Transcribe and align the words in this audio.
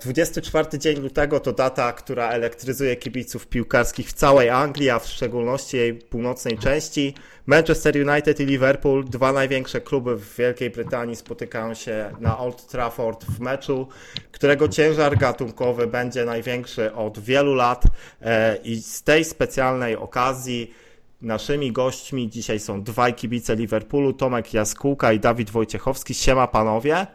24 0.00 0.78
dzień 0.78 1.00
lutego 1.00 1.40
to 1.40 1.52
data, 1.52 1.92
która 1.92 2.30
elektryzuje 2.30 2.96
kibiców 2.96 3.46
piłkarskich 3.46 4.08
w 4.08 4.12
całej 4.12 4.50
Anglii, 4.50 4.90
a 4.90 4.98
w 4.98 5.06
szczególności 5.06 5.76
jej 5.76 5.94
północnej 5.94 6.58
części. 6.58 7.14
Manchester 7.46 8.08
United 8.08 8.40
i 8.40 8.46
Liverpool, 8.46 9.04
dwa 9.04 9.32
największe 9.32 9.80
kluby 9.80 10.16
w 10.16 10.36
Wielkiej 10.36 10.70
Brytanii, 10.70 11.16
spotykają 11.16 11.74
się 11.74 12.10
na 12.20 12.38
Old 12.38 12.66
Trafford 12.66 13.24
w 13.24 13.40
meczu, 13.40 13.88
którego 14.32 14.68
ciężar 14.68 15.18
gatunkowy 15.18 15.86
będzie 15.86 16.24
największy 16.24 16.92
od 16.94 17.18
wielu 17.18 17.54
lat. 17.54 17.84
E, 18.22 18.56
I 18.56 18.82
z 18.82 19.02
tej 19.02 19.24
specjalnej 19.24 19.96
okazji 19.96 20.74
naszymi 21.22 21.72
gośćmi 21.72 22.30
dzisiaj 22.30 22.60
są 22.60 22.82
dwaj 22.82 23.14
kibice 23.14 23.56
Liverpoolu, 23.56 24.12
Tomek 24.12 24.54
Jaskółka 24.54 25.12
i 25.12 25.20
Dawid 25.20 25.50
Wojciechowski. 25.50 26.14
Siema 26.14 26.46
panowie. 26.46 27.06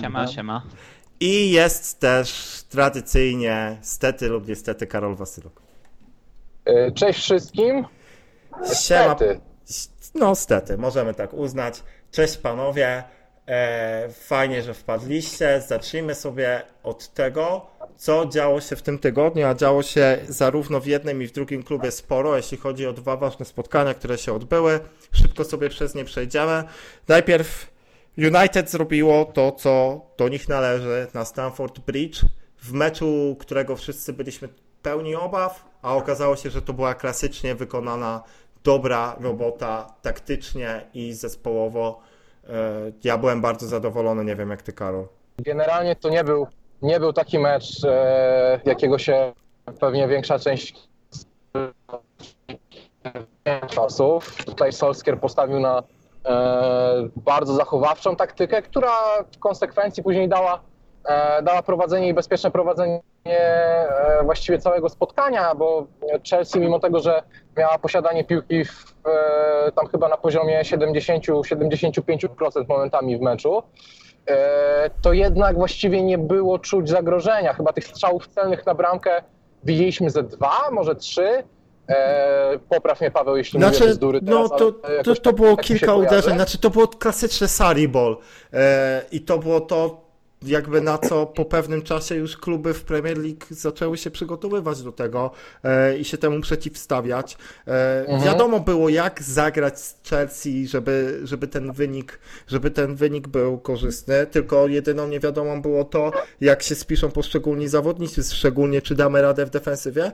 Siema, 0.00 0.26
siema. 0.26 0.62
I 1.20 1.50
jest 1.50 2.00
też 2.00 2.60
tradycyjnie, 2.68 3.78
stety 3.82 4.28
lub 4.28 4.48
niestety, 4.48 4.86
Karol 4.86 5.16
Wasyluk. 5.16 5.62
E, 6.64 6.92
cześć 6.92 7.20
wszystkim. 7.20 7.84
Siema. 8.82 9.16
No, 10.14 10.34
stety, 10.34 10.78
możemy 10.78 11.14
tak 11.14 11.34
uznać. 11.34 11.82
Cześć 12.10 12.36
panowie. 12.36 13.04
E, 13.48 14.08
fajnie, 14.08 14.62
że 14.62 14.74
wpadliście. 14.74 15.62
Zacznijmy 15.66 16.14
sobie 16.14 16.62
od 16.82 17.08
tego, 17.14 17.66
co 17.96 18.26
działo 18.26 18.60
się 18.60 18.76
w 18.76 18.82
tym 18.82 18.98
tygodniu, 18.98 19.46
a 19.46 19.54
działo 19.54 19.82
się 19.82 20.18
zarówno 20.28 20.80
w 20.80 20.86
jednym 20.86 21.22
i 21.22 21.26
w 21.26 21.32
drugim 21.32 21.62
klubie 21.62 21.90
sporo, 21.90 22.36
jeśli 22.36 22.58
chodzi 22.58 22.86
o 22.86 22.92
dwa 22.92 23.16
ważne 23.16 23.44
spotkania, 23.44 23.94
które 23.94 24.18
się 24.18 24.32
odbyły. 24.32 24.80
Szybko 25.12 25.44
sobie 25.44 25.68
przez 25.68 25.94
nie 25.94 26.04
przejdziemy. 26.04 26.64
Najpierw 27.08 27.70
United 28.20 28.70
zrobiło 28.70 29.24
to, 29.24 29.52
co 29.52 30.00
do 30.16 30.28
nich 30.28 30.48
należy 30.48 31.06
na 31.14 31.24
Stamford 31.24 31.78
Bridge 31.78 32.20
w 32.58 32.72
meczu, 32.72 33.36
którego 33.40 33.76
wszyscy 33.76 34.12
byliśmy 34.12 34.48
pełni 34.82 35.14
obaw, 35.14 35.64
a 35.82 35.94
okazało 35.94 36.36
się, 36.36 36.50
że 36.50 36.62
to 36.62 36.72
była 36.72 36.94
klasycznie 36.94 37.54
wykonana 37.54 38.22
dobra 38.64 39.16
robota 39.20 39.94
taktycznie 40.02 40.86
i 40.94 41.12
zespołowo. 41.12 42.00
E, 42.48 42.92
ja 43.04 43.18
byłem 43.18 43.40
bardzo 43.40 43.66
zadowolony, 43.66 44.24
nie 44.24 44.36
wiem 44.36 44.50
jak 44.50 44.62
ty, 44.62 44.72
Karol. 44.72 45.06
Generalnie 45.38 45.96
to 45.96 46.08
nie 46.08 46.24
był, 46.24 46.46
nie 46.82 47.00
był 47.00 47.12
taki 47.12 47.38
mecz, 47.38 47.84
e, 47.84 48.60
jakiego 48.64 48.98
się 48.98 49.32
pewnie 49.80 50.08
większa 50.08 50.38
część 50.38 50.74
czasów. 53.68 54.44
Tutaj 54.44 54.72
Solskier 54.72 55.20
postawił 55.20 55.60
na 55.60 55.82
bardzo 57.16 57.54
zachowawczą 57.54 58.16
taktykę, 58.16 58.62
która 58.62 58.92
w 59.32 59.38
konsekwencji 59.38 60.02
później 60.02 60.28
dała, 60.28 60.60
e, 61.04 61.42
dała 61.42 61.62
prowadzenie 61.62 62.08
i 62.08 62.14
bezpieczne 62.14 62.50
prowadzenie 62.50 63.00
e, 63.26 64.24
właściwie 64.24 64.58
całego 64.58 64.88
spotkania, 64.88 65.54
bo 65.54 65.86
Chelsea 66.30 66.60
mimo 66.60 66.80
tego, 66.80 67.00
że 67.00 67.22
miała 67.56 67.78
posiadanie 67.78 68.24
piłki 68.24 68.64
w, 68.64 68.94
e, 69.06 69.72
tam 69.72 69.86
chyba 69.86 70.08
na 70.08 70.16
poziomie 70.16 70.62
70-75% 70.62 72.68
momentami 72.68 73.18
w 73.18 73.20
meczu, 73.20 73.62
e, 74.26 74.90
to 75.02 75.12
jednak 75.12 75.56
właściwie 75.56 76.02
nie 76.02 76.18
było 76.18 76.58
czuć 76.58 76.88
zagrożenia. 76.88 77.54
Chyba 77.54 77.72
tych 77.72 77.84
strzałów 77.84 78.28
celnych 78.28 78.66
na 78.66 78.74
bramkę 78.74 79.22
widzieliśmy 79.64 80.10
ze 80.10 80.22
dwa, 80.22 80.70
może 80.72 80.96
trzy. 80.96 81.44
E, 81.88 82.58
popraw 82.68 83.00
mnie 83.00 83.10
Paweł, 83.10 83.36
jeśli 83.36 83.58
Znaczy, 83.58 83.80
mówię 83.80 83.92
bzdury 83.92 84.20
no 84.22 84.48
teraz, 84.48 84.60
to, 84.60 84.64
ale 84.64 84.72
to, 84.82 84.92
jakoś 84.92 85.18
to 85.20 85.24
tak- 85.24 85.34
było 85.34 85.56
tak 85.56 85.64
kilka 85.64 85.94
uderzeń, 85.94 86.34
znaczy 86.34 86.58
to 86.58 86.70
było 86.70 86.88
klasyczne 86.88 87.48
Sari 87.48 87.88
Ball 87.88 88.16
e, 88.52 89.02
i 89.12 89.20
to 89.20 89.38
było 89.38 89.60
to 89.60 90.10
jakby 90.42 90.80
na 90.80 90.98
co 90.98 91.26
po 91.26 91.44
pewnym 91.44 91.82
czasie 91.82 92.14
już 92.14 92.36
kluby 92.36 92.74
w 92.74 92.84
Premier 92.84 93.18
League 93.18 93.46
zaczęły 93.50 93.98
się 93.98 94.10
przygotowywać 94.10 94.82
do 94.82 94.92
tego 94.92 95.30
e, 95.64 95.98
i 95.98 96.04
się 96.04 96.18
temu 96.18 96.40
przeciwstawiać. 96.40 97.36
E, 97.68 98.00
Mhm. 98.00 98.22
Wiadomo 98.22 98.60
było 98.60 98.88
jak 98.88 99.22
zagrać 99.22 99.80
z 99.80 99.96
Chelsea, 100.10 100.66
żeby, 100.66 101.20
żeby 101.24 101.48
ten 101.48 101.72
wynik, 101.72 102.18
żeby 102.46 102.70
ten 102.70 102.94
wynik 102.96 103.28
był 103.28 103.58
korzystny, 103.58 104.26
tylko 104.26 104.66
jedyną 104.68 105.08
niewiadomą 105.08 105.62
było 105.62 105.84
to, 105.84 106.12
jak 106.40 106.62
się 106.62 106.74
spiszą 106.74 107.10
poszczególni 107.10 107.68
zawodnicy, 107.68 108.22
szczególnie 108.22 108.82
czy 108.82 108.94
damy 108.94 109.22
radę 109.22 109.46
w 109.46 109.50
defensywie. 109.50 110.12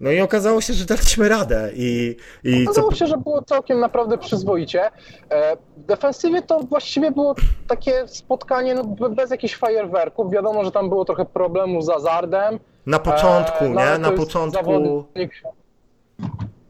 No 0.00 0.10
i 0.10 0.20
okazało 0.20 0.60
się, 0.60 0.72
że 0.72 0.84
daliśmy 0.84 1.28
radę 1.28 1.70
i, 1.74 2.16
i 2.44 2.64
co, 2.64 2.70
Okazało 2.70 2.94
się, 2.94 3.06
że 3.06 3.16
było 3.16 3.42
całkiem 3.42 3.80
naprawdę 3.80 4.18
przyzwoicie. 4.18 4.82
E, 5.30 5.56
W 5.76 5.86
defensywie 5.86 6.42
to 6.42 6.60
właściwie 6.60 7.10
było 7.10 7.34
takie 7.68 8.08
spotkanie 8.08 8.74
no, 8.74 8.84
be- 8.84 9.10
bez 9.10 9.30
jakichś 9.30 9.56
fajerwerków. 9.56 10.32
Wiadomo, 10.32 10.64
że 10.64 10.70
tam 10.72 10.88
było 10.88 11.04
trochę 11.04 11.24
problemu 11.24 11.82
z 11.82 11.88
Azardem. 11.88 12.58
na 12.86 12.98
początku, 12.98 13.64
E, 13.64 13.68
no, 13.68 13.80
nie? 13.80 13.86
ale 13.86 13.98
Na 13.98 14.10
początku, 14.12 14.62
zawodnik- 14.64 15.42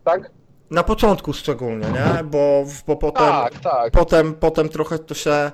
Tak? 0.04 0.30
na 0.70 0.82
początku 0.82 1.32
szczególnie, 1.32 1.86
nie? 1.86 2.24
Bo, 2.24 2.64
bo 2.86 2.96
potem, 2.96 3.26
Tak, 3.26 3.58
tak. 3.60 3.90
potem, 3.92 4.34
potem 4.34 4.68
trochę 4.68 4.98
to 4.98 5.14
się... 5.14 5.30
E, 5.30 5.50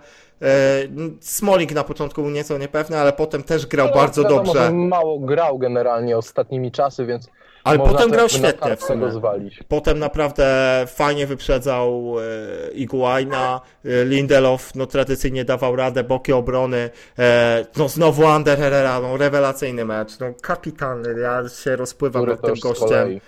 Smolik 1.21 1.73
na 1.75 1.85
początku 1.85 2.23
był 2.23 2.31
nieco 2.31 2.59
niepewny, 2.59 2.99
ale 2.99 3.13
potem 3.13 3.43
też 3.43 3.67
grał 3.67 3.87
No, 3.89 3.95
bardzo 3.95 4.23
wiadomo, 4.23 4.43
dobrze. 4.45 4.71
mało 4.73 5.19
grał 5.19 5.59
generalnie 5.59 6.19
ostatnimi 6.19 6.73
czasy, 6.73 7.07
więc 7.07 7.29
Ale 7.65 7.79
można 7.79 7.93
potem 7.93 8.11
grał 8.11 8.29
świetnie 8.29 8.77
w 8.77 8.83
sumie. 8.83 9.11
zwalić. 9.11 9.61
Potem 9.69 9.99
naprawdę 9.99 10.45
fajnie 10.87 11.27
wyprzedzał 11.27 12.15
e, 12.19 12.73
Iguaina, 12.73 13.61
e, 13.85 14.05
Lindelof 14.05 14.75
no 14.75 14.87
tradycyjnie 14.87 15.45
dawał 15.45 15.77
radę, 15.77 16.05
boki 16.05 16.33
obrony, 16.33 16.91
e, 17.19 17.67
no 17.77 17.89
znowu 17.89 18.27
Ander 18.27 18.59
Herrera, 18.59 19.01
no 19.01 19.17
rewelacyjny 19.17 19.85
mecz, 19.85 20.19
no 20.19 20.27
kapitalny, 20.43 21.21
ja 21.21 21.49
się 21.49 21.77
rozpływam 21.77 22.23
Który 22.23 22.33
nad 22.33 22.45
tym 22.45 22.55
gościem. 22.63 22.89
kolei. 22.89 23.21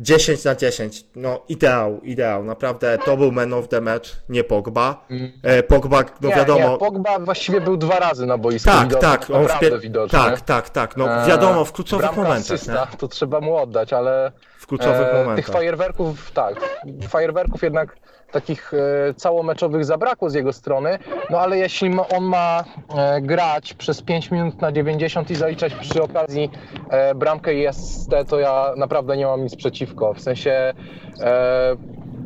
10 0.00 0.44
na 0.44 0.54
10, 0.54 1.04
no 1.16 1.40
ideał, 1.48 2.00
ideał, 2.00 2.44
naprawdę 2.44 2.98
to 3.04 3.16
był 3.16 3.32
man 3.32 3.52
of 3.52 3.68
the 3.68 3.80
match, 3.80 4.08
nie 4.28 4.44
Pogba. 4.44 5.06
E, 5.42 5.62
Pogba, 5.62 6.04
no 6.20 6.28
nie, 6.28 6.34
wiadomo, 6.34 6.68
nie, 6.72 6.78
Pogba 6.78 7.18
właściwie 7.18 7.60
był 7.60 7.76
dwa 7.76 7.98
razy 7.98 8.26
na 8.26 8.38
boisku. 8.38 8.70
tak, 8.70 8.84
widoczny, 8.88 9.08
tak, 9.08 9.30
on 9.30 9.46
wpie- 9.46 9.80
widoczny. 9.80 10.18
tak, 10.18 10.40
tak, 10.40 10.70
tak, 10.70 10.96
no 10.96 11.22
E, 11.22 11.26
wiadomo, 11.28 11.64
w 11.64 11.72
kluczowych 11.72 12.06
bramka 12.06 12.22
momentach, 12.22 12.54
asysta, 12.54 12.86
to 12.98 13.08
trzeba 13.08 13.40
mu 13.40 13.56
oddać, 13.56 13.92
ale 13.92 14.32
w 14.58 14.66
kluczowych 14.66 15.00
e, 15.00 15.04
tych 15.04 15.14
momentach. 15.26 15.54
fajerwerków, 15.54 16.30
tak, 16.30 16.54
fajerwerków 17.08 17.62
jednak 17.62 17.96
takich 18.32 18.72
e, 18.74 19.14
całomeczowych 19.14 19.84
zabrakło 19.84 20.30
z 20.30 20.34
jego 20.34 20.52
strony, 20.52 20.98
no 21.30 21.40
ale 21.40 21.58
jeśli 21.58 21.90
on 22.16 22.24
ma 22.24 22.64
e, 22.96 23.20
grać 23.20 23.74
przez 23.74 24.02
5 24.02 24.30
minut 24.30 24.60
na 24.60 24.72
90 24.72 25.30
i 25.30 25.34
zaliczać 25.34 25.74
przy 25.74 26.02
okazji 26.02 26.50
e, 26.90 27.14
bramkę 27.14 27.54
i 27.54 27.66
ST, 27.72 28.10
to 28.28 28.38
ja 28.38 28.72
naprawdę 28.76 29.16
nie 29.16 29.26
mam 29.26 29.42
nic 29.42 29.56
przeciwko, 29.56 30.14
w 30.14 30.20
sensie 30.20 30.74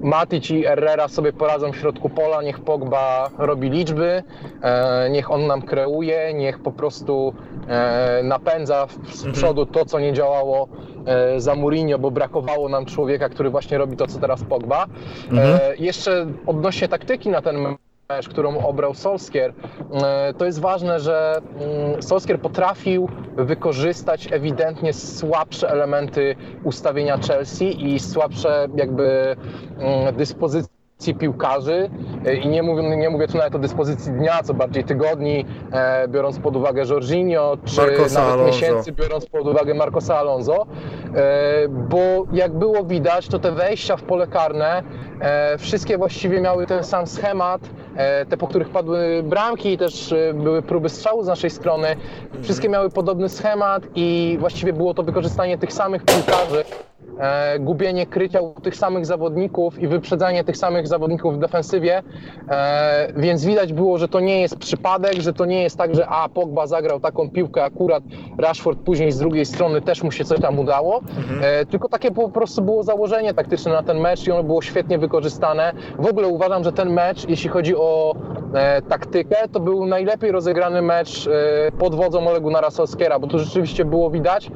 Matic 0.03 0.51
i 0.51 0.63
Herrera 0.63 1.09
sobie 1.09 1.33
poradzą 1.33 1.73
w 1.73 1.77
środku 1.77 2.09
pola, 2.09 2.43
niech 2.43 2.61
Pogba 2.61 3.31
robi 3.39 3.71
liczby, 3.71 4.23
e, 4.63 5.11
niech 5.11 5.31
on 5.31 5.47
nam 5.47 5.63
kreuje, 5.63 6.35
niech 6.35 6.59
po 6.59 6.73
prostu 6.73 7.35
e, 7.69 8.21
napędza 8.23 8.87
z 9.13 9.33
przodu 9.33 9.67
to, 9.67 9.85
co 9.85 10.01
nie 10.01 10.13
działało 10.13 10.69
e, 11.07 11.41
za 11.41 11.55
Mourinho, 11.55 11.99
bo 11.99 12.11
brakowało 12.11 12.69
nam 12.69 12.87
człowieka, 12.87 13.29
który 13.29 13.51
właśnie 13.51 13.79
robi 13.79 13.97
to, 13.97 14.07
co 14.07 14.19
teraz 14.19 14.45
Pogba. 14.45 14.87
E, 15.37 15.77
jeszcze 15.79 16.27
odnośnie 16.47 16.89
taktyki 16.89 17.29
na 17.29 17.43
ten 17.43 17.77
którą 18.29 18.59
obrał 18.59 18.95
Solskier, 18.95 19.53
e, 19.93 20.35
to 20.35 20.45
jest 20.45 20.61
ważne, 20.61 21.01
że 21.01 21.41
mm, 21.61 22.03
Solskier 22.03 22.41
potrafił 22.41 23.09
wykorzystać 23.37 24.29
ewidentnie 24.33 24.93
słabsze 24.93 25.71
elementy 25.71 26.37
ustawienia 26.65 27.19
Chelsea 27.19 27.93
i 27.95 28.01
słabsze 28.01 28.69
jakby 28.77 29.37
mm, 29.79 30.17
dyspozycje 30.17 30.75
piłkarzy. 31.19 31.91
E, 32.27 32.35
i 32.35 32.49
nie 32.49 32.63
mówię, 32.63 32.97
nie 32.97 33.11
mówię 33.11 33.29
tu 33.29 33.39
nawet 33.39 33.55
o 33.55 33.59
dyspozycji 33.59 34.13
dnia, 34.13 34.43
co 34.43 34.55
bardziej 34.55 34.85
tygodni, 34.85 35.47
e, 35.73 36.09
biorąc 36.09 36.39
pod 36.39 36.57
uwagę 36.57 36.85
Jorginho, 36.91 37.57
czy 37.65 37.81
Marcosa 37.81 38.21
nawet 38.21 38.35
Alonso. 38.35 38.47
miesięcy, 38.47 38.93
biorąc 38.93 39.27
pod 39.27 39.49
uwagę 39.49 39.75
Marcosa 39.75 40.19
Alonso, 40.19 40.67
bo 41.69 42.27
jak 42.33 42.53
było 42.53 42.85
widać, 42.85 43.29
to 43.29 43.39
te 43.39 43.53
wejścia 43.53 43.97
w 43.97 44.03
pole 44.03 44.27
karne 44.27 44.83
wszystkie 45.59 45.99
właściwie 45.99 46.41
miały 46.41 46.67
ten 46.67 46.85
sam 46.85 47.07
schemat, 47.07 47.61
te 48.29 48.37
po 48.37 48.47
których 48.47 48.69
padły 48.69 49.23
bramki 49.23 49.73
i 49.73 49.79
też 49.79 50.13
e, 50.13 50.35
były 50.35 50.63
próby 50.63 50.89
strzału 50.89 51.23
z 51.23 51.27
naszej 51.27 51.51
strony, 51.51 51.97
wszystkie 52.43 52.69
miały 52.69 52.91
podobny 52.91 53.29
schemat 53.29 53.83
i 53.95 54.37
właściwie 54.41 54.73
było 54.73 54.95
to 54.95 55.03
wykorzystanie 55.03 55.59
tych 55.59 55.73
samych 55.73 56.05
piłkarzy 56.05 56.65
e, 57.19 57.59
gubienie 57.59 58.07
krycia 58.07 58.41
u 58.41 58.61
tych 58.61 58.77
samych 58.77 59.07
zawodników 59.07 59.79
i 59.79 59.89
wyprzedzanie 59.89 60.45
tych 60.45 60.57
samych 60.57 60.89
zawodników 60.89 61.35
w 61.37 61.39
defensywie, 61.39 62.03
e, 62.49 63.13
więc 63.17 63.45
widać 63.45 63.73
było, 63.73 63.99
że 63.99 64.09
to 64.09 64.21
nie 64.21 64.41
jest 64.41 64.57
przypadek, 64.57 65.15
że 65.15 65.33
to 65.33 65.45
nie 65.45 65.63
jest 65.63 65.79
tak, 65.79 65.95
że 65.95 66.09
a 66.09 66.29
Pogba 66.29 66.67
zagrał 66.67 67.01
taką 67.01 67.31
piłkę 67.31 67.65
akurat, 67.65 68.03
Rashford 68.39 68.79
później 68.79 69.13
z 69.13 69.19
drugiej 69.19 69.47
strony 69.47 69.81
też 69.83 70.03
mu 70.03 70.13
się 70.13 70.25
coś 70.25 70.41
tam 70.41 70.59
udało, 70.59 71.01
e, 71.43 71.67
tylko 71.67 71.89
takie 71.89 72.11
po 72.11 72.29
prostu 72.29 72.63
było 72.63 72.83
założenie 72.83 73.35
taktyczne 73.35 73.73
na 73.73 73.83
ten 73.83 74.01
mecz 74.01 74.27
i 74.27 74.33
ono 74.33 74.43
było 74.43 74.63
świetnie 74.63 74.99
wykorzystane. 74.99 75.73
W 75.99 76.07
ogóle 76.07 76.29
uważam, 76.29 76.65
że 76.65 76.73
ten 76.73 76.93
mecz, 76.93 77.29
jeśli 77.29 77.51
chodzi 77.51 77.77
o 77.77 78.15
e, 78.55 78.83
taktykę, 78.83 79.37
to 79.53 79.61
był 79.61 79.87
najlepiej 79.87 80.33
rozegrany 80.33 80.83
mecz 80.83 81.27
e, 81.27 81.73
pod 81.79 81.95
wodzą 81.95 82.29
Olegu 82.29 82.51
Narasowskiera, 82.51 83.19
bo 83.19 83.27
tu 83.27 83.39
rzeczywiście 83.39 83.85
było 83.85 84.11
widać, 84.11 84.51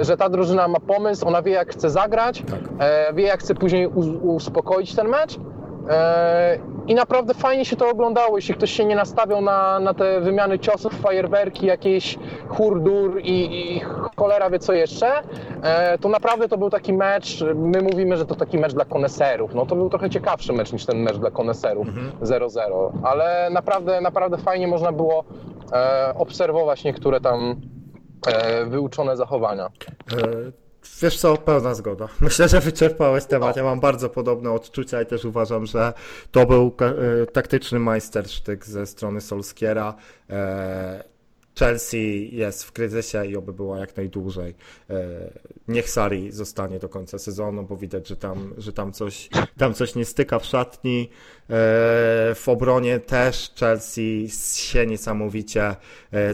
że 0.00 0.16
ta 0.16 0.28
drużyna 0.28 0.68
ma 0.68 0.80
pomysł, 0.80 1.28
ona 1.28 1.42
wie 1.42 1.52
jak 1.52 1.72
chce 1.72 1.90
zagrać, 1.90 2.42
e, 2.80 3.12
wie 3.14 3.24
jak 3.24 3.40
chce 3.40 3.54
później 3.54 3.86
uspokoić 4.22 4.94
ten 4.94 5.08
mecz. 5.08 5.38
E, 5.90 6.58
I 6.86 6.94
naprawdę 6.94 7.34
fajnie 7.34 7.64
się 7.64 7.76
to 7.76 7.88
oglądało, 7.88 8.36
jeśli 8.38 8.54
ktoś 8.54 8.70
się 8.70 8.84
nie 8.84 8.96
nastawiał 8.96 9.40
na, 9.40 9.80
na 9.80 9.94
te 9.94 10.20
wymiany 10.20 10.58
ciosów, 10.58 11.00
fajerwerki, 11.00 11.66
jakieś 11.66 12.18
hurdur 12.48 13.20
i, 13.20 13.60
i 13.76 13.80
cholera 14.16 14.50
wie 14.50 14.58
co 14.58 14.72
jeszcze, 14.72 15.12
e, 15.62 15.98
to 15.98 16.08
naprawdę 16.08 16.48
to 16.48 16.58
był 16.58 16.70
taki 16.70 16.92
mecz, 16.92 17.44
my 17.54 17.82
mówimy, 17.82 18.16
że 18.16 18.26
to 18.26 18.34
taki 18.34 18.58
mecz 18.58 18.74
dla 18.74 18.84
koneserów, 18.84 19.54
no 19.54 19.66
to 19.66 19.76
był 19.76 19.90
trochę 19.90 20.10
ciekawszy 20.10 20.52
mecz 20.52 20.72
niż 20.72 20.86
ten 20.86 20.98
mecz 20.98 21.16
dla 21.18 21.30
koneserów 21.30 21.86
0-0, 22.22 22.90
ale 23.02 23.48
naprawdę, 23.52 24.00
naprawdę 24.00 24.38
fajnie 24.38 24.68
można 24.68 24.92
było 24.92 25.24
e, 25.72 26.14
obserwować 26.18 26.84
niektóre 26.84 27.20
tam 27.20 27.56
e, 28.26 28.66
wyuczone 28.66 29.16
zachowania. 29.16 29.70
E, 30.12 30.52
Wiesz 31.02 31.18
co, 31.18 31.36
pełna 31.36 31.74
zgoda. 31.74 32.08
Myślę, 32.20 32.48
że 32.48 32.60
wyczerpałeś 32.60 33.24
temat. 33.24 33.56
Ja 33.56 33.64
mam 33.64 33.80
bardzo 33.80 34.08
podobne 34.08 34.50
odczucia 34.50 35.02
i 35.02 35.06
też 35.06 35.24
uważam, 35.24 35.66
że 35.66 35.92
to 36.30 36.46
był 36.46 36.76
e, 36.80 37.26
taktyczny 37.26 37.78
majstersztyk 37.78 38.66
ze 38.66 38.86
strony 38.86 39.20
Solskiera. 39.20 39.94
E, 40.30 41.04
Chelsea 41.58 42.36
jest 42.36 42.64
w 42.64 42.72
kryzysie 42.72 43.26
i 43.26 43.36
oby 43.36 43.52
była 43.52 43.78
jak 43.78 43.96
najdłużej. 43.96 44.54
Niech 45.68 45.90
Sari 45.90 46.32
zostanie 46.32 46.78
do 46.78 46.88
końca 46.88 47.18
sezonu, 47.18 47.62
bo 47.62 47.76
widać, 47.76 48.08
że 48.08 48.16
tam, 48.16 48.54
że 48.58 48.72
tam, 48.72 48.92
coś, 48.92 49.28
tam 49.58 49.74
coś 49.74 49.94
nie 49.94 50.04
styka 50.04 50.38
w 50.38 50.44
szatni. 50.44 51.10
E, 51.50 52.34
W 52.34 52.42
obronie 52.46 53.00
też 53.00 53.52
Chelsea 53.60 54.28
się 54.54 54.86
niesamowicie 54.86 55.62
e, 55.66 55.76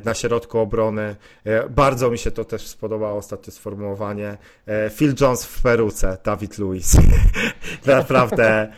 na 0.04 0.14
środku 0.14 0.58
obrony. 0.58 1.16
E, 1.44 1.68
Bardzo 1.68 2.10
mi 2.10 2.18
się 2.18 2.30
to 2.30 2.44
też 2.44 2.66
spodobało, 2.66 3.18
ostatnie 3.18 3.52
sformułowanie. 3.52 4.36
Phil 4.90 5.14
Jones 5.20 5.44
w 5.44 5.62
peruce, 5.62 6.18
David 6.24 6.58
Luiz. 6.58 6.96
Naprawdę 7.86 8.72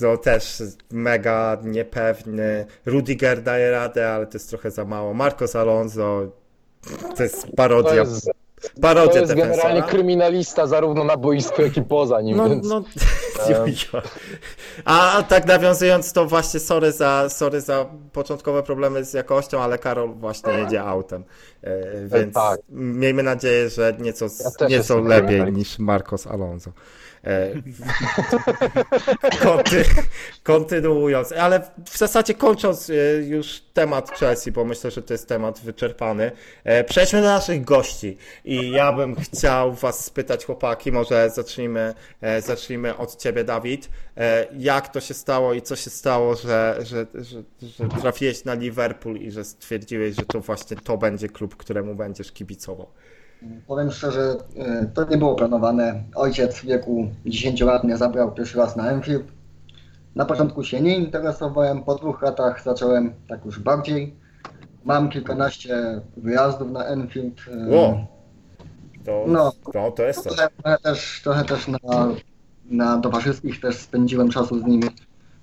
no, 0.00 0.16
też 0.16 0.62
mega 0.90 1.58
niepewny. 1.64 2.66
Rudiger 2.86 3.42
daje 3.42 3.70
radę, 3.70 4.10
ale 4.10 4.26
to 4.26 4.32
jest 4.34 4.48
trochę 4.48 4.70
za 4.70 4.84
mało. 4.84 5.14
Marcos 5.14 5.56
Alonso 5.56 6.32
to 7.16 7.22
jest 7.22 7.42
To 7.46 7.52
parodia. 7.56 7.94
jest, 7.94 8.30
parodia 8.80 9.12
to 9.12 9.18
jest 9.18 9.34
generalnie 9.34 9.82
kryminalista 9.82 10.66
zarówno 10.66 11.04
na 11.04 11.16
boisku, 11.16 11.62
jak 11.62 11.76
i 11.76 11.82
poza 11.82 12.20
nim, 12.20 12.36
No, 12.36 12.48
więc... 12.48 12.68
no, 12.68 12.84
jojo. 13.50 14.02
A, 14.84 15.18
a 15.18 15.22
tak 15.22 15.46
nawiązując 15.46 16.12
to 16.12 16.26
właśnie, 16.26 16.60
sorry 16.60 16.92
za, 16.92 17.28
sorry 17.28 17.60
za 17.60 17.86
początkowe 18.12 18.62
problemy 18.62 19.04
z 19.04 19.12
jakością, 19.12 19.60
ale 19.60 19.78
Karol 19.78 20.14
właśnie 20.14 20.52
jedzie 20.52 20.82
autem, 20.82 21.24
e, 21.62 22.06
więc 22.18 22.34
tak. 22.34 22.60
miejmy 22.70 23.22
nadzieję, 23.22 23.68
że 23.70 23.96
nieco, 24.00 24.26
Ja 24.60 24.66
nieco 24.68 25.00
lepiej 25.00 25.40
tak. 25.40 25.56
niż 25.56 25.78
Marcos 25.78 26.26
Alonso. 26.26 26.70
E, 27.28 27.52
Konty, 29.42 29.84
kontynuując, 30.42 31.32
ale 31.32 31.60
w 31.84 31.98
zasadzie 31.98 32.34
kończąc 32.34 32.90
e, 32.90 32.94
już 33.22 33.60
temat 33.74 34.10
Chelsea, 34.10 34.52
bo 34.52 34.64
myślę, 34.64 34.90
że 34.90 35.02
to 35.02 35.14
jest 35.14 35.28
temat 35.28 35.60
wyczerpany, 35.60 36.32
e, 36.64 36.84
przejdźmy 36.84 37.20
do 37.20 37.26
naszych 37.26 37.64
gości 37.64 38.16
i 38.44 38.70
ja 38.70 38.92
bym 38.92 39.16
chciał 39.16 39.72
was 39.72 40.04
spytać 40.04 40.44
chłopaki, 40.44 40.92
może 40.92 41.30
zacznijmy, 41.30 41.94
zacznijmy 42.40 42.96
od 42.96 43.16
ciebie 43.16 43.44
Dawid, 43.44 43.90
jak 44.58 44.88
to 44.88 45.00
się 45.00 45.14
stało 45.14 45.54
i 45.54 45.62
co 45.62 45.76
się 45.76 45.90
stało, 45.90 46.34
że, 46.34 46.78
że, 46.80 47.06
że, 47.14 47.42
że 47.62 47.88
trafiłeś 48.00 48.44
na 48.44 48.54
Liverpool 48.54 49.16
i 49.16 49.30
że 49.30 49.44
stwierdziłeś, 49.44 50.16
że 50.16 50.22
to 50.22 50.40
właśnie 50.40 50.76
to 50.76 50.98
będzie 50.98 51.28
klub, 51.28 51.56
któremu 51.56 51.94
będziesz 51.94 52.32
kibicował. 52.32 52.88
Powiem 53.66 53.90
szczerze, 53.90 54.36
y, 54.82 54.88
to 54.94 55.04
nie 55.04 55.16
było 55.16 55.34
planowane. 55.34 56.02
Ojciec 56.14 56.56
w 56.58 56.64
wieku 56.64 57.08
10 57.26 57.60
lat 57.60 57.84
mnie 57.84 57.96
zabrał 57.96 58.32
pierwszy 58.32 58.58
raz 58.58 58.76
na 58.76 58.90
Enfield. 58.90 59.26
Na 60.14 60.24
początku 60.24 60.64
się 60.64 60.80
nie 60.80 60.96
interesowałem, 60.96 61.82
po 61.84 61.94
dwóch 61.94 62.22
latach 62.22 62.62
zacząłem 62.62 63.12
tak 63.28 63.44
już 63.44 63.58
bardziej. 63.60 64.14
Mam 64.84 65.08
kilkanaście 65.10 66.00
wyjazdów 66.16 66.70
na 66.70 66.84
Enfield. 66.84 67.40
Wow. 67.68 68.06
To, 69.04 69.24
No. 69.28 69.52
no, 69.74 69.90
to 69.90 70.02
jest 70.02 70.24
to. 70.24 70.30
Trochę, 70.30 70.48
trochę 70.62 70.78
też, 70.78 71.20
trochę 71.24 71.44
też 71.44 71.68
na, 71.68 71.78
na 72.70 73.00
towarzyskich 73.00 73.60
też 73.60 73.76
spędziłem 73.76 74.28
czasu 74.30 74.60
z 74.60 74.64
nimi 74.64 74.84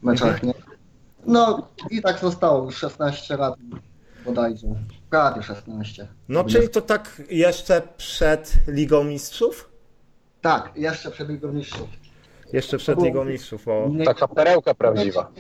w 0.02 0.04
meczach, 0.04 0.44
nie? 0.44 0.54
No 1.26 1.68
i 1.92 2.02
tak 2.02 2.20
zostało 2.20 2.66
już 2.66 2.76
16 2.78 3.38
lat 3.38 3.54
bodajże. 4.26 4.68
Prawie 5.10 5.44
16. 5.44 6.08
No, 6.30 6.44
czyli 6.44 6.70
to 6.70 6.82
tak 6.82 7.22
jeszcze 7.30 7.82
przed 7.98 8.54
Ligą 8.68 9.04
Mistrzów? 9.04 9.70
Tak, 10.42 10.72
jeszcze 10.76 11.12
przed 11.12 11.30
Ligą 11.30 11.52
Mistrzów. 11.54 11.88
Jeszcze 12.54 12.78
przed 12.78 13.02
Ligą 13.02 13.26
Mistrzów, 13.26 13.66
bo... 13.66 13.90
Mniej- 13.90 14.06
Taka 14.08 14.28
perełka 14.28 14.74
prawdziwa. 14.74 15.32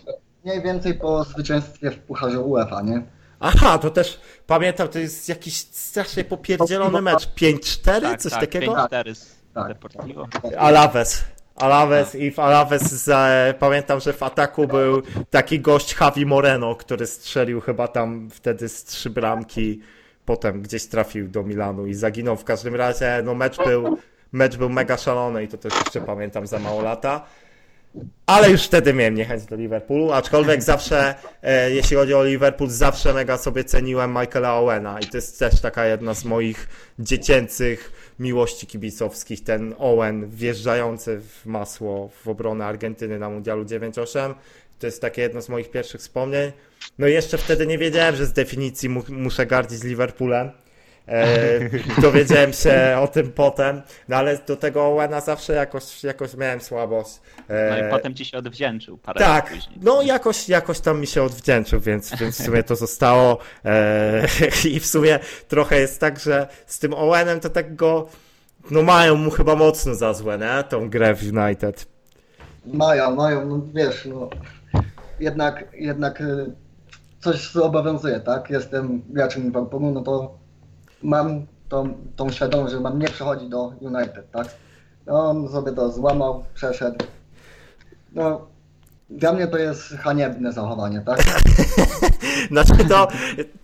Mniej 0.45 0.61
więcej 0.61 0.93
po 0.93 1.23
zwycięstwie 1.23 1.91
w 1.91 1.99
Pucharze 1.99 2.39
UEFA, 2.39 2.81
nie? 2.81 3.03
Aha, 3.39 3.77
to 3.77 3.89
też 3.89 4.19
pamiętam, 4.47 4.87
to 4.87 4.99
jest 4.99 5.29
jakiś 5.29 5.57
strasznie 5.57 6.23
popierdzielony 6.23 7.01
mecz. 7.01 7.27
5-4, 7.35 8.01
Tak, 8.01 8.21
coś 8.21 8.31
tak, 8.31 8.41
takiego? 8.41 8.73
5-4 8.73 9.15
z 9.15 9.35
Tak. 9.53 9.67
Deportivo. 9.67 10.27
Alaves. 10.57 11.23
Alaves 11.55 12.15
i 12.15 12.31
w 12.31 12.39
Alaves 12.39 12.83
za, 12.83 13.29
pamiętam, 13.59 13.99
że 13.99 14.13
w 14.13 14.23
ataku 14.23 14.67
był 14.67 15.01
taki 15.29 15.59
gość 15.59 15.95
Javi 16.01 16.25
Moreno, 16.25 16.75
który 16.75 17.07
strzelił 17.07 17.61
chyba 17.61 17.87
tam 17.87 18.29
wtedy 18.29 18.69
z 18.69 18.83
trzy 18.83 19.09
bramki, 19.09 19.81
potem 20.25 20.61
gdzieś 20.61 20.85
trafił 20.85 21.27
do 21.27 21.43
Milanu 21.43 21.87
i 21.87 21.93
zaginął. 21.93 22.37
W 22.37 22.43
każdym 22.43 22.75
razie 22.75 23.21
no 23.23 23.35
mecz 23.35 23.57
był, 23.57 23.97
mecz 24.31 24.57
był 24.57 24.69
mega 24.69 24.97
szalony 24.97 25.43
i 25.43 25.47
to 25.47 25.57
też 25.57 25.73
jeszcze 25.73 26.01
pamiętam 26.01 26.47
za 26.47 26.59
mało 26.59 26.81
lata. 26.81 27.25
Ale 28.25 28.51
już 28.51 28.63
wtedy 28.63 28.93
miałem 28.93 29.15
niechęć 29.15 29.45
do 29.45 29.55
Liverpoolu, 29.55 30.11
aczkolwiek 30.11 30.63
zawsze, 30.63 31.15
e, 31.43 31.71
jeśli 31.71 31.97
chodzi 31.97 32.13
o 32.13 32.23
Liverpool, 32.23 32.69
zawsze 32.69 33.13
mega 33.13 33.37
sobie 33.37 33.63
ceniłem 33.63 34.11
Michaela 34.11 34.55
Owena 34.55 34.99
i 34.99 35.05
to 35.05 35.17
jest 35.17 35.39
też 35.39 35.61
taka 35.61 35.85
jedna 35.85 36.13
z 36.13 36.25
moich 36.25 36.67
dziecięcych 36.99 37.91
miłości 38.19 38.67
kibicowskich, 38.67 39.43
ten 39.43 39.75
Owen 39.77 40.29
wjeżdżający 40.29 41.21
w 41.21 41.45
masło 41.45 42.09
w 42.23 42.27
obronę 42.27 42.65
Argentyny 42.65 43.19
na 43.19 43.29
Mundialu 43.29 43.63
9-8, 43.63 44.33
to 44.79 44.87
jest 44.87 45.01
takie 45.01 45.21
jedno 45.21 45.41
z 45.41 45.49
moich 45.49 45.71
pierwszych 45.71 46.01
wspomnień. 46.01 46.51
No 46.99 47.07
i 47.07 47.13
jeszcze 47.13 47.37
wtedy 47.37 47.67
nie 47.67 47.77
wiedziałem, 47.77 48.15
że 48.15 48.25
z 48.25 48.33
definicji 48.33 48.89
mu, 48.89 49.03
muszę 49.09 49.45
gardzić 49.45 49.83
Liverpoolem. 49.83 50.51
E, 51.07 52.01
dowiedziałem 52.01 52.53
się 52.53 52.97
o 53.01 53.07
tym 53.07 53.31
potem, 53.31 53.81
no 54.07 54.15
ale 54.15 54.37
do 54.47 54.55
tego 54.55 54.87
Owena 54.87 55.21
zawsze 55.21 55.53
jakoś, 55.53 56.03
jakoś 56.03 56.33
miałem 56.33 56.61
słabość. 56.61 57.21
E, 57.47 57.69
No 57.69 57.87
i 57.87 57.91
potem 57.91 58.13
ci 58.13 58.25
się 58.25 58.37
odwdzięczył 58.37 58.97
parę 58.97 59.19
tak, 59.19 59.43
lat 59.45 59.53
później. 59.53 59.79
no 59.81 60.01
jakoś, 60.01 60.49
jakoś 60.49 60.79
tam 60.79 60.99
mi 60.99 61.07
się 61.07 61.23
odwdzięczył, 61.23 61.79
więc, 61.79 62.15
więc 62.19 62.41
w 62.41 62.45
sumie 62.45 62.63
to 62.63 62.75
zostało. 62.75 63.37
E, 63.65 64.27
I 64.73 64.79
w 64.79 64.85
sumie 64.85 65.19
trochę 65.47 65.79
jest 65.79 65.99
tak, 65.99 66.19
że 66.19 66.47
z 66.65 66.79
tym 66.79 66.93
Owenem 66.93 67.39
to 67.39 67.49
tak 67.49 67.75
go, 67.75 68.07
no 68.71 68.81
mają 68.81 69.15
mu 69.15 69.31
chyba 69.31 69.55
mocno 69.55 69.95
za 69.95 70.13
złe, 70.13 70.37
nie? 70.37 70.63
Tą 70.63 70.89
grę 70.89 71.15
w 71.15 71.23
United. 71.37 71.87
Mają, 72.65 73.15
mają, 73.15 73.45
no 73.45 73.61
wiesz, 73.73 74.05
no 74.05 74.29
jednak, 75.19 75.65
jednak 75.73 76.23
coś 77.19 77.51
zobowiązuje, 77.51 78.19
tak? 78.19 78.49
Jestem 78.49 79.01
graczem 79.09 79.43
Liverpoolu, 79.43 79.91
no 79.91 80.01
to 80.01 80.37
mam 81.05 81.45
tą, 81.69 81.93
tą 82.15 82.31
świadomość, 82.31 82.73
że 82.73 82.79
mam 82.79 82.99
nie 82.99 83.07
przechodzić 83.07 83.49
do 83.49 83.73
United, 83.81 84.31
tak? 84.31 84.47
No, 85.05 85.29
on 85.29 85.49
sobie 85.49 85.71
to 85.71 85.91
złamał, 85.91 86.43
przeszedł. 86.53 87.05
No, 88.13 88.47
dla 89.09 89.33
mnie 89.33 89.47
to 89.47 89.57
jest 89.57 89.81
haniebne 89.81 90.53
zachowanie, 90.53 91.01
tak? 91.05 91.23
Znaczy 92.51 92.85
to, 92.89 93.07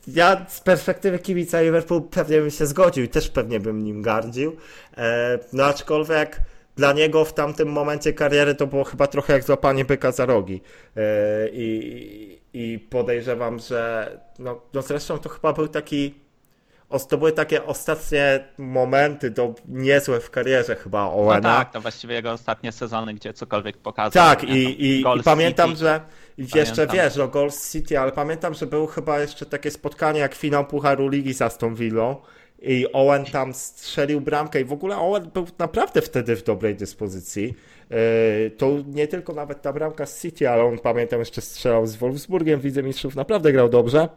ja 0.08 0.46
z 0.50 0.60
perspektywy 0.60 1.20
kibica 1.20 1.62
Liverpool 1.62 2.02
pewnie 2.02 2.42
bym 2.42 2.52
się 2.52 2.66
zgodził 2.66 3.04
i 3.04 3.08
też 3.08 3.30
pewnie 3.30 3.60
bym 3.60 3.84
nim 3.84 4.02
gardził. 4.02 4.56
E, 4.98 5.40
no 5.54 5.66
aczkolwiek 5.66 6.42
dla 6.76 6.94
niego 6.94 7.26
w 7.26 7.34
tamtym 7.34 7.70
momencie 7.70 8.14
kariery 8.14 8.56
to 8.56 8.68
było 8.68 8.84
chyba 8.84 9.08
trochę 9.08 9.34
jak 9.34 9.44
złapanie 9.44 9.86
byka 9.86 10.12
za 10.12 10.26
rogi. 10.26 10.62
E, 10.98 11.02
i, 11.50 12.42
I 12.54 12.80
podejrzewam, 12.80 13.60
że 13.60 14.12
no, 14.40 14.62
no 14.74 14.82
zresztą 14.82 15.18
to 15.18 15.30
chyba 15.30 15.54
był 15.54 15.68
taki 15.68 16.14
to 17.00 17.18
były 17.18 17.32
takie 17.32 17.66
ostatnie 17.66 18.40
momenty 18.58 19.30
do 19.32 19.56
niezłe 19.68 20.20
w 20.20 20.30
karierze 20.32 20.76
chyba 20.76 21.04
No 21.04 21.14
Owena. 21.14 21.42
tak, 21.58 21.74
to 21.74 21.82
właściwie 21.82 22.16
jego 22.16 22.32
ostatnie 22.32 22.72
sezony, 22.72 23.14
gdzie 23.14 23.34
cokolwiek 23.34 23.78
pokazał. 23.78 24.12
Tak, 24.12 24.44
i, 24.44 24.58
i, 24.58 25.00
i 25.02 25.04
pamiętam, 25.24 25.70
City. 25.70 25.80
że 25.80 26.02
i 26.38 26.42
jeszcze 26.56 26.76
Pamiętam. 26.76 26.96
wiesz, 26.98 27.16
no 27.16 27.28
Gold 27.28 27.72
City, 27.72 28.00
ale 28.00 28.12
pamiętam, 28.12 28.54
że 28.54 28.66
było 28.66 28.88
chyba 28.88 29.20
jeszcze 29.20 29.46
takie 29.46 29.72
spotkanie 29.72 30.20
jak 30.20 30.36
finał 30.36 30.66
Pucharu 30.66 31.08
Ligi 31.10 31.34
z 31.34 31.42
Aston 31.42 31.76
Villą 31.76 32.16
i 32.62 32.88
Owen 32.94 33.26
tam 33.26 33.54
strzelił 33.54 34.22
bramkę 34.22 34.62
i 34.62 34.66
w 34.66 34.74
ogóle 34.74 34.98
Owen 34.98 35.30
był 35.34 35.48
naprawdę 35.60 36.02
wtedy 36.02 36.36
w 36.36 36.44
dobrej 36.44 36.76
dyspozycji. 36.76 37.54
Yy, 37.90 38.52
To 38.58 38.68
nie 38.88 39.08
tylko 39.08 39.34
nawet 39.34 39.62
ta 39.62 39.74
bramka 39.74 40.06
z 40.06 40.22
City, 40.22 40.50
ale 40.50 40.64
on 40.64 40.80
pamiętam 40.80 41.20
jeszcze 41.20 41.42
strzelał 41.42 41.88
z 41.88 41.96
Wolfsburgiem 41.96 42.60
w 42.60 42.66
Lidze 42.66 42.84
Mistrzów, 42.84 43.16
naprawdę 43.16 43.52
grał 43.52 43.70
dobrze. 43.70 44.10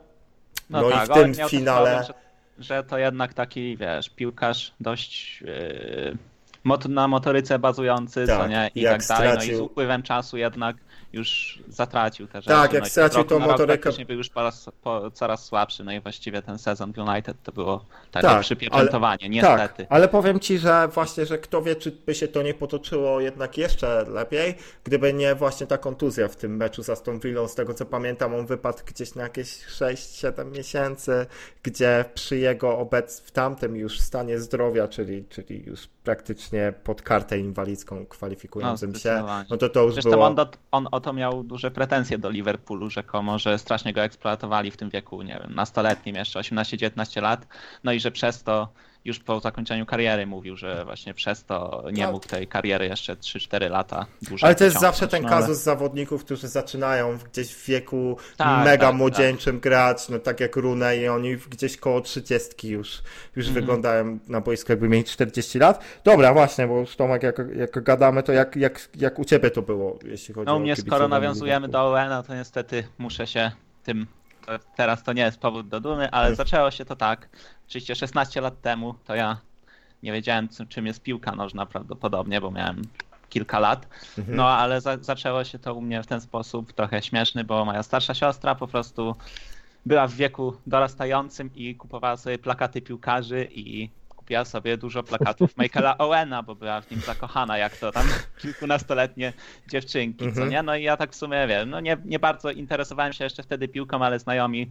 No, 0.71 0.81
No 0.81 0.89
i 0.89 0.93
tak, 0.93 1.09
w 1.09 1.11
ale 1.13 1.23
tym 1.25 1.35
finale- 1.49 1.77
problem, 1.85 2.05
że, 2.05 2.15
że 2.59 2.85
to 2.85 2.99
jednak 2.99 3.35
taki, 3.35 3.77
wiesz, 3.77 4.11
piłkarz 4.11 4.73
dość 4.81 5.41
yy, 5.41 6.17
mot- 6.65 6.89
na 6.89 7.09
motoryce 7.09 7.59
bazujący, 7.59 8.27
Tak, 8.27 8.39
co 8.41 8.47
nie, 8.49 8.71
i 8.75 8.85
tak 8.85 9.07
dalej. 9.07 9.29
No 9.29 9.35
i 9.35 9.37
stracił- 9.39 9.57
z 9.57 9.61
upływem 9.61 10.03
czasu 10.03 10.37
jednak 10.37 10.77
już 11.15 11.59
zatracił 11.69 12.27
te 12.27 12.43
rzeczy. 12.43 12.49
Tak, 12.49 12.73
jak 12.73 12.83
no 12.83 12.89
stracił 12.89 13.25
tą 13.25 13.39
motorykę- 13.39 14.07
był 14.07 14.17
już 14.17 14.29
po 14.29 14.43
raz, 14.43 14.71
po, 14.83 15.11
coraz 15.11 15.45
słabszy, 15.45 15.85
no 15.85 15.93
i 15.93 16.01
właściwie 16.01 16.43
ten 16.43 16.59
sezon 16.59 16.93
United 16.97 17.37
to 17.43 17.53
było 17.53 17.85
takie 18.11 18.27
Tak, 18.27 18.41
przypieczętowanie, 18.41 19.29
niestety. 19.29 19.77
Tak, 19.77 19.87
ale 19.91 20.09
powiem 20.09 20.41
ci, 20.41 20.59
że 20.59 20.89
właśnie, 20.89 21.27
że 21.27 21.39
kto 21.39 21.63
wie, 21.63 21.77
czy 21.77 21.91
by 21.91 22.15
się 22.15 22.29
to 22.29 22.43
nie 22.43 22.55
potoczyło 22.55 23.21
jednak 23.21 23.59
jeszcze 23.59 24.05
lepiej, 24.09 24.55
gdyby 24.85 25.13
nie 25.13 25.35
właśnie 25.35 25.67
ta 25.67 25.79
kontuzja 25.79 26.29
w 26.29 26.37
tym 26.37 26.57
meczu 26.57 26.83
z 26.83 26.91
Aston 26.91 27.21
Villą. 27.21 27.49
Z 27.49 27.55
tego 27.55 27.75
co 27.75 27.87
pamiętam, 27.87 28.35
on 28.35 28.47
wypadł 28.47 28.79
gdzieś 28.87 29.15
na 29.15 29.23
jakieś 29.23 29.67
6-7 29.67 30.51
miesięcy, 30.57 31.27
gdzie 31.63 32.05
przy 32.15 32.37
jego 32.39 32.79
obec 32.79 33.21
w 33.21 33.31
tamtym 33.31 33.77
już 33.77 34.01
stanie 34.01 34.39
zdrowia, 34.39 34.89
czyli, 34.89 35.25
czyli 35.25 35.65
już 35.67 35.89
praktycznie 36.05 36.73
pod 36.85 37.03
kartę 37.03 37.39
inwalidzką 37.39 38.07
kwalifikującym 38.07 38.93
No, 38.93 38.99
się, 38.99 39.25
no 39.51 39.57
to 39.57 39.69
to 39.69 39.83
już 39.83 39.95
Zresztą 39.95 40.11
było... 40.11 40.27
on, 40.27 40.35
do, 40.35 40.49
on 40.71 40.89
o 40.91 41.01
to 41.01 41.13
miał 41.13 41.45
duże 41.45 41.71
pretensje 41.71 42.19
do 42.19 42.31
Liverpoolu, 42.31 42.91
rzekomo, 42.91 43.39
że 43.39 43.59
strasznie 43.59 43.93
go 43.93 44.03
eksploatowali 44.03 44.71
w 44.71 44.77
tym 44.77 44.91
wieku, 44.91 45.23
nie 45.23 45.41
wiem, 45.43 45.55
nastoletnim 45.55 46.17
jeszcze, 46.17 46.41
18-19 46.41 47.23
lat, 47.23 47.47
no 47.85 47.93
i 47.93 48.01
że 48.01 48.11
przez 48.11 48.43
to 48.43 48.69
już 49.05 49.19
po 49.19 49.41
zakończeniu 49.41 49.87
kariery 49.87 50.27
mówił, 50.27 50.57
że 50.57 50.85
właśnie 50.85 51.15
przez 51.15 51.45
to 51.45 51.85
nie 51.93 52.03
No. 52.07 52.13
mógł 52.13 52.29
tej 52.29 52.47
kariery 52.47 52.87
jeszcze 52.87 53.17
3-4 53.17 53.71
lata 53.71 54.07
dłużej 54.23 54.47
Ale 54.47 54.55
to 54.55 54.65
jest 54.65 54.81
zawsze 54.81 55.09
ten 55.09 55.23
no, 55.23 55.29
kazus 55.29 55.59
zawodników, 55.59 56.25
którzy 56.25 56.49
zaczynają 56.49 57.19
gdzieś 57.19 57.55
w 57.55 57.67
wieku 57.67 58.17
Tak, 58.37 58.65
mega 58.65 58.87
tak, 58.87 58.97
młodzieńczym 58.97 59.61
grać, 59.61 60.09
no 60.09 60.19
tak 60.19 60.41
jak 60.41 60.57
Rune 60.57 60.97
i 61.03 61.09
oni 61.09 61.37
gdzieś 61.37 61.77
koło 61.77 62.01
30 62.01 62.69
już, 62.69 63.03
już 63.37 63.47
Mhm. 63.47 63.55
wyglądają 63.55 64.19
na 64.29 64.41
boisku 64.41 64.73
jakby 64.73 64.89
mieli 64.89 65.05
40 65.05 65.59
lat. 65.59 65.81
Dobra, 66.05 66.33
właśnie, 66.33 66.67
bo 66.67 66.79
już 66.81 66.97
Tomek, 66.97 67.23
jak, 67.23 67.37
jak 67.57 67.83
gadamy, 67.85 68.23
to 68.23 68.33
jak, 68.33 68.57
jak, 68.57 68.89
jak 68.97 69.19
u 69.19 69.25
ciebie 69.25 69.51
to 69.51 69.63
było, 69.63 69.99
jeśli 70.05 70.35
chodzi 70.35 70.47
No 70.47 70.53
o 70.53 70.57
u 70.57 70.61
mnie 70.61 70.77
skoro 70.77 71.09
nawiązujemy 71.09 71.69
do 71.69 71.81
Owena, 71.89 72.23
to 72.23 72.35
niestety 72.35 72.85
muszę 72.99 73.27
się 73.27 73.51
tym. 73.83 74.07
To 74.47 74.53
teraz 74.77 75.03
to 75.03 75.13
nie 75.13 75.23
jest 75.23 75.39
powód 75.39 75.69
do 75.69 75.81
dumy, 75.81 76.11
ale 76.11 76.35
zaczęło 76.35 76.71
się 76.71 76.85
to 76.85 76.97
tak. 76.97 77.29
Oczywiście 77.69 77.95
16 77.97 78.41
lat 78.41 78.61
temu 78.61 78.95
to 79.05 79.15
ja 79.15 79.37
nie 80.03 80.13
wiedziałem, 80.13 80.49
czym- 80.49 80.69
czym 80.69 80.87
jest 80.87 81.03
piłka 81.03 81.33
nożna 81.33 81.67
prawdopodobnie, 81.67 82.41
bo 82.41 82.51
miałem 82.51 82.83
kilka 83.29 83.59
lat. 83.59 83.87
Mhm. 84.19 84.37
No 84.37 84.49
ale 84.49 84.81
za, 84.81 84.97
zaczęło 85.01 85.45
się 85.45 85.59
to 85.59 85.75
u 85.75 85.81
mnie 85.81 86.03
w 86.03 86.07
ten 86.07 86.21
sposób 86.21 86.73
trochę 86.73 87.03
śmieszny, 87.03 87.45
bo 87.45 87.65
moja 87.65 87.83
starsza 87.83 88.15
siostra 88.15 88.55
po 88.55 88.67
prostu 88.69 89.15
była 89.87 90.07
w 90.07 90.13
wieku 90.13 90.57
dorastającym 90.67 91.51
i 91.55 91.75
kupowała 91.75 92.17
sobie 92.17 92.39
plakaty 92.39 92.83
piłkarzy 92.83 93.49
i 93.55 93.91
kupiła 94.25 94.45
sobie 94.45 94.77
dużo 94.77 95.03
plakatów 95.03 95.57
Michaela 95.59 95.99
Owena, 95.99 96.43
bo 96.43 96.55
była 96.55 96.81
w 96.81 96.91
nim 96.91 97.01
zakochana, 97.01 97.59
jak 97.59 97.77
to 97.77 97.93
tam 97.93 98.07
kilkunastoletnie 98.39 99.33
dziewczynki, 99.69 100.25
co 100.25 100.29
Mhm. 100.31 100.51
nie? 100.51 100.63
No 100.63 100.77
i 100.77 100.83
ja 100.83 100.97
tak 100.97 101.13
w 101.13 101.15
sumie 101.15 101.47
wiem, 101.47 101.71
no 101.71 101.81
nie, 101.81 101.97
nie 102.05 102.19
bardzo 102.19 102.51
interesowałem 102.51 103.13
się 103.13 103.25
jeszcze 103.25 103.43
wtedy 103.43 103.69
piłką, 103.69 104.05
ale 104.05 104.19
znajomi, 104.19 104.71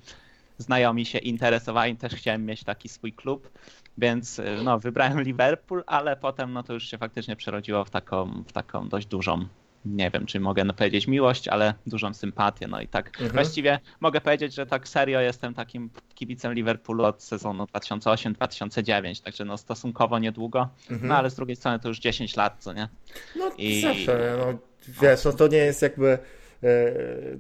znajomi 0.58 1.06
się 1.06 1.18
interesowali, 1.18 1.96
też 1.96 2.14
chciałem 2.14 2.46
mieć 2.46 2.64
taki 2.64 2.90
swój 2.90 3.14
klub, 3.14 3.50
więc 3.98 4.40
y, 4.40 4.44
no 4.64 4.80
wybrałem 4.80 5.22
Liverpool, 5.22 5.84
ale 5.88 6.16
potem 6.16 6.54
no 6.54 6.64
to 6.64 6.74
już 6.74 6.84
się 6.90 6.98
faktycznie 6.98 7.36
przerodziło 7.36 7.86
w 7.86 7.90
taką, 7.90 8.44
w 8.48 8.52
taką 8.52 8.90
dość 8.90 9.08
dużą 9.08 9.46
nie 9.86 10.12
wiem, 10.12 10.26
czy 10.26 10.40
mogę 10.40 10.66
powiedzieć 10.66 11.08
miłość, 11.08 11.48
ale 11.48 11.74
dużą 11.88 12.14
sympatię. 12.14 12.68
No 12.68 12.82
i 12.82 12.88
tak 12.88 13.08
Mhm. 13.08 13.32
właściwie 13.32 13.80
mogę 14.00 14.22
powiedzieć, 14.22 14.54
że 14.56 14.66
tak 14.66 14.88
serio 14.88 15.20
jestem 15.22 15.54
takim 15.54 15.90
kibicem 16.16 16.54
Liverpoolu 16.54 17.04
od 17.04 17.24
sezonu 17.24 17.64
2008-2009, 17.66 19.22
także 19.24 19.46
no 19.46 19.58
stosunkowo 19.58 20.20
niedługo, 20.20 20.70
Mhm. 20.92 21.08
no 21.10 21.18
ale 21.18 21.30
z 21.30 21.36
drugiej 21.36 21.56
strony 21.56 21.80
to 21.80 21.88
już 21.88 22.00
10 22.00 22.36
lat, 22.36 22.56
co 22.60 22.74
nie? 22.74 22.88
No 23.36 23.52
I- 23.58 23.82
zawsze, 23.82 24.36
no 24.40 24.58
wiesz, 25.02 25.24
no 25.26 25.34
to 25.34 25.48
nie 25.48 25.58
jest 25.58 25.82
jakby 25.82 26.18
e, 26.64 26.68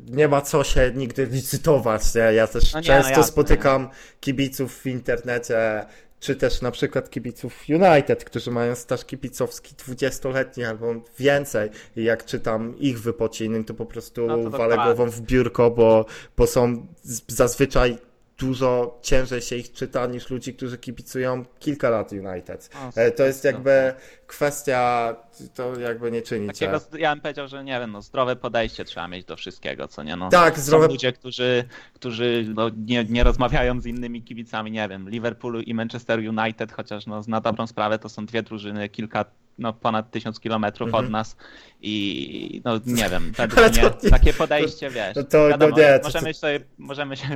nie 0.09 0.27
ma 0.27 0.41
co 0.41 0.63
się 0.63 0.91
nigdy 0.95 1.25
licytować, 1.25 2.15
nie? 2.15 2.21
Ja 2.21 2.47
też 2.47 2.73
No 2.73 2.79
nie, 2.79 2.87
no 2.87 2.93
często 2.93 3.09
jasne. 3.09 3.23
spotykam 3.23 3.89
kibiców 4.21 4.79
w 4.79 4.85
internecie, 4.87 5.85
czy 6.23 6.35
też 6.35 6.61
na 6.61 6.71
przykład 6.71 7.09
kibiców 7.09 7.63
United, 7.69 8.23
którzy 8.23 8.51
mają 8.51 8.75
staż 8.75 9.05
kibicowski 9.05 9.75
20-letni 9.75 10.63
albo 10.63 10.93
więcej. 11.19 11.69
I 11.95 12.03
jak 12.03 12.25
czytam 12.25 12.79
ich 12.79 12.99
wypociny, 12.99 13.63
to 13.63 13.73
po 13.73 13.85
prostu 13.85 14.27
No 14.27 14.37
to 14.37 14.49
walę 14.49 14.75
głową 14.75 15.09
w 15.11 15.21
biurko, 15.21 15.71
bo, 15.71 16.05
bo 16.37 16.47
są 16.47 16.87
zazwyczaj 17.27 17.97
dużo 18.39 18.99
ciężej 19.01 19.41
się 19.41 19.55
ich 19.55 19.71
czyta 19.73 20.05
niż 20.05 20.29
ludzi, 20.29 20.53
którzy 20.53 20.77
kibicują 20.77 21.45
kilka 21.59 21.89
lat 21.89 22.11
United. 22.11 22.69
No, 22.73 22.89
E, 22.95 23.11
To 23.11 23.23
jest 23.23 23.43
jakby 23.43 23.93
kwestia, 24.27 25.15
to 25.55 25.79
jakby 25.79 26.11
nie 26.11 26.21
czynicie. 26.21 26.67
Takiego, 26.67 26.97
ja 26.97 27.11
bym 27.15 27.21
powiedział, 27.21 27.47
że 27.47 27.63
nie 27.63 27.79
wiem, 27.79 27.91
no 27.91 28.01
zdrowe 28.01 28.35
podejście 28.35 28.85
trzeba 28.85 29.07
mieć 29.07 29.25
do 29.25 29.35
wszystkiego, 29.35 29.87
co 29.87 30.03
nie? 30.03 30.15
No, 30.15 30.29
Tak, 30.29 30.59
zdrowe- 30.59 30.85
Są 30.85 30.91
ludzie, 30.91 31.13
którzy, 31.13 31.63
którzy 31.93 32.45
no, 32.55 32.69
nie, 32.77 33.03
nie 33.03 33.23
rozmawiają 33.23 33.81
z 33.81 33.85
innymi 33.85 34.23
kibicami, 34.23 34.71
nie 34.71 34.87
wiem, 34.89 35.09
Liverpoolu 35.09 35.61
i 35.61 35.73
Manchester 35.73 36.19
United, 36.19 36.71
chociaż 36.71 37.05
no, 37.07 37.21
na 37.27 37.41
dobrą 37.41 37.67
sprawę 37.67 37.99
to 37.99 38.09
są 38.09 38.25
dwie 38.25 38.43
drużyny, 38.43 38.89
kilka, 38.89 39.25
no 39.57 39.73
ponad 39.73 40.11
tysiąc 40.11 40.39
kilometrów 40.39 40.87
Mhm. 40.87 41.05
od 41.05 41.11
nas 41.11 41.35
i 41.81 42.61
no 42.65 42.79
nie 42.85 43.09
wiem, 43.09 43.31
według 43.37 43.71
mnie 43.71 44.09
takie 44.11 44.33
podejście, 44.33 44.89
wiesz, 44.89 45.13
to- 45.13 45.23
to 45.23 45.49
wiadomo, 45.49 45.77
nie, 45.77 45.99
to- 45.99 46.03
możemy 46.07 46.33
sobie, 46.33 46.59
możemy 46.77 47.17
się 47.17 47.27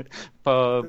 po, 0.43 0.83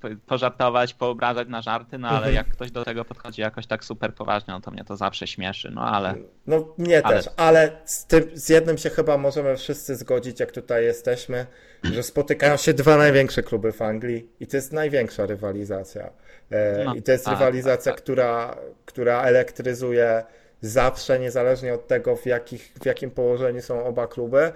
po, 0.00 0.08
pożartować, 0.26 0.94
poobrażać 0.94 1.48
na 1.48 1.62
żarty, 1.62 1.98
no 1.98 2.08
ale 2.08 2.16
Mhm. 2.16 2.34
jak 2.34 2.48
ktoś 2.48 2.70
do 2.70 2.84
tego 2.84 3.04
podchodzi 3.04 3.40
jakoś 3.42 3.66
tak 3.66 3.84
super 3.84 4.14
poważnie, 4.14 4.54
no 4.54 4.60
to 4.60 4.70
mnie 4.70 4.84
to 4.84 4.96
zawsze 4.96 5.26
śmieszy, 5.26 5.70
no 5.74 5.82
ale... 5.82 6.14
No 6.46 6.74
nie 6.78 7.06
Ale- 7.06 7.16
też, 7.16 7.26
ale 7.36 7.70
z, 7.84 8.06
tym, 8.06 8.24
z 8.34 8.48
jednym 8.48 8.78
się 8.78 8.90
chyba 8.90 9.18
możemy 9.18 9.56
wszyscy 9.56 9.96
zgodzić, 9.96 10.40
jak 10.40 10.52
tutaj 10.52 10.84
jesteśmy, 10.84 11.46
że 11.84 12.02
spotykają 12.02 12.56
się 12.56 12.74
dwa 12.74 12.96
największe 12.96 13.42
kluby 13.42 13.72
w 13.72 13.82
Anglii 13.82 14.28
i 14.40 14.46
to 14.46 14.56
jest 14.56 14.72
największa 14.72 15.26
rywalizacja. 15.26 16.10
E, 16.50 16.84
No, 16.84 16.94
I 16.94 17.02
to 17.02 17.12
jest 17.12 17.24
tak, 17.24 17.34
rywalizacja, 17.34 17.92
tak, 17.92 17.94
tak. 17.94 18.04
Która, 18.04 18.56
która 18.86 19.22
elektryzuje 19.22 20.22
zawsze, 20.60 21.18
niezależnie 21.18 21.74
od 21.74 21.86
tego, 21.86 22.16
w, 22.16 22.26
jakich, 22.26 22.72
w 22.82 22.86
jakim 22.86 23.10
położeniu 23.10 23.62
są 23.62 23.84
oba 23.84 24.06
kluby. 24.06 24.52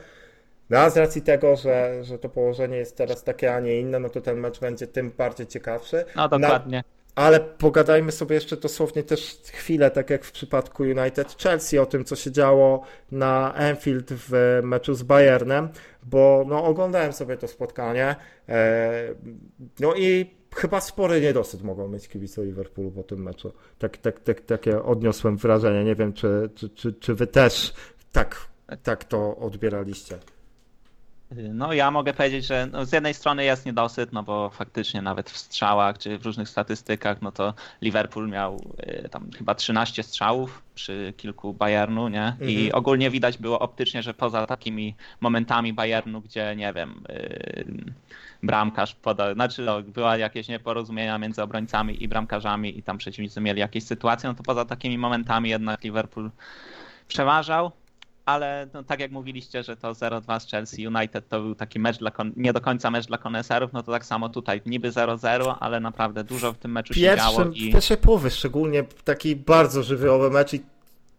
No 0.70 0.78
a 0.78 0.90
z 0.90 0.96
racji 0.96 1.22
tego, 1.22 1.56
że, 1.56 2.04
że 2.04 2.18
to 2.18 2.28
położenie 2.28 2.76
jest 2.76 2.96
teraz 2.96 3.24
takie, 3.24 3.54
a 3.54 3.60
nie 3.60 3.80
inne, 3.80 3.98
no 3.98 4.08
to 4.08 4.20
ten 4.20 4.38
mecz 4.38 4.60
będzie 4.60 4.86
tym 4.86 5.10
bardziej 5.10 5.46
ciekawszy. 5.46 6.04
No 6.16 6.28
dokładnie. 6.28 6.84
Ale 7.14 7.40
pogadajmy 7.40 8.12
sobie 8.12 8.34
jeszcze 8.34 8.56
dosłownie 8.56 9.02
też 9.02 9.40
chwilę, 9.52 9.90
tak 9.90 10.10
jak 10.10 10.24
w 10.24 10.32
przypadku 10.32 10.82
United 10.82 11.42
Chelsea, 11.42 11.78
o 11.78 11.86
tym, 11.86 12.04
co 12.04 12.16
się 12.16 12.32
działo 12.32 12.82
na 13.12 13.54
Anfield 13.54 14.06
w 14.10 14.60
meczu 14.62 14.94
z 14.94 15.02
Bayernem, 15.02 15.68
bo 16.02 16.44
no, 16.48 16.64
oglądałem 16.64 17.12
sobie 17.12 17.36
to 17.36 17.48
spotkanie. 17.48 18.16
E, 18.48 19.14
no 19.80 19.94
i 19.94 20.34
chyba 20.54 20.80
spory 20.80 21.20
niedosyt 21.20 21.62
mogą 21.62 21.88
mieć 21.88 22.08
kibice 22.08 22.44
Liverpoolu 22.44 22.90
po 22.90 23.02
tym 23.02 23.22
meczu. 23.22 23.52
Tak, 23.78 23.96
tak, 23.96 24.20
tak, 24.20 24.40
takie 24.40 24.82
odniosłem 24.82 25.36
wrażenie. 25.36 25.84
Nie 25.84 25.94
wiem, 25.94 26.12
czy, 26.12 26.50
czy, 26.54 26.68
czy, 26.68 26.92
czy 26.92 27.14
wy 27.14 27.26
też 27.26 27.74
tak, 28.12 28.36
tak 28.82 29.04
to 29.04 29.36
odbieraliście. 29.36 30.18
No 31.30 31.72
ja 31.72 31.90
mogę 31.90 32.14
powiedzieć, 32.14 32.46
że 32.46 32.68
no, 32.72 32.84
z 32.84 32.92
jednej 32.92 33.14
strony 33.14 33.44
jest 33.44 33.66
niedosyt, 33.66 34.12
no 34.12 34.22
bo 34.22 34.50
faktycznie 34.50 35.02
nawet 35.02 35.30
w 35.30 35.38
strzałach 35.38 35.98
czy 35.98 36.18
w 36.18 36.24
różnych 36.26 36.48
statystykach, 36.48 37.22
no 37.22 37.32
to 37.32 37.54
Liverpool 37.82 38.28
miał 38.28 38.60
y, 39.04 39.08
tam 39.08 39.30
chyba 39.38 39.54
13 39.54 40.02
strzałów 40.02 40.62
przy 40.74 41.14
kilku 41.16 41.54
Bayernu, 41.54 42.08
nie? 42.08 42.36
I 42.40 42.56
Mhm. 42.56 42.70
ogólnie 42.74 43.10
widać 43.10 43.38
było 43.38 43.58
optycznie, 43.58 44.02
że 44.02 44.14
poza 44.14 44.46
takimi 44.46 44.94
momentami 45.20 45.72
Bayernu, 45.72 46.20
gdzie 46.20 46.56
nie 46.56 46.72
wiem, 46.72 47.04
y, 47.10 47.64
bramkarz 48.42 48.94
podał, 48.94 49.34
znaczy 49.34 49.62
no, 49.62 49.82
była 49.82 50.16
jakieś 50.16 50.48
nieporozumienia 50.48 51.18
między 51.18 51.42
obrońcami 51.42 52.02
i 52.02 52.08
bramkarzami 52.08 52.78
i 52.78 52.82
tam 52.82 52.98
przeciwnicy 52.98 53.40
mieli 53.40 53.60
jakieś 53.60 53.84
sytuacje, 53.84 54.28
no 54.28 54.34
to 54.34 54.42
poza 54.42 54.64
takimi 54.64 54.98
momentami 54.98 55.50
jednak 55.50 55.84
Liverpool 55.84 56.30
przeważał. 57.08 57.72
Ale 58.24 58.66
no, 58.74 58.82
tak 58.82 59.00
jak 59.00 59.10
mówiliście, 59.10 59.62
że 59.62 59.76
to 59.76 59.92
0-2 59.92 60.40
z 60.40 60.50
Chelsea 60.50 60.86
United 60.86 61.28
to 61.28 61.40
był 61.40 61.54
taki 61.54 61.78
mecz 61.80 61.98
dla 61.98 62.10
kon- 62.10 62.32
nie 62.36 62.52
do 62.52 62.60
końca 62.60 62.90
mecz 62.90 63.06
dla 63.06 63.18
koneserów, 63.18 63.72
no 63.72 63.82
to 63.82 63.92
tak 63.92 64.04
samo 64.04 64.28
tutaj. 64.28 64.60
Niby 64.66 64.90
0-0, 64.90 65.54
ale 65.60 65.80
naprawdę 65.80 66.24
dużo 66.24 66.52
w 66.52 66.58
tym 66.58 66.72
meczu 66.72 66.94
się 66.94 67.00
działo 67.00 67.16
Pierwszym, 67.16 67.54
i 67.54 67.70
w 67.70 67.72
pierwszej 67.72 67.96
połowie 67.96 68.30
szczególnie 68.30 68.84
taki 69.04 69.36
bardzo 69.36 69.82
żywiołowy 69.82 70.30
mecz 70.30 70.54
i 70.54 70.60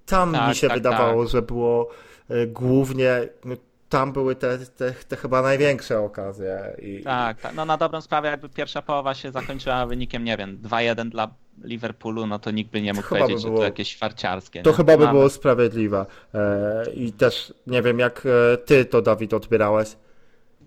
tam 0.05 0.31
Tak, 0.33 0.49
mi 0.49 0.55
się 0.55 0.67
tak, 0.67 0.77
wydawało, 0.77 1.27
że 1.27 1.41
było 1.41 1.89
e, 2.29 2.47
głównie, 2.47 3.09
no, 3.45 3.55
tam 3.89 4.13
były 4.13 4.35
te, 4.35 4.57
te, 4.57 4.91
te 4.91 5.15
chyba 5.15 5.41
największe 5.41 5.99
okazje. 5.99 6.75
I, 6.81 7.03
tak, 7.03 7.41
tak, 7.41 7.55
no 7.55 7.65
na 7.65 7.77
dobrą 7.77 8.01
sprawę 8.01 8.27
jakby 8.27 8.49
pierwsza 8.49 8.81
połowa 8.81 9.13
się 9.13 9.31
zakończyła 9.31 9.85
wynikiem, 9.85 10.23
nie 10.23 10.37
wiem, 10.37 10.57
2-1 10.63 11.09
dla 11.09 11.27
Liverpoolu, 11.63 12.27
no 12.27 12.39
to 12.39 12.51
nikt 12.51 12.71
by 12.71 12.81
nie 12.81 12.93
mógł 12.93 13.07
chyba 13.07 13.21
powiedzieć, 13.21 13.37
by 13.37 13.41
że 13.41 13.47
było- 13.47 13.59
to 13.59 13.65
jakieś 13.65 13.97
farciarskie. 13.97 14.61
To 14.61 14.69
nie? 14.69 14.75
chyba 14.75 14.97
by 14.97 15.07
było 15.07 15.29
sprawiedliwe. 15.29 16.05
E, 16.33 16.83
I 16.93 17.13
też 17.13 17.53
nie 17.67 17.81
wiem, 17.81 17.99
jak 17.99 18.23
e, 18.53 18.57
ty 18.57 18.85
to, 18.85 19.01
Dawid, 19.01 19.33
odbierałeś. 19.33 19.95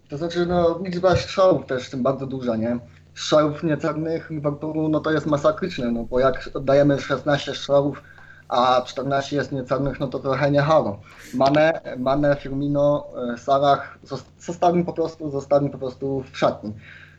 To 0.09 0.17
znaczy, 0.17 0.47
no, 0.47 0.81
liczba 0.85 1.17
strzałów 1.17 1.67
też 1.67 1.87
w 1.87 1.91
tym 1.91 2.03
bardzo 2.03 2.27
duża, 2.27 2.57
nie? 2.57 2.79
Strzałów 3.15 3.63
niecelnych 3.63 4.31
Liverpoolu, 4.31 4.89
no 4.89 5.01
to 5.01 5.11
jest 5.11 5.27
masakryczne, 5.27 5.93
no 5.93 6.05
bo 6.05 6.21
jak 6.21 6.51
oddajemy 6.55 7.01
16 7.01 7.55
strzałów, 7.55 8.03
a 8.49 8.83
14 8.87 9.37
jest 9.37 9.52
niecelnych, 9.52 10.00
no 10.00 10.07
to 10.07 10.19
trochę 10.19 10.50
nie 10.50 10.61
halo. 10.61 11.00
Mane, 11.35 11.81
Mane, 11.99 12.37
Firmino, 12.37 13.07
e, 13.35 13.38
Salah 13.38 13.99
zos- 14.05 14.25
zostali 14.40 14.85
po 14.85 14.93
prostu, 14.93 15.31
zostali 15.31 15.71
po 15.71 15.78
prostu 15.78 16.25
w 16.33 16.38
szatni. 16.38 16.73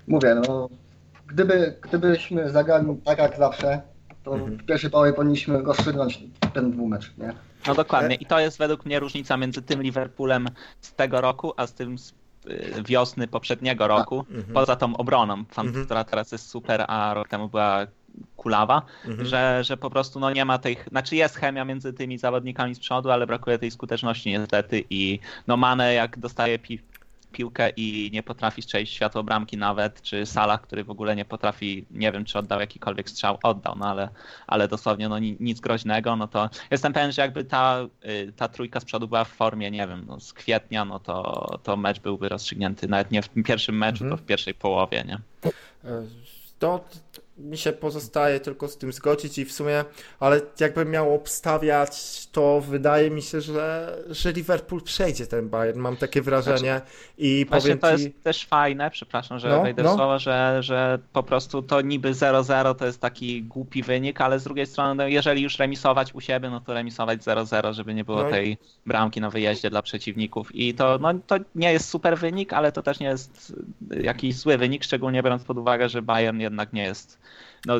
Mówię, 0.07 0.35
no, 0.47 0.69
gdyby, 1.27 1.77
gdybyśmy 1.81 2.49
zagrali 2.49 3.01
tak 3.05 3.19
jak 3.19 3.37
zawsze, 3.37 3.81
to 4.23 4.31
w 4.37 4.65
pierwszej 4.65 4.89
połowie 4.89 5.13
powinniśmy 5.13 5.61
rozstrzygnąć 5.61 6.23
ten 6.53 6.71
dwumecz, 6.71 7.13
nie? 7.17 7.33
No 7.67 7.75
dokładnie. 7.75 8.15
I 8.15 8.25
to 8.25 8.39
jest 8.39 8.57
według 8.57 8.85
mnie 8.85 8.99
różnica 8.99 9.37
między 9.37 9.61
tym 9.61 9.81
Liverpoolem 9.81 10.47
z 10.81 10.93
tego 10.93 11.21
roku, 11.21 11.53
a 11.57 11.67
z 11.67 11.73
tym 11.73 11.97
z 11.97 12.13
wiosny 12.85 13.27
poprzedniego 13.27 13.87
roku. 13.87 14.25
Poza 14.53 14.75
tą 14.75 14.97
obroną, 14.97 15.45
tam, 15.45 15.67
Mhm. 15.67 15.85
która 15.85 16.03
teraz 16.03 16.31
jest 16.31 16.49
super, 16.49 16.85
a 16.87 17.13
rok 17.13 17.27
temu 17.27 17.49
była 17.49 17.87
kulawa, 18.35 18.81
Mhm. 19.05 19.27
że, 19.27 19.63
że 19.63 19.77
po 19.77 19.89
prostu 19.89 20.19
no 20.19 20.31
nie 20.31 20.45
ma 20.45 20.57
tych, 20.57 20.87
znaczy 20.91 21.15
jest 21.15 21.35
chemia 21.35 21.65
między 21.65 21.93
tymi 21.93 22.17
zawodnikami 22.17 22.75
z 22.75 22.79
przodu, 22.79 23.11
ale 23.11 23.27
brakuje 23.27 23.59
tej 23.59 23.71
skuteczności 23.71 24.29
niestety 24.29 24.83
i 24.89 25.19
no 25.47 25.57
Mane 25.57 25.93
jak 25.93 26.19
dostaje 26.19 26.59
pi 26.59 26.79
piłkę 27.31 27.69
i 27.69 28.09
nie 28.13 28.23
potrafi 28.23 28.61
strzelić 28.61 28.89
światło 28.89 29.23
bramki 29.23 29.57
nawet, 29.57 30.01
czy 30.01 30.25
Salah, 30.25 30.61
który 30.61 30.83
w 30.83 30.89
ogóle 30.89 31.15
nie 31.15 31.25
potrafi, 31.25 31.85
nie 31.91 32.11
wiem 32.11 32.25
czy 32.25 32.39
oddał 32.39 32.59
jakikolwiek 32.59 33.09
strzał, 33.09 33.37
oddał, 33.43 33.75
no 33.77 33.85
ale, 33.85 34.09
ale 34.47 34.67
dosłownie 34.67 35.09
no 35.09 35.19
ni- 35.19 35.37
nic 35.39 35.59
groźnego, 35.59 36.15
no 36.15 36.27
to 36.27 36.49
jestem 36.71 36.93
pewien, 36.93 37.11
że 37.11 37.21
jakby 37.21 37.43
ta, 37.45 37.79
y, 38.05 38.33
ta 38.35 38.47
trójka 38.47 38.79
z 38.79 38.85
przodu 38.85 39.07
była 39.07 39.23
w 39.23 39.29
formie, 39.29 39.71
nie 39.71 39.87
wiem, 39.87 40.03
no 40.07 40.19
z 40.19 40.33
kwietnia, 40.33 40.85
no 40.85 40.99
to, 40.99 41.45
to 41.63 41.77
mecz 41.77 41.99
byłby 41.99 42.29
rozstrzygnięty 42.29 42.87
nawet 42.87 43.11
nie 43.11 43.21
w 43.21 43.29
pierwszym 43.45 43.77
meczu, 43.77 44.03
Mhm. 44.03 44.09
to 44.19 44.23
w 44.23 44.25
pierwszej 44.27 44.53
połowie, 44.53 45.03
nie? 45.07 45.17
To 46.59 46.85
mi 47.39 47.57
się 47.57 47.71
pozostaje 47.71 48.39
tylko 48.39 48.67
z 48.67 48.77
tym 48.77 48.93
zgodzić 48.93 49.37
i 49.37 49.45
w 49.45 49.51
sumie, 49.51 49.85
ale 50.19 50.41
jakbym 50.59 50.89
miał 50.91 51.15
obstawiać, 51.15 52.27
to 52.31 52.61
wydaje 52.61 53.09
mi 53.11 53.21
się, 53.21 53.41
że, 53.41 53.97
że 54.09 54.31
Liverpool 54.31 54.81
przejdzie 54.81 55.27
ten 55.27 55.49
Bayern. 55.49 55.79
Mam 55.79 55.97
takie 55.97 56.21
wrażenie 56.21 56.81
i 57.17 57.45
Właśnie 57.49 57.75
powiem 57.77 57.79
to 57.79 57.97
ci, 57.97 58.03
jest 58.03 58.23
też 58.23 58.45
fajne, 58.45 58.91
przepraszam, 58.91 59.39
że 59.39 59.49
No, 59.49 59.61
wejdę 59.63 59.83
no. 59.83 59.93
w 59.93 59.95
słowo, 59.95 60.19
że, 60.19 60.57
że 60.63 60.99
po 61.13 61.23
prostu 61.23 61.61
to 61.61 61.81
niby 61.81 62.11
0-0 62.13 62.75
to 62.75 62.85
jest 62.85 63.01
taki 63.01 63.43
głupi 63.43 63.83
wynik, 63.83 64.21
ale 64.21 64.39
z 64.39 64.43
drugiej 64.43 64.65
strony, 64.65 64.95
no 64.95 65.07
jeżeli 65.07 65.41
już 65.41 65.59
remisować 65.59 66.13
u 66.15 66.21
siebie, 66.21 66.49
no 66.49 66.61
to 66.61 66.73
remisować 66.73 67.19
0-0, 67.21 67.73
żeby 67.73 67.93
nie 67.93 68.03
było 68.03 68.21
No 68.21 68.27
i- 68.27 68.31
tej 68.31 68.57
bramki 68.85 69.21
na 69.21 69.29
wyjeździe 69.29 69.69
dla 69.69 69.81
przeciwników. 69.81 70.55
I 70.55 70.73
to, 70.73 70.97
no, 71.01 71.13
to 71.27 71.35
nie 71.55 71.73
jest 71.73 71.89
super 71.89 72.17
wynik, 72.17 72.53
ale 72.53 72.71
to 72.71 72.81
też 72.83 72.99
nie 72.99 73.07
jest 73.07 73.53
jakiś 74.01 74.35
zły 74.35 74.57
wynik, 74.57 74.83
szczególnie 74.83 75.23
biorąc 75.23 75.43
pod 75.43 75.57
uwagę, 75.57 75.89
że 75.89 76.01
Bayern 76.01 76.39
jednak 76.39 76.73
nie 76.73 76.83
jest. 76.83 77.19
No, 77.65 77.75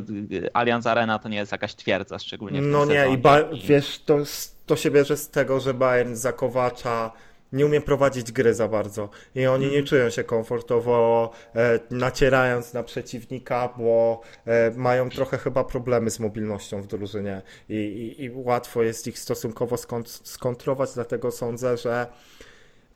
Allianz 0.54 0.88
Arena 0.88 1.20
to 1.20 1.30
nie 1.30 1.38
jest 1.38 1.52
jakaś 1.52 1.76
twierdza, 1.76 2.20
szczególnie 2.20 2.62
w 2.62 2.66
no 2.66 2.86
nie, 2.86 2.94
sezonie. 2.94 3.14
i 3.14 3.18
ba- 3.18 3.44
wiesz, 3.68 4.00
to, 4.06 4.18
to 4.66 4.76
się 4.76 4.92
bierze 4.92 5.18
z 5.18 5.30
tego, 5.30 5.60
że 5.60 5.74
Bayern 5.74 6.16
zakowacza 6.16 7.12
nie 7.54 7.66
umie 7.66 7.82
prowadzić 7.82 8.32
gry 8.32 8.54
za 8.54 8.68
bardzo 8.68 9.10
i 9.36 9.46
oni 9.48 9.66
Mhm. 9.66 9.82
nie 9.84 9.88
czują 9.88 10.10
się 10.10 10.24
komfortowo 10.24 11.32
e, 11.56 11.80
nacierając 11.92 12.74
na 12.74 12.84
przeciwnika, 12.84 13.74
bo 13.78 14.22
e, 14.46 14.72
mają 14.76 15.10
trochę 15.10 15.38
chyba 15.38 15.64
problemy 15.64 16.10
z 16.10 16.20
mobilnością 16.20 16.82
w 16.82 16.88
drużynie 16.88 17.42
i, 17.70 17.74
i, 17.74 18.24
i 18.24 18.30
łatwo 18.34 18.84
jest 18.84 19.08
ich 19.08 19.20
stosunkowo 19.20 19.76
skont- 19.76 20.22
skontrować, 20.24 20.90
dlatego 20.96 21.32
sądzę, 21.32 21.78
że 21.78 22.08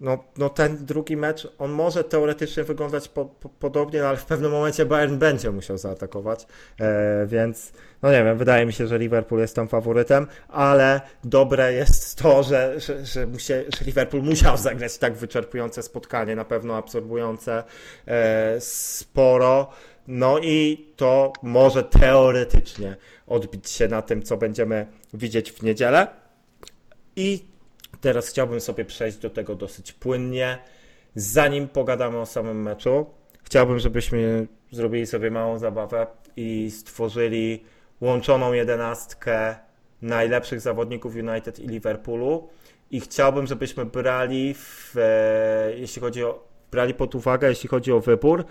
no, 0.04 0.24
no 0.38 0.50
ten 0.50 0.86
drugi 0.86 1.18
mecz, 1.18 1.48
on 1.60 1.72
może 1.72 2.04
teoretycznie 2.04 2.64
wyglądać 2.64 3.08
po, 3.08 3.26
po, 3.26 3.50
podobnie, 3.50 4.02
no 4.02 4.08
ale 4.08 4.18
w 4.18 4.26
pewnym 4.26 4.52
momencie 4.52 4.86
Bayern 4.86 5.18
będzie 5.18 5.52
musiał 5.52 5.78
zaatakować, 5.78 6.48
e, 6.80 7.26
więc 7.28 7.72
no 8.02 8.12
nie 8.12 8.24
wiem, 8.24 8.38
wydaje 8.38 8.66
mi 8.66 8.74
się, 8.74 8.88
że 8.88 8.98
Liverpool 8.98 9.42
jest 9.42 9.56
tam 9.56 9.68
faworytem, 9.68 10.28
ale 10.48 11.02
dobre 11.24 11.74
jest 11.74 12.18
to, 12.18 12.44
że, 12.44 12.80
że, 12.80 13.06
że, 13.06 13.28
musie, 13.28 13.64
że 13.80 13.86
Liverpool 13.86 14.24
musiał 14.24 14.58
zagrać 14.58 14.98
tak 14.98 15.14
wyczerpujące 15.14 15.84
spotkanie, 15.84 16.36
na 16.36 16.46
pewno 16.46 16.78
absorbujące 16.78 17.64
e, 18.08 18.56
sporo, 18.62 19.70
no 20.08 20.40
i 20.40 20.88
to 20.96 21.34
może 21.44 21.84
teoretycznie 21.84 22.96
odbić 23.28 23.70
się 23.70 23.88
na 23.88 24.02
tym, 24.02 24.24
co 24.24 24.38
będziemy 24.38 24.88
widzieć 25.14 25.52
w 25.52 25.64
niedzielę. 25.64 26.08
I 27.16 27.53
teraz 28.04 28.30
chciałbym 28.30 28.62
sobie 28.62 28.86
przejść 28.86 29.18
do 29.18 29.30
tego 29.30 29.56
dosyć 29.56 29.94
płynnie. 29.94 30.58
Zanim 31.16 31.68
pogadamy 31.68 32.18
o 32.18 32.26
samym 32.26 32.62
meczu, 32.62 33.06
chciałbym, 33.44 33.80
żebyśmy 33.80 34.48
zrobili 34.72 35.08
sobie 35.08 35.32
małą 35.32 35.60
zabawę 35.60 36.08
i 36.36 36.72
stworzyli 36.72 37.64
łączoną 38.02 38.54
jedenastkę 38.54 39.56
najlepszych 40.02 40.62
zawodników 40.62 41.16
United 41.16 41.60
i 41.60 41.68
Liverpoolu. 41.68 42.50
I 42.92 43.00
chciałbym, 43.00 43.48
żebyśmy 43.48 43.86
brali, 43.86 44.54
w, 44.54 44.98
e, 44.98 45.74
jeśli 45.78 46.02
chodzi 46.02 46.24
o, 46.24 46.48
brali 46.72 46.94
pod 46.94 47.16
uwagę, 47.16 47.50
jeśli 47.50 47.70
chodzi 47.70 47.92
o 47.92 48.00
wybór, 48.00 48.46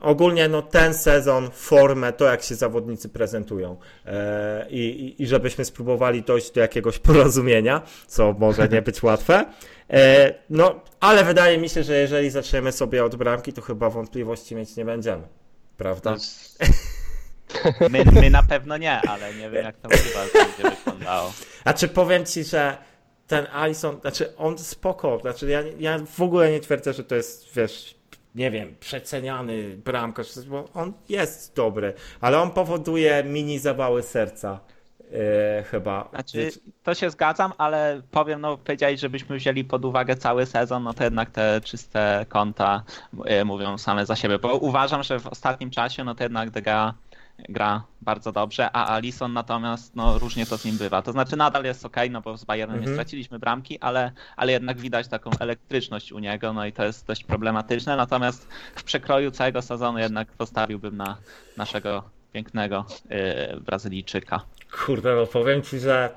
ogólnie 0.00 0.48
no, 0.48 0.62
ten 0.62 0.94
sezon, 0.94 1.50
formę, 1.52 2.12
to 2.12 2.24
jak 2.24 2.42
się 2.42 2.54
zawodnicy 2.54 3.08
prezentują 3.08 3.76
e, 4.06 4.66
i, 4.70 5.14
i, 5.18 5.26
żebyśmy 5.26 5.64
spróbowali 5.64 6.22
dojść 6.22 6.50
do 6.50 6.60
jakiegoś 6.60 6.98
porozumienia, 7.08 7.82
co 8.06 8.32
może 8.32 8.68
nie 8.68 8.82
być 8.82 9.02
łatwe. 9.02 9.46
E, 9.90 10.34
no, 10.50 10.80
ale 11.00 11.24
wydaje 11.24 11.58
mi 11.58 11.68
się, 11.68 11.82
że 11.82 11.94
jeżeli 11.94 12.30
zaczniemy 12.30 12.72
sobie 12.72 13.04
od 13.04 13.16
bramki, 13.16 13.52
to 13.52 13.62
chyba 13.62 13.90
wątpliwości 13.90 14.54
mieć 14.54 14.76
nie 14.76 14.84
będziemy. 14.84 15.22
Prawda? 15.76 16.16
My, 17.90 18.04
my 18.12 18.30
na 18.30 18.42
pewno 18.42 18.76
nie, 18.76 19.00
ale 19.08 19.34
nie 19.34 19.50
wiem 19.50 19.64
jak 19.64 19.76
to 19.76 19.88
chyba 19.88 20.20
będzie 20.32 20.76
wyglądało. 20.76 21.32
A 21.64 21.74
czy 21.74 21.88
powiem 21.88 22.26
ci, 22.26 22.44
że 22.44 22.76
ten 23.26 23.46
Alisson, 23.52 24.00
znaczy 24.00 24.36
on 24.36 24.58
spoko, 24.58 25.18
znaczy 25.20 25.48
ja, 25.48 25.62
ja 25.78 25.98
w 25.98 26.22
ogóle 26.22 26.50
nie 26.50 26.60
twierdzę, 26.60 26.92
że 26.92 27.04
to 27.04 27.14
jest, 27.14 27.54
wiesz, 27.54 27.94
nie 28.34 28.50
wiem, 28.50 28.74
przeceniany 28.80 29.76
bramkarz, 29.76 30.40
bo 30.48 30.68
on 30.74 30.92
jest 31.08 31.56
dobry, 31.56 31.94
ale 32.20 32.40
on 32.40 32.50
powoduje 32.50 33.24
mini 33.24 33.58
zawały 33.58 34.02
serca. 34.02 34.60
e, 35.58 35.62
chyba. 35.62 36.08
Znaczy, 36.10 36.50
to 36.82 36.94
się 36.94 37.10
zgadzam, 37.10 37.52
ale 37.58 38.02
powiem, 38.10 38.40
no 38.40 38.58
powiedziałeś, 38.58 39.00
żebyśmy 39.00 39.36
wzięli 39.36 39.64
pod 39.64 39.84
uwagę 39.84 40.16
cały 40.16 40.46
sezon, 40.46 40.82
no 40.82 40.94
to 40.94 41.04
jednak 41.04 41.30
te 41.30 41.60
czyste 41.64 42.26
konta 42.28 42.82
y, 43.40 43.44
mówią 43.44 43.78
same 43.78 44.06
za 44.06 44.16
siebie, 44.16 44.38
bo 44.38 44.54
uważam, 44.54 45.02
że 45.02 45.20
w 45.20 45.26
ostatnim 45.26 45.70
czasie, 45.70 46.04
no 46.04 46.14
to 46.14 46.24
jednak 46.24 46.50
Dega 46.50 46.94
gra 47.48 47.82
bardzo 48.00 48.32
dobrze, 48.32 48.70
a 48.72 48.94
Alisson 48.94 49.32
natomiast, 49.32 49.96
no 49.96 50.18
różnie 50.18 50.46
to 50.46 50.58
z 50.58 50.64
nim 50.64 50.76
bywa. 50.76 51.02
To 51.02 51.12
znaczy 51.12 51.36
nadal 51.36 51.64
jest 51.64 51.86
ok, 51.86 51.96
no 52.10 52.20
bo 52.20 52.36
z 52.36 52.44
Bayernem 52.44 52.76
Mhm. 52.76 52.90
nie 52.90 52.96
straciliśmy 52.96 53.38
bramki, 53.38 53.78
ale, 53.80 54.12
ale 54.36 54.52
jednak 54.52 54.78
widać 54.78 55.08
taką 55.08 55.30
elektryczność 55.40 56.12
u 56.12 56.18
niego, 56.18 56.52
no 56.52 56.66
i 56.66 56.72
to 56.72 56.84
jest 56.84 57.06
dość 57.06 57.24
problematyczne, 57.24 57.96
natomiast 57.96 58.48
w 58.74 58.82
przekroju 58.84 59.30
całego 59.30 59.62
sezonu 59.62 59.98
jednak 59.98 60.28
postawiłbym 60.32 60.96
na 60.96 61.16
naszego 61.56 62.02
pięknego 62.32 62.84
y, 63.56 63.60
Brazylijczyka. 63.60 64.40
Kurde, 64.86 65.14
no 65.16 65.26
powiem 65.26 65.62
ci, 65.62 65.78
że. 65.78 66.10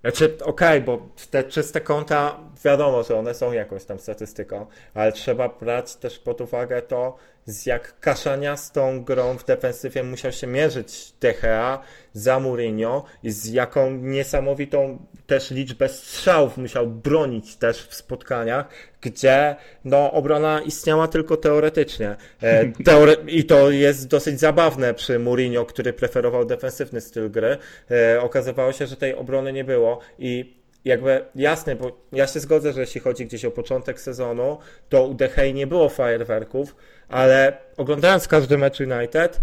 Znaczy, 0.00 0.38
okej, 0.44 0.80
bo 0.80 1.08
te 1.30 1.44
czyste 1.44 1.80
konta, 1.80 2.36
wiadomo, 2.64 3.02
że 3.02 3.18
one 3.18 3.34
są 3.34 3.52
jakąś 3.52 3.84
tam 3.84 3.98
statystyką, 3.98 4.66
ale 4.94 5.12
trzeba 5.12 5.48
brać 5.48 5.96
też 5.96 6.18
pod 6.18 6.40
uwagę 6.40 6.82
to, 6.82 7.16
z 7.48 7.66
jak 7.66 8.00
kaszaniastą 8.00 9.04
grą 9.04 9.38
w 9.38 9.44
defensywie 9.44 10.02
musiał 10.02 10.32
się 10.32 10.46
mierzyć 10.46 11.12
De 11.20 11.34
Gea 11.34 11.82
za 12.12 12.40
Mourinho 12.40 13.04
i 13.22 13.30
z 13.30 13.46
jaką 13.46 13.90
niesamowitą 13.90 14.98
też 15.26 15.50
liczbę 15.50 15.88
strzałów 15.88 16.56
musiał 16.56 16.86
bronić 16.86 17.56
też 17.56 17.86
w 17.86 17.94
spotkaniach, 17.94 18.68
gdzie 19.00 19.56
no, 19.84 20.12
obrona 20.12 20.60
istniała 20.60 21.08
tylko 21.08 21.36
teoretycznie. 21.36 22.16
E, 22.42 22.66
teore- 22.88 23.16
I 23.26 23.44
to 23.44 23.70
jest 23.70 24.08
dosyć 24.08 24.40
zabawne 24.40 24.94
przy 24.94 25.18
Mourinho, 25.18 25.64
który 25.64 25.92
preferował 25.92 26.44
defensywny 26.44 27.00
styl 27.00 27.30
gry. 27.30 27.56
E, 27.90 28.20
okazywało 28.20 28.72
się, 28.72 28.86
że 28.86 28.96
tej 28.96 29.14
obrony 29.14 29.52
nie 29.52 29.64
było 29.64 30.00
i 30.18 30.57
jakby 30.88 31.24
jasne, 31.34 31.76
bo 31.76 31.92
ja 32.12 32.26
się 32.26 32.40
zgodzę, 32.40 32.72
że 32.72 32.80
jeśli 32.80 33.00
chodzi 33.00 33.26
gdzieś 33.26 33.44
o 33.44 33.50
początek 33.50 34.00
sezonu, 34.00 34.58
to 34.88 35.06
u 35.06 35.14
Dehei 35.14 35.54
nie 35.54 35.66
było 35.66 35.88
fajerwerków, 35.88 36.76
ale 37.08 37.58
oglądając 37.76 38.28
każdy 38.28 38.58
mecz 38.58 38.80
United, 38.80 39.40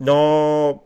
no 0.00 0.84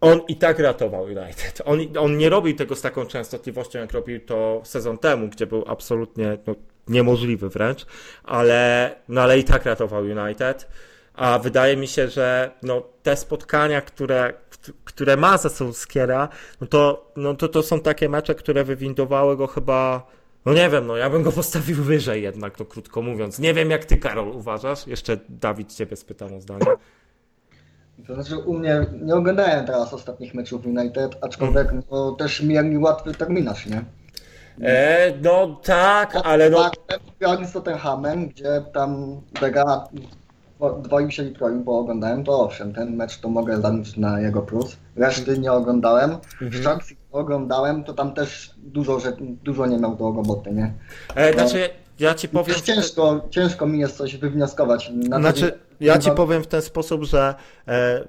on 0.00 0.20
i 0.28 0.36
tak 0.36 0.58
ratował 0.58 1.04
United. 1.04 1.62
On, 1.64 1.78
on 1.98 2.16
nie 2.16 2.28
robił 2.28 2.56
tego 2.56 2.76
z 2.76 2.80
taką 2.80 3.06
częstotliwością, 3.06 3.78
jak 3.78 3.92
robił 3.92 4.20
to 4.20 4.60
sezon 4.64 4.98
temu, 4.98 5.28
gdzie 5.28 5.46
był 5.46 5.64
absolutnie 5.66 6.38
no, 6.46 6.54
niemożliwy 6.88 7.48
wręcz, 7.48 7.86
ale, 8.24 8.94
no, 9.08 9.20
ale 9.20 9.38
i 9.38 9.44
tak 9.44 9.64
ratował 9.64 10.02
United. 10.02 10.68
A 11.14 11.38
wydaje 11.38 11.76
mi 11.76 11.88
się, 11.88 12.08
że 12.08 12.50
no, 12.62 12.82
te 13.02 13.16
spotkania, 13.16 13.80
które, 13.80 14.32
które 14.84 15.16
ma 15.16 15.38
za 15.38 15.48
Solskiera, 15.48 16.28
no 16.60 16.66
to, 16.66 17.12
no 17.16 17.34
to, 17.34 17.48
to 17.48 17.62
są 17.62 17.80
takie 17.80 18.08
mecze, 18.08 18.34
które 18.34 18.64
wywindowały 18.64 19.36
go 19.36 19.46
chyba, 19.46 20.06
no 20.46 20.52
nie 20.52 20.70
wiem, 20.70 20.86
no 20.86 20.96
ja 20.96 21.10
bym 21.10 21.22
go 21.22 21.32
postawił 21.32 21.76
wyżej 21.76 22.22
jednak, 22.22 22.58
no 22.58 22.64
krótko 22.64 23.02
mówiąc. 23.02 23.38
Nie 23.38 23.54
wiem 23.54 23.70
jak 23.70 23.84
ty, 23.84 23.96
Karol, 23.96 24.28
uważasz? 24.28 24.86
Jeszcze 24.86 25.18
Dawid 25.28 25.74
ciebie 25.74 25.96
spytam 25.96 26.34
o 26.34 26.40
zdanie. 26.40 26.66
To 28.06 28.14
znaczy 28.14 28.38
u 28.38 28.54
mnie, 28.54 28.86
nie 29.02 29.14
oglądałem 29.14 29.66
teraz 29.66 29.94
ostatnich 29.94 30.34
meczów 30.34 30.66
United, 30.66 31.16
aczkolwiek 31.20 31.68
no, 31.90 32.12
też 32.12 32.42
mieli 32.42 32.78
łatwy 32.78 33.14
terminarz, 33.14 33.66
nie? 33.66 33.84
E, 34.60 35.12
no 35.22 35.60
tak, 35.64 36.16
ale 36.24 36.50
no... 36.50 36.70
Z 37.46 37.52
Tottenhamem, 37.52 38.28
gdzie 38.28 38.64
tam 38.72 39.20
Dega 39.40 39.88
dwoił 40.82 41.10
się 41.10 41.24
i 41.24 41.32
troił, 41.32 41.60
bo 41.60 41.78
oglądałem, 41.78 42.24
to 42.24 42.40
owszem, 42.40 42.74
ten 42.74 42.96
mecz 42.96 43.20
to 43.20 43.28
mogę 43.28 43.60
zaliczyć 43.60 43.96
na 43.96 44.20
jego 44.20 44.42
plus. 44.42 44.76
Reszty 44.96 45.38
nie 45.38 45.52
oglądałem. 45.52 46.10
Mhm. 46.10 46.50
W 46.50 46.64
Chelsea 46.64 46.96
oglądałem, 47.12 47.84
to 47.84 47.94
tam 47.94 48.14
też 48.14 48.54
dużo, 48.56 49.00
że, 49.00 49.12
dużo 49.20 49.66
nie 49.66 49.78
miał 49.78 49.96
do 49.96 50.04
roboty, 50.04 50.52
nie? 50.52 50.72
E, 51.14 51.32
znaczy, 51.32 51.70
ja 51.98 52.14
ci 52.14 52.28
powiem... 52.28 52.56
Ciężko, 52.64 53.26
ciężko 53.30 53.66
mi 53.66 53.80
jest 53.80 53.96
coś 53.96 54.16
wywnioskować. 54.16 54.90
Na 54.94 55.18
Znaczy, 55.18 55.40
dzień- 55.40 55.50
ja 55.80 55.98
ci 55.98 56.10
powiem 56.10 56.42
w 56.42 56.46
ten 56.46 56.62
sposób, 56.62 57.04
że 57.04 57.34
e, 57.68 58.04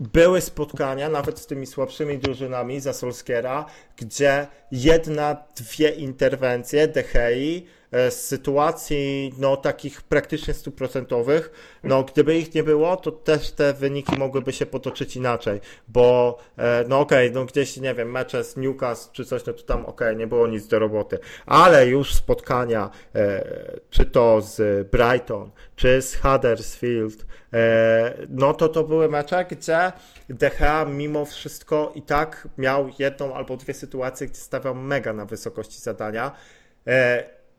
były 0.00 0.40
spotkania, 0.40 1.08
nawet 1.08 1.38
z 1.38 1.46
tymi 1.46 1.66
słabszymi 1.66 2.18
drużynami 2.18 2.80
za 2.80 2.92
Solskiera, 2.92 3.64
gdzie 3.96 4.46
jedna, 4.72 5.36
dwie 5.56 5.90
interwencje 5.90 6.88
Dehei 6.88 7.66
z 7.92 8.14
sytuacji 8.14 9.34
no, 9.38 9.56
takich 9.56 10.02
praktycznie 10.02 10.54
stuprocentowych, 10.54 11.50
no 11.84 12.02
gdyby 12.02 12.38
ich 12.38 12.54
nie 12.54 12.62
było, 12.62 12.96
to 12.96 13.12
też 13.12 13.50
te 13.50 13.72
wyniki 13.72 14.18
mogłyby 14.18 14.52
się 14.52 14.66
potoczyć 14.66 15.16
inaczej, 15.16 15.60
bo 15.88 16.38
e, 16.58 16.84
no 16.88 17.00
okej, 17.00 17.32
no 17.32 17.44
gdzieś, 17.44 17.76
nie 17.76 17.94
wiem, 17.94 18.10
mecze 18.10 18.44
z 18.44 18.56
Newcastle 18.56 19.12
czy 19.12 19.24
coś, 19.24 19.46
no 19.46 19.52
to 19.52 19.62
tam 19.62 19.86
okej, 19.86 20.16
nie 20.16 20.26
było 20.26 20.46
nic 20.46 20.66
do 20.66 20.78
roboty, 20.78 21.18
ale 21.46 21.86
już 21.86 22.14
spotkania, 22.14 22.90
e, 23.14 23.44
czy 23.90 24.04
to 24.04 24.40
z 24.40 24.88
Brighton, 24.90 25.50
czy 25.76 26.02
z 26.02 26.16
Huddersfield, 26.16 27.26
e, 27.52 28.14
no 28.28 28.54
to 28.54 28.68
to 28.68 28.84
były 28.84 29.08
mecze, 29.08 29.46
gdzie 29.50 29.92
DHA 30.28 30.84
mimo 30.84 31.24
wszystko 31.24 31.92
i 31.94 32.02
tak 32.02 32.48
miał 32.58 32.88
jedną 32.98 33.34
albo 33.34 33.56
dwie 33.56 33.74
sytuacje, 33.74 34.26
gdzie 34.26 34.40
stawiał 34.40 34.74
mega 34.74 35.12
na 35.12 35.24
wysokości 35.24 35.80
zadania. 35.80 36.32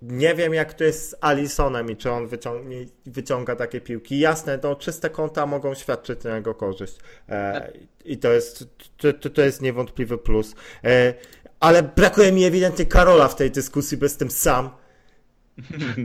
Nie 0.07 0.35
wiem, 0.35 0.53
jak 0.53 0.73
to 0.73 0.83
jest 0.83 1.09
z 1.09 1.15
Alisonem 1.21 1.91
i 1.91 1.97
czy 1.97 2.11
on 2.11 2.27
wyciągnie, 2.27 2.85
wyciąga 3.05 3.55
takie 3.55 3.81
piłki. 3.81 4.19
Jasne, 4.19 4.59
no, 4.63 4.75
czyste 4.75 5.09
konta 5.09 5.45
mogą 5.45 5.73
świadczyć 5.73 6.23
na 6.23 6.35
jego 6.35 6.53
korzyść. 6.53 6.97
E, 7.29 7.71
I 8.05 8.17
to 8.17 8.31
jest, 8.31 8.65
to, 8.97 9.29
to, 9.29 9.41
jest 9.41 9.61
niewątpliwy 9.61 10.17
plus. 10.17 10.55
E, 10.83 11.13
ale 11.59 11.83
brakuje 11.83 12.31
mi 12.31 12.45
ewidentnie 12.45 12.85
Karola 12.85 13.27
w 13.27 13.35
tej 13.35 13.51
dyskusji, 13.51 13.97
bo 13.97 14.05
jestem 14.05 14.31
sam. 14.31 14.69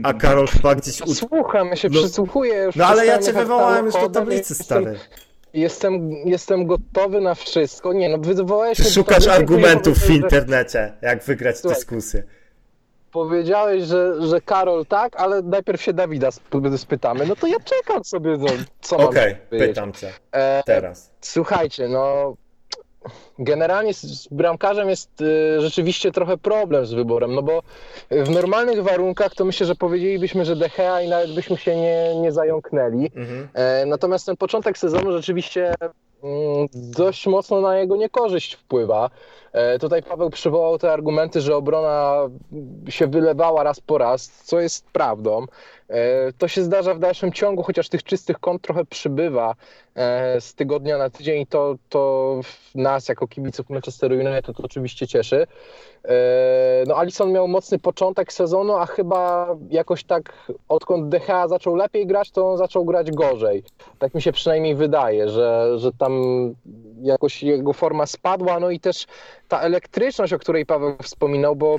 A 0.03 0.13
Karol 0.13 0.47
chyba 0.47 0.75
gdzieś 0.75 1.01
ut... 1.01 1.17
Słucham, 1.17 1.67
ja 1.67 1.75
się 1.75 1.89
No- 1.89 1.99
przysłuchuję 1.99 2.55
już. 2.55 2.75
No 2.75 2.85
ale 2.85 3.05
ja 3.05 3.19
cię 3.19 3.33
wywołałem 3.33 3.85
już 3.85 3.95
do 3.95 4.09
tablicy, 4.09 4.55
stary. 4.55 4.99
Jestem, 5.53 6.11
jestem 6.11 6.67
gotowy 6.67 7.21
na 7.21 7.35
wszystko. 7.35 7.93
Nie, 7.93 8.09
no 8.09 8.17
wywołałeś 8.17 8.93
szukasz 8.93 9.27
argumentów 9.27 9.97
w 9.97 10.09
internecie, 10.09 10.93
jak 11.01 11.23
wygrać 11.23 11.57
Słuchaj, 11.57 11.75
dyskusję. 11.75 12.23
Powiedziałeś, 13.11 13.83
że, 13.83 14.27
że 14.27 14.41
Karol 14.41 14.85
tak, 14.85 15.15
ale 15.15 15.41
najpierw 15.41 15.81
się 15.81 15.93
Dawida 15.93 16.27
sp- 16.37 16.77
spytamy. 16.77 17.25
No 17.25 17.35
to 17.35 17.47
ja 17.47 17.57
czekam 17.59 18.03
sobie, 18.03 18.37
no, 18.37 18.47
co 18.81 18.97
mam 18.97 19.07
Okej, 19.07 19.35
pytam 19.49 19.93
cię 19.93 20.13
E, 20.31 20.63
teraz. 20.65 21.11
Słuchajcie, 21.21 21.87
no 21.87 22.35
generalnie 23.39 23.93
z, 23.93 24.27
bramkarzem 24.31 24.89
jest 24.89 25.21
y, 25.21 25.61
rzeczywiście 25.61 26.11
trochę 26.11 26.37
problem 26.37 26.85
z 26.85 26.93
wyborem, 26.93 27.35
no 27.35 27.41
bo 27.41 27.61
w 28.11 28.29
normalnych 28.29 28.83
warunkach 28.83 29.35
to 29.35 29.45
myślę, 29.45 29.65
że 29.65 29.75
powiedzielibyśmy, 29.75 30.45
że 30.45 30.55
De 30.55 30.69
Gea 30.77 31.01
i 31.01 31.09
nawet 31.09 31.33
byśmy 31.33 31.57
się 31.57 31.75
nie, 31.75 32.15
nie 32.15 32.31
zająknęli. 32.31 33.11
Mhm. 33.15 33.49
E, 33.53 33.85
natomiast 33.85 34.25
ten 34.25 34.37
początek 34.37 34.77
sezonu 34.77 35.11
rzeczywiście 35.11 35.73
dość 36.73 37.27
mocno 37.27 37.61
na 37.61 37.77
jego 37.77 37.95
niekorzyść 37.95 38.53
wpływa. 38.53 39.09
E, 39.51 39.79
tutaj 39.79 40.03
Paweł 40.03 40.29
przywołał 40.29 40.77
te 40.77 40.93
argumenty, 40.93 41.41
że 41.41 41.55
obrona 41.55 42.15
się 42.89 43.07
wylewała 43.07 43.63
raz 43.63 43.79
po 43.79 43.97
raz, 43.97 44.27
co 44.43 44.59
jest 44.59 44.85
prawdą. 44.91 45.45
E, 45.89 46.33
To 46.37 46.47
się 46.47 46.63
zdarza 46.63 46.93
w 46.93 46.99
dalszym 46.99 47.31
ciągu, 47.31 47.63
chociaż 47.63 47.89
tych 47.89 48.03
czystych 48.03 48.39
kąt 48.39 48.61
trochę 48.61 48.85
przybywa 48.85 49.55
e, 49.95 50.41
z 50.41 50.53
tygodnia 50.55 50.97
na 50.97 51.09
tydzień 51.09 51.41
i 51.41 51.47
to, 51.47 51.75
to 51.89 52.41
nas 52.75 53.09
jako 53.09 53.27
kibiców 53.27 53.69
Manchesteru 53.69 54.15
United 54.15 54.57
to 54.57 54.63
oczywiście 54.63 55.07
cieszy. 55.07 55.47
E, 56.05 56.83
No 56.87 56.95
Alisson 56.97 57.31
miał 57.31 57.47
mocny 57.47 57.79
początek 57.79 58.33
sezonu, 58.33 58.75
a 58.75 58.85
chyba 58.85 59.47
jakoś 59.69 60.03
tak 60.03 60.33
odkąd 60.69 61.09
Gea 61.09 61.47
zaczął 61.47 61.75
lepiej 61.75 62.07
grać, 62.07 62.31
to 62.31 62.51
on 62.51 62.57
zaczął 62.57 62.85
grać 62.85 63.11
gorzej. 63.11 63.63
Tak 63.99 64.13
mi 64.13 64.21
się 64.21 64.31
przynajmniej 64.31 64.75
wydaje, 64.75 65.29
że, 65.29 65.79
że 65.79 65.91
tam 65.91 66.13
jakoś 67.01 67.43
jego 67.43 67.73
forma 67.73 68.05
spadła, 68.05 68.59
no 68.59 68.69
i 68.69 68.79
też 68.79 69.05
ta 69.47 69.61
elektryczność, 69.61 70.33
o 70.33 70.39
której 70.39 70.65
Paweł 70.65 70.95
wspominał, 71.03 71.55
bo 71.55 71.77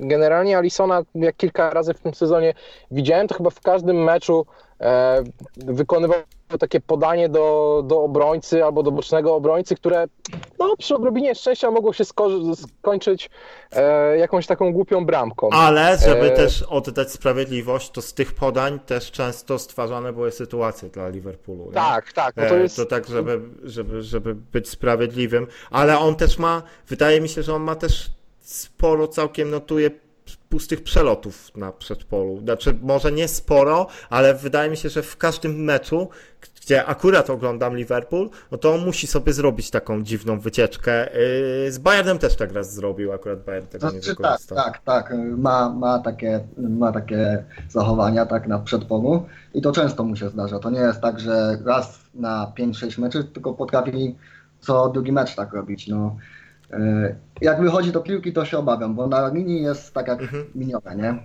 generalnie 0.00 0.58
Alissona 0.58 1.02
jak 1.14 1.36
kilka 1.36 1.70
razy 1.70 1.94
w 1.94 2.00
tym 2.00 2.14
sezonie 2.14 2.54
widziałem, 2.90 3.28
to 3.32 3.38
chyba 3.38 3.50
w 3.50 3.60
każdym 3.60 4.04
meczu 4.04 4.46
e, 4.80 5.22
wykonywał 5.56 6.16
takie 6.60 6.80
podanie 6.80 7.28
do, 7.28 7.82
do 7.86 8.02
obrońcy 8.02 8.64
albo 8.64 8.82
do 8.82 8.90
bocznego 8.90 9.34
obrońcy, 9.34 9.74
które 9.74 10.06
no, 10.58 10.76
przy 10.78 10.94
odrobinie 10.94 11.34
szczęścia 11.34 11.70
mogło 11.70 11.92
się 11.92 12.04
sko- 12.04 12.56
skończyć 12.56 13.30
e, 13.72 14.18
jakąś 14.18 14.46
taką 14.46 14.72
głupią 14.72 15.06
bramką. 15.06 15.48
Ale, 15.50 15.98
żeby 15.98 16.32
E, 16.32 16.36
też 16.36 16.62
oddać 16.62 17.12
sprawiedliwość, 17.12 17.90
to 17.90 18.02
z 18.02 18.14
tych 18.14 18.34
podań 18.34 18.80
też 18.80 19.10
często 19.10 19.58
stwarzane 19.58 20.12
były 20.12 20.30
sytuacje 20.30 20.88
dla 20.88 21.08
Liverpoolu. 21.08 21.64
nie? 21.66 21.72
Tak, 21.72 22.12
tak, 22.12 22.36
no 22.36 22.42
E, 22.42 22.48
to 22.48 22.56
jest... 22.56 22.76
To 22.76 22.86
tak, 22.86 23.06
żeby, 23.06 23.40
żeby, 23.62 24.02
żeby 24.02 24.34
być 24.34 24.68
sprawiedliwym, 24.68 25.46
ale 25.70 25.98
on 25.98 26.14
też 26.14 26.38
ma, 26.38 26.62
wydaje 26.88 27.20
mi 27.20 27.28
się, 27.28 27.42
że 27.42 27.54
on 27.54 27.62
ma 27.62 27.74
też 27.74 28.10
sporo 28.40 29.08
całkiem 29.08 29.50
notuje 29.50 29.90
pustych 30.36 30.82
przelotów 30.82 31.56
na 31.56 31.72
przedpolu. 31.72 32.40
Znaczy, 32.40 32.78
może 32.82 33.12
nie 33.12 33.28
sporo, 33.28 33.86
ale 34.10 34.34
wydaje 34.34 34.70
mi 34.70 34.76
się, 34.76 34.88
że 34.88 35.02
w 35.02 35.16
każdym 35.16 35.64
meczu, 35.64 36.08
gdzie 36.62 36.84
akurat 36.86 37.30
oglądam 37.30 37.76
Liverpool, 37.76 38.30
no 38.50 38.58
to 38.58 38.74
on 38.74 38.84
musi 38.84 39.06
sobie 39.06 39.32
zrobić 39.32 39.70
taką 39.70 40.02
dziwną 40.02 40.40
wycieczkę. 40.40 41.08
Yy, 41.64 41.72
Z 41.72 41.78
Bayernem 41.78 42.18
też 42.18 42.36
tak 42.36 42.52
raz 42.52 42.74
zrobił, 42.74 43.12
akurat 43.12 43.44
Bayern 43.44 43.66
tego 43.66 43.86
nie 43.86 43.90
Znaczy, 43.92 44.08
tak, 44.08 44.16
wykorzystał. 44.16 44.58
tak, 44.58 44.78
tak. 44.84 45.14
Ma, 45.36 45.68
ma, 45.70 45.98
takie, 45.98 46.40
ma 46.58 46.92
takie 46.92 47.44
zachowania 47.68 48.26
tak 48.26 48.46
na 48.48 48.58
przedpolu 48.58 49.26
i 49.54 49.62
to 49.62 49.72
często 49.72 50.04
mu 50.04 50.16
się 50.16 50.28
zdarza. 50.28 50.58
To 50.58 50.70
nie 50.70 50.80
jest 50.80 51.00
tak, 51.00 51.20
że 51.20 51.58
raz 51.64 51.98
na 52.14 52.52
5-6 52.58 53.00
meczy, 53.00 53.24
tylko 53.24 53.52
potrafi 53.54 54.16
co 54.60 54.88
drugi 54.88 55.12
mecz 55.12 55.34
tak 55.34 55.52
robić. 55.52 55.88
No. 55.88 56.16
Yy, 56.72 57.16
Jak 57.40 57.60
wychodzi 57.62 57.92
do 57.92 58.00
piłki, 58.00 58.32
to 58.32 58.44
się 58.44 58.58
obawiam, 58.58 58.94
bo 58.94 59.06
na 59.06 59.28
linii 59.28 59.62
jest 59.62 59.94
tak 59.94 60.08
jak 60.08 60.20
Mhm. 60.22 60.44
miniora, 60.54 60.94
nie? 60.94 61.22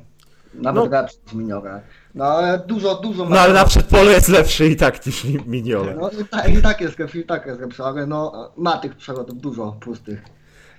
Nawet 0.54 0.92
No. 0.92 1.02
niż 1.02 1.34
miniora. 1.34 1.82
No 2.16 2.26
ale 2.26 2.60
dużo, 2.60 2.96
dużo 2.96 3.26
No 3.30 3.40
ale 3.40 3.54
na 3.54 3.66
przedpolu 3.66 4.10
jest 4.10 4.28
lepszy 4.28 4.68
i 4.68 4.76
tak 4.76 5.06
niż 5.06 5.24
Miniole. 5.46 5.96
No 6.02 6.10
i, 6.10 6.26
ta, 6.26 6.48
i 6.48 6.62
tak 6.62 6.82
jest 6.82 7.00
lepszy, 7.00 7.20
i 7.20 7.24
tak 7.26 7.46
jest 7.46 7.62
lepszy, 7.62 7.84
ale 7.84 8.06
no 8.06 8.52
ma 8.58 8.78
tych 8.78 8.96
przelotów 8.96 9.42
dużo 9.42 9.78
pustych. 9.80 10.24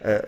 E, 0.05 0.27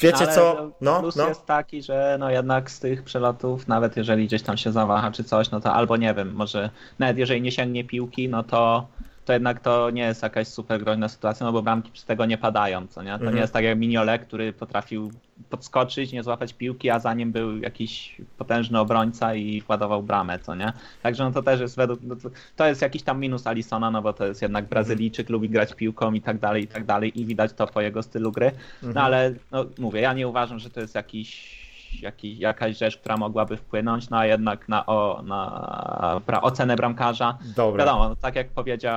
Wiecie 0.00 0.16
Ale 0.24 0.34
co? 0.34 0.70
No, 0.80 1.00
plus 1.00 1.16
no. 1.16 1.28
jest 1.28 1.46
taki, 1.46 1.82
że 1.82 2.16
no 2.20 2.30
jednak 2.30 2.70
z 2.70 2.80
tych 2.80 3.02
przelotów, 3.02 3.68
nawet 3.68 3.96
jeżeli 3.96 4.26
gdzieś 4.26 4.42
tam 4.42 4.56
się 4.56 4.72
zawaha 4.72 5.10
czy 5.10 5.24
coś, 5.24 5.50
no 5.50 5.60
to 5.60 5.72
albo 5.72 5.96
nie 5.96 6.14
wiem, 6.14 6.32
może 6.34 6.70
nawet 6.98 7.18
jeżeli 7.18 7.42
nie 7.42 7.52
sięgnie 7.52 7.84
piłki, 7.84 8.28
no 8.28 8.42
to 8.42 8.86
to 9.24 9.32
jednak 9.32 9.60
to 9.60 9.90
nie 9.90 10.02
jest 10.02 10.22
jakaś 10.22 10.48
super 10.48 10.80
groźna 10.80 11.08
sytuacja, 11.08 11.46
no 11.46 11.52
bo 11.52 11.62
bramki 11.62 11.90
przez 11.92 12.04
tego 12.04 12.26
nie 12.26 12.38
padają, 12.38 12.86
co 12.86 13.02
nie? 13.02 13.08
To 13.10 13.14
Mhm. 13.14 13.34
nie 13.34 13.40
jest 13.40 13.52
tak 13.52 13.64
jak 13.64 13.78
Miniole, 13.78 14.18
który 14.18 14.52
potrafił 14.52 15.10
podskoczyć, 15.50 16.12
nie 16.12 16.22
złapać 16.22 16.54
piłki, 16.54 16.90
a 16.90 16.98
za 16.98 17.14
nim 17.14 17.32
był 17.32 17.58
jakiś 17.58 18.16
potężny 18.38 18.78
obrońca 18.80 19.34
i 19.34 19.60
wkładował 19.60 20.02
bramę, 20.02 20.38
co 20.38 20.54
nie? 20.54 20.72
Także 21.02 21.24
no 21.24 21.30
to 21.32 21.42
też 21.42 21.60
jest 21.60 21.76
według, 21.76 22.00
no 22.02 22.16
to, 22.16 22.28
to 22.56 22.66
jest 22.66 22.82
jakiś 22.82 23.02
tam 23.02 23.20
minus 23.20 23.46
Alisona, 23.46 23.90
no 23.90 24.02
bo 24.02 24.12
to 24.12 24.26
jest 24.26 24.42
jednak 24.42 24.64
Brazylijczyk, 24.68 25.30
lubi 25.30 25.48
grać 25.48 25.74
piłką 25.74 26.12
i 26.12 26.20
tak 26.20 26.38
dalej, 26.38 26.64
i 26.64 26.66
tak 26.68 26.84
dalej 26.84 27.20
i 27.20 27.26
widać 27.26 27.52
to 27.52 27.66
po 27.66 27.80
jego 27.80 28.02
stylu 28.02 28.32
gry. 28.32 28.50
No 28.82 28.88
Mhm. 28.88 29.06
ale 29.06 29.34
no, 29.52 29.64
mówię, 29.78 30.00
ja 30.00 30.12
nie 30.12 30.28
uważam, 30.28 30.58
że 30.58 30.70
to 30.70 30.80
jest 30.80 30.94
jakiś, 30.94 31.58
jakiś, 32.02 32.38
jakaś 32.38 32.76
rzecz, 32.78 32.98
która 32.98 33.16
mogłaby 33.16 33.56
wpłynąć, 33.56 34.10
no 34.10 34.18
a 34.18 34.26
jednak 34.26 34.68
na, 34.68 34.86
o, 34.86 35.22
na 35.24 36.20
pra, 36.26 36.40
ocenę 36.40 36.76
bramkarza. 36.76 37.38
Dobra. 37.56 37.84
Wiadomo, 37.84 38.08
no, 38.08 38.16
tak 38.16 38.36
jak 38.36 38.48
powiedział 38.48 38.94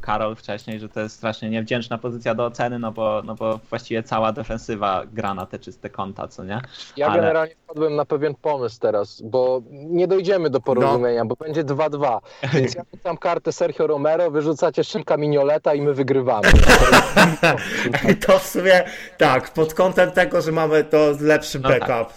Karol 0.00 0.36
wcześniej, 0.36 0.80
że 0.80 0.88
to 0.88 1.00
jest 1.00 1.16
strasznie 1.16 1.50
niewdzięczna 1.50 1.98
pozycja 1.98 2.34
do 2.34 2.44
oceny, 2.46 2.78
no 2.78 2.92
bo, 2.92 3.22
no 3.24 3.34
bo 3.34 3.60
właściwie 3.70 4.02
cała 4.02 4.32
defensywa 4.32 5.02
gra 5.12 5.34
na 5.34 5.46
te 5.46 5.58
czyste 5.58 5.90
konta, 5.90 6.28
co 6.28 6.44
nie? 6.44 6.60
Ja 6.96 7.06
Ale- 7.06 7.20
generalnie 7.20 7.54
wpadłem 7.64 7.96
na 7.96 8.04
pewien 8.04 8.34
pomysł 8.34 8.80
teraz, 8.80 9.22
bo 9.22 9.62
nie 9.70 10.08
dojdziemy 10.08 10.50
do 10.50 10.60
porozumienia, 10.60 11.24
bo 11.24 11.36
będzie 11.36 11.64
2-2. 11.64 12.18
Więc 12.52 12.74
ja 12.74 12.82
rzucam 12.94 13.16
kartę 13.16 13.52
Sergio 13.52 13.86
Romero, 13.86 14.30
wyrzucacie 14.30 14.84
Szymka 14.84 15.16
Mignoleta 15.16 15.74
i 15.74 15.80
my 15.80 15.94
wygrywamy. 15.94 16.48
I 18.10 18.16
to 18.16 18.38
w 18.38 18.46
sumie 18.46 18.84
tak, 19.18 19.50
pod 19.50 19.74
kątem 19.74 20.10
tego, 20.10 20.40
że 20.40 20.52
mamy 20.52 20.84
to 20.84 20.98
lepszy 21.20 21.60
No 21.60 21.68
backup. 21.68 22.12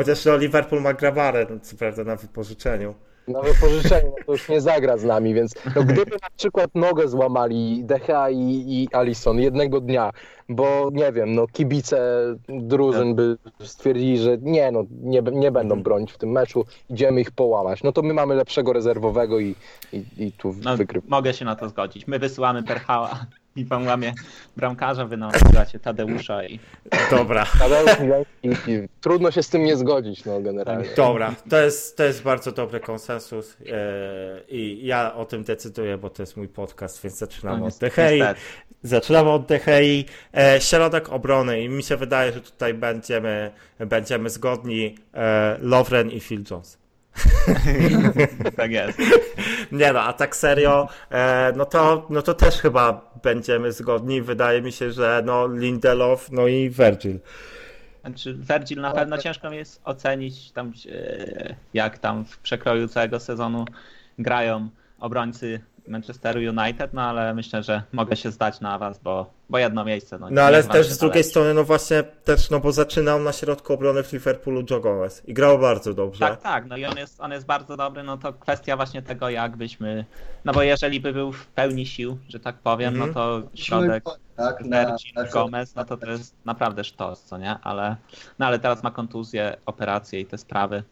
Chociaż 0.00 0.24
no, 0.24 0.36
Liverpool 0.36 0.82
ma 0.82 0.92
Grabarę, 0.94 1.46
no, 1.50 1.60
co 1.62 1.76
prawda 1.76 2.04
na 2.04 2.16
wypożyczeniu. 2.16 2.94
Na 3.28 3.40
wypożyczeniu 3.42 4.12
no 4.18 4.24
to 4.26 4.32
już 4.32 4.48
nie 4.48 4.60
zagra 4.60 4.96
z 4.98 5.04
nami, 5.04 5.34
więc 5.34 5.54
no, 5.76 5.84
gdyby 5.84 6.10
na 6.10 6.30
przykład 6.36 6.70
nogę 6.74 7.08
złamali 7.08 7.84
Decha 7.84 8.30
i, 8.30 8.64
i 8.68 8.88
Alisson 8.92 9.38
jednego 9.38 9.80
dnia, 9.80 10.10
bo 10.48 10.88
nie 10.92 11.12
wiem, 11.12 11.34
no 11.34 11.46
kibice 11.46 12.00
drużyn 12.48 13.14
by 13.14 13.36
stwierdzili, 13.64 14.18
że 14.18 14.38
nie, 14.38 14.72
no 14.72 14.84
nie, 15.02 15.22
nie 15.32 15.50
będą 15.50 15.82
bronić 15.82 16.12
w 16.12 16.18
tym 16.18 16.30
meczu, 16.30 16.64
idziemy 16.90 17.20
ich 17.20 17.30
połamać, 17.30 17.82
no 17.82 17.92
to 17.92 18.02
my 18.02 18.14
mamy 18.14 18.34
lepszego 18.34 18.72
rezerwowego 18.72 19.40
i, 19.40 19.54
i, 19.92 20.04
i 20.18 20.32
tu 20.32 20.54
No, 20.62 20.76
wygrywamy. 20.76 21.10
mogę 21.10 21.34
się 21.34 21.44
na 21.44 21.56
to 21.56 21.68
zgodzić. 21.68 22.06
My 22.06 22.18
wysyłamy 22.18 22.62
Perchała 22.62 23.26
i 23.56 23.64
pan 23.64 23.86
łamie 23.86 24.14
bramkarza, 24.56 25.04
wy 25.04 25.16
nam 25.16 25.30
wysyłacie 25.30 25.80
Tadeusza 25.80 26.44
i 26.44 26.60
Dobra. 27.10 27.46
Tadeusz 27.58 28.00
Milański, 28.00 28.88
trudno 29.00 29.30
się 29.30 29.42
z 29.42 29.48
tym 29.48 29.62
nie 29.62 29.76
zgodzić, 29.76 30.24
no 30.24 30.40
generalnie. 30.40 30.88
Dobra, 30.96 31.34
to 31.50 31.58
jest, 31.60 31.96
to 31.96 32.04
jest 32.04 32.22
bardzo 32.22 32.52
dobry 32.52 32.80
konsensus 32.80 33.56
e, 33.60 34.40
i 34.48 34.86
ja 34.86 35.14
o 35.14 35.24
tym 35.24 35.44
decyduję, 35.44 35.98
bo 35.98 36.10
to 36.10 36.22
jest 36.22 36.36
mój 36.36 36.48
podcast, 36.48 37.02
więc 37.02 37.18
zaczynamy 37.18 37.60
No, 37.60 37.66
od. 37.66 37.78
Dehei. 37.78 38.22
Zaczynamy 38.82 39.30
od 39.30 39.46
Dehei. 39.46 40.04
E, 40.36 40.60
środek 40.60 41.08
obrony 41.08 41.62
i 41.62 41.68
mi 41.68 41.82
się 41.82 41.96
wydaje, 41.96 42.32
że 42.32 42.40
tutaj 42.40 42.74
będziemy, 42.74 43.50
będziemy 43.78 44.30
zgodni 44.30 44.94
e, 45.14 45.58
Lovren 45.60 46.10
i 46.10 46.20
Phil 46.20 46.44
Jones. 46.50 46.78
tak 48.56 48.70
jest. 48.70 48.98
Nie 49.72 49.92
no, 49.92 50.02
a 50.02 50.12
tak 50.12 50.36
serio, 50.36 50.88
e, 51.10 51.52
no, 51.56 51.64
to, 51.64 52.06
no 52.10 52.22
to 52.22 52.34
też 52.34 52.54
chyba 52.54 53.10
będziemy 53.22 53.72
zgodni. 53.72 54.22
Wydaje 54.22 54.62
mi 54.62 54.72
się, 54.72 54.92
że 54.92 55.22
no 55.24 55.48
Lindelof, 55.48 56.30
no 56.30 56.46
i 56.46 56.70
Virgil. 56.70 57.18
Znaczy, 58.00 58.34
Virgil 58.34 58.80
na 58.80 58.90
pewno 58.90 59.18
ciężko 59.18 59.50
mi 59.50 59.56
jest 59.56 59.80
ocenić 59.84 60.52
tam, 60.52 60.72
jak 61.74 61.98
tam 61.98 62.24
w 62.24 62.38
przekroju 62.38 62.88
całego 62.88 63.20
sezonu 63.20 63.64
grają 64.18 64.68
obrońcy 65.00 65.60
Manchesteru 65.90 66.40
United, 66.40 66.94
no 66.94 67.02
ale 67.02 67.34
myślę, 67.34 67.62
że 67.62 67.82
mogę 67.92 68.16
się 68.16 68.30
zdać 68.30 68.60
na 68.60 68.78
was, 68.78 68.98
bo, 68.98 69.30
bo 69.50 69.58
jedno 69.58 69.84
miejsce. 69.84 70.18
No, 70.18 70.28
No 70.30 70.42
ale 70.42 70.64
też 70.64 70.88
z 70.90 70.98
drugiej 70.98 71.24
strony, 71.24 71.54
no 71.54 71.64
właśnie 71.64 72.02
też, 72.02 72.50
no 72.50 72.60
bo 72.60 72.72
zaczynał 72.72 73.20
na 73.20 73.32
środku 73.32 73.72
obrony 73.72 74.02
w 74.02 74.12
Liverpoolu 74.12 74.62
Joe 74.70 74.80
Gomez 74.80 75.28
i 75.28 75.34
grał 75.34 75.58
bardzo 75.58 75.94
dobrze. 75.94 76.20
Tak, 76.20 76.40
tak, 76.42 76.66
no 76.66 76.76
i 76.76 76.84
on 76.84 76.96
jest, 76.98 77.20
on 77.20 77.32
jest 77.32 77.46
bardzo 77.46 77.76
dobry, 77.76 78.02
no 78.02 78.16
to 78.16 78.32
kwestia 78.32 78.76
właśnie 78.76 79.02
tego, 79.02 79.30
jak 79.30 79.56
byśmy, 79.56 80.04
no 80.44 80.52
bo 80.52 80.62
jeżeli 80.62 81.00
by 81.00 81.12
był 81.12 81.32
w 81.32 81.46
pełni 81.46 81.86
sił, 81.86 82.18
że 82.28 82.40
tak 82.40 82.56
powiem, 82.58 82.94
Mhm. 82.94 83.08
no 83.08 83.14
to 83.14 83.42
środek 83.54 84.04
tak, 84.36 84.64
na, 84.64 84.86
Virgil, 84.86 85.12
na 85.14 85.24
Gomez, 85.24 85.74
no 85.74 85.84
to 85.84 85.96
to 85.96 86.10
jest 86.10 86.34
naprawdę 86.44 86.84
sztos, 86.84 87.22
co 87.22 87.38
nie? 87.38 87.58
Ale, 87.62 87.96
no 88.38 88.46
ale 88.46 88.58
teraz 88.58 88.82
ma 88.82 88.90
kontuzję, 88.90 89.56
operację 89.66 90.20
i 90.20 90.26
te 90.26 90.38
sprawy, 90.38 90.82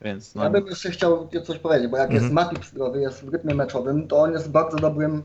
więc 0.00 0.34
no... 0.34 0.44
Ja 0.44 0.50
bym 0.50 0.66
jeszcze 0.66 0.90
chciał 0.90 1.28
coś 1.44 1.58
powiedzieć, 1.58 1.88
bo 1.90 1.96
jak 1.96 2.12
jest 2.12 2.24
Mhm. 2.26 2.46
Matip 2.46 2.64
zdrowy, 2.64 3.00
jest 3.00 3.24
w 3.24 3.28
rytmie 3.32 3.54
meczowym, 3.54 4.08
to 4.08 4.16
on 4.16 4.32
jest 4.32 4.50
bardzo 4.50 4.76
dobrym 4.76 5.22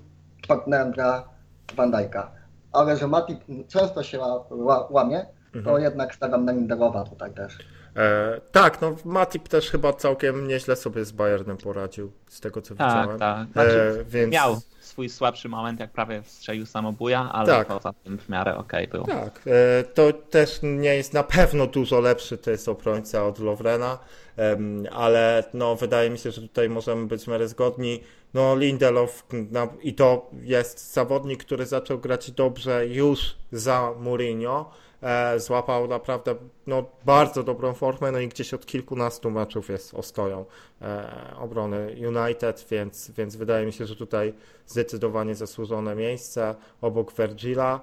partnerem 0.47 0.91
dla 0.91 1.29
Van 1.75 1.91
Dijk'a. 1.91 2.27
Ale 2.71 2.97
że 2.97 3.07
Matip 3.07 3.39
często 3.67 4.03
się 4.03 4.17
ła- 4.19 4.43
ła- 4.49 4.85
łamie, 4.91 5.25
to 5.53 5.59
Mhm. 5.59 5.81
jednak 5.83 6.15
stawiam 6.15 6.45
na 6.45 6.51
Lindelofa 6.51 7.03
tutaj 7.03 7.33
też. 7.33 7.57
E, 7.95 8.41
tak, 8.51 8.81
no 8.81 8.95
Matip 9.05 9.47
też 9.47 9.69
chyba 9.71 9.93
całkiem 9.93 10.47
nieźle 10.47 10.75
sobie 10.75 11.05
z 11.05 11.11
Bayernem 11.11 11.57
poradził, 11.57 12.11
z 12.27 12.39
tego 12.39 12.61
co 12.61 12.75
Tak, 12.75 12.87
widziałem. 12.87 13.19
tak. 13.19 13.47
Znaczy, 13.51 13.97
E, 14.01 14.03
więc... 14.05 14.33
Miał 14.33 14.55
swój 14.99 15.09
słabszy 15.09 15.49
moment, 15.49 15.79
jak 15.79 15.91
prawie 15.91 16.21
strzelił 16.25 16.65
samobuja, 16.65 17.29
ale 17.31 17.47
Tak. 17.47 17.67
poza 17.67 17.93
tym 17.93 18.17
w 18.17 18.29
miarę 18.29 18.57
okej 18.57 18.87
był. 18.87 19.03
Tak, 19.03 19.41
e, 19.47 19.83
to 19.83 20.13
też 20.13 20.59
nie 20.63 20.95
jest 20.95 21.13
na 21.13 21.23
pewno 21.23 21.67
dużo 21.67 21.99
lepszy 21.99 22.37
to 22.37 22.51
jest 22.51 22.69
obrońca 22.69 23.25
od 23.25 23.39
Lovrena, 23.39 23.99
em, 24.37 24.83
ale 24.91 25.43
no 25.53 25.75
wydaje 25.75 26.09
mi 26.09 26.17
się, 26.17 26.31
że 26.31 26.41
tutaj 26.41 26.69
możemy 26.69 27.07
być 27.07 27.23
w 27.23 27.27
miarę 27.27 27.47
zgodni. 27.47 27.99
No 28.33 28.55
Lindelof 28.55 29.25
no, 29.51 29.67
i 29.81 29.93
to 29.93 30.29
jest 30.43 30.93
zawodnik, 30.93 31.43
który 31.43 31.65
zaczął 31.65 31.99
grać 31.99 32.31
dobrze 32.31 32.87
już 32.87 33.35
za 33.51 33.93
Mourinho. 33.99 34.71
E, 35.03 35.39
złapał 35.39 35.87
naprawdę 35.87 36.35
no, 36.67 36.83
bardzo 37.05 37.43
dobrą 37.43 37.73
formę, 37.73 38.11
no 38.11 38.19
i 38.19 38.27
gdzieś 38.27 38.53
od 38.53 38.65
kilkunastu 38.65 39.31
meczów 39.31 39.69
jest 39.69 39.93
ostoją 39.93 40.45
e, 40.81 41.11
obrony 41.39 41.95
United, 42.07 42.65
więc, 42.71 43.11
więc 43.11 43.35
wydaje 43.35 43.65
mi 43.65 43.73
się, 43.73 43.85
że 43.85 43.95
tutaj 43.95 44.33
zdecydowanie 44.67 45.35
zasłużone 45.35 45.95
miejsce 45.95 46.55
obok 46.81 47.13
Virgila. 47.13 47.79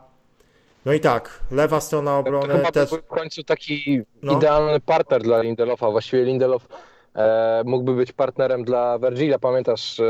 No 0.85 0.93
i 0.93 1.01
tak, 1.01 1.41
lewa 1.51 1.81
strona 1.81 2.11
To 2.11 2.19
obrony 2.19 2.55
chyba 2.57 2.73
też. 2.73 2.91
to 2.91 2.97
był 2.97 3.05
w 3.05 3.09
końcu 3.09 3.45
taki 3.45 4.01
No. 4.23 4.33
idealny 4.33 4.81
partner 4.81 5.23
dla 5.23 5.43
Lindelofa. 5.43 5.91
Właściwie 5.91 6.25
Lindelof 6.25 6.69
e, 7.15 7.63
mógłby 7.67 7.95
być 7.95 8.13
partnerem 8.13 8.65
dla 8.65 8.99
Virgila. 8.99 9.39
Pamiętasz, 9.39 10.01
e, 10.01 10.05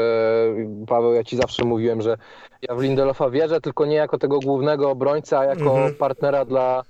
Paweł, 0.86 1.12
ja 1.14 1.24
ci 1.24 1.36
zawsze 1.36 1.64
mówiłem, 1.64 2.02
że 2.02 2.16
ja 2.62 2.74
w 2.74 2.82
Lindelofa 2.82 3.30
wierzę, 3.30 3.60
tylko 3.60 3.86
nie 3.86 3.96
jako 3.96 4.18
tego 4.18 4.38
głównego 4.40 4.90
obrońca, 4.90 5.38
a 5.38 5.44
jako 5.44 5.70
Mhm. 5.70 5.94
partnera 5.94 6.44
dla 6.44 6.82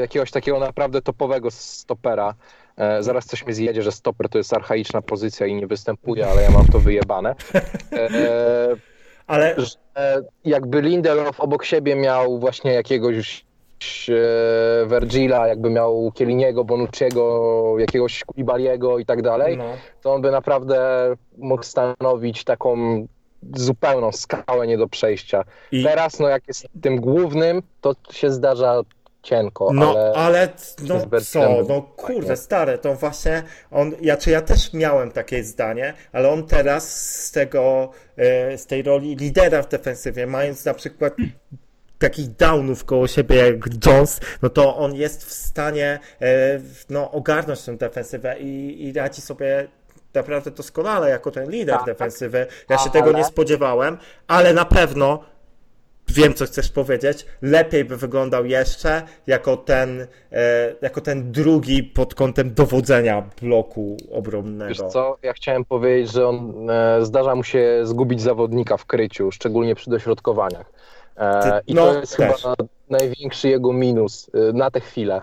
jakiegoś 0.00 0.30
takiego 0.30 0.60
naprawdę 0.60 1.02
topowego 1.02 1.50
stopera. 1.50 2.34
E, 2.76 3.02
zaraz 3.02 3.26
coś 3.26 3.46
mi 3.46 3.52
zjedzie, 3.52 3.82
że 3.82 3.92
stoper 3.92 4.28
to 4.28 4.38
jest 4.38 4.52
archaiczna 4.52 5.02
pozycja 5.02 5.46
i 5.46 5.54
nie 5.54 5.66
występuje, 5.66 6.26
ale 6.26 6.42
ja 6.42 6.50
mam 6.50 6.66
to 6.66 6.80
wyjebane. 6.80 7.34
E, 7.92 8.08
Ale 9.26 9.56
jakby 10.44 10.82
Lindelof 10.82 11.40
obok 11.40 11.64
siebie 11.64 11.96
miał 11.96 12.38
właśnie 12.38 12.72
jakiegoś 12.72 13.44
e, 14.08 14.86
Virgila, 14.86 15.48
jakby 15.48 15.70
miał 15.70 16.12
Kieliniego, 16.14 16.64
Bonucciego, 16.64 17.74
jakiegoś 17.78 18.24
Kulibaliego 18.24 18.98
i 18.98 19.06
tak 19.06 19.22
dalej, 19.22 19.56
no, 19.56 19.64
to 20.02 20.14
on 20.14 20.22
by 20.22 20.30
naprawdę 20.30 20.78
mógł 21.38 21.62
stanowić 21.62 22.44
taką 22.44 23.06
zupełną 23.54 24.12
skałę 24.12 24.66
nie 24.66 24.78
do 24.78 24.88
przejścia. 24.88 25.44
i, 25.72 25.84
Teraz, 25.84 26.20
no 26.20 26.28
jak 26.28 26.48
jest 26.48 26.66
tym 26.82 27.00
głównym, 27.00 27.62
to 27.80 27.94
się 28.10 28.30
zdarza 28.30 28.82
cienko, 29.26 29.72
no 29.72 29.90
ale... 29.90 30.12
ale 30.14 30.48
no 30.82 31.20
co, 31.20 31.64
no 31.68 31.82
kurde 31.82 32.36
stary, 32.36 32.78
to 32.78 32.94
właśnie 32.94 33.42
on, 33.70 33.92
ja 34.00 34.16
czy 34.16 34.30
ja 34.30 34.40
też 34.40 34.72
miałem 34.72 35.10
takie 35.10 35.44
zdanie, 35.44 35.94
ale 36.12 36.30
on 36.30 36.46
teraz 36.46 37.04
z 37.24 37.30
tego, 37.32 37.90
e, 38.16 38.58
z 38.58 38.66
tej 38.66 38.82
roli 38.82 39.16
lidera 39.16 39.62
w 39.62 39.68
defensywie, 39.68 40.26
mając 40.26 40.64
na 40.64 40.74
przykład 40.74 41.14
takich 41.98 42.36
downów 42.36 42.84
koło 42.84 43.08
siebie 43.08 43.36
jak 43.36 43.86
Jones, 43.86 44.20
no 44.42 44.48
to 44.48 44.76
on 44.76 44.94
jest 44.94 45.24
w 45.24 45.32
stanie 45.32 45.98
e, 46.20 46.60
no, 46.90 47.10
ogarnąć 47.10 47.62
tę 47.62 47.76
defensywę 47.76 48.38
i, 48.38 48.84
i 48.86 48.92
radzi 48.92 49.20
sobie 49.20 49.68
naprawdę 50.14 50.50
doskonale 50.50 51.10
jako 51.10 51.30
ten 51.30 51.50
lider 51.50 51.76
Tak. 51.76 51.86
defensywy. 51.86 52.46
Ja 52.68 52.78
się 52.78 52.82
Ale- 52.82 52.92
tego 52.92 53.12
nie 53.12 53.24
spodziewałem, 53.24 53.98
ale 54.26 54.54
na 54.54 54.64
pewno 54.64 55.24
wiem, 56.08 56.34
co 56.34 56.46
chcesz 56.46 56.68
powiedzieć. 56.68 57.26
Lepiej 57.42 57.84
by 57.84 57.96
wyglądał 57.96 58.46
jeszcze 58.46 59.02
jako 59.26 59.56
ten, 59.56 60.06
e, 60.32 60.74
jako 60.82 61.00
ten 61.00 61.32
drugi 61.32 61.82
pod 61.82 62.14
kątem 62.14 62.54
dowodzenia 62.54 63.22
bloku 63.42 63.96
obronnego. 64.12 64.68
Wiesz 64.68 64.92
co, 64.92 65.16
ja 65.22 65.32
chciałem 65.32 65.64
powiedzieć, 65.64 66.12
że 66.12 66.28
on 66.28 66.70
e, 66.70 67.04
zdarza 67.04 67.34
mu 67.34 67.44
się 67.44 67.80
zgubić 67.84 68.20
zawodnika 68.20 68.76
w 68.76 68.86
kryciu, 68.86 69.32
szczególnie 69.32 69.74
przy 69.74 69.90
dośrodkowaniach. 69.90 70.72
E, 71.16 71.60
I 71.66 71.74
no, 71.74 71.92
to 71.92 72.00
jest 72.00 72.16
też. 72.16 72.42
chyba 72.42 72.54
największy 72.90 73.48
jego 73.48 73.72
minus 73.72 74.30
na 74.54 74.70
tę 74.70 74.80
chwilę. 74.80 75.20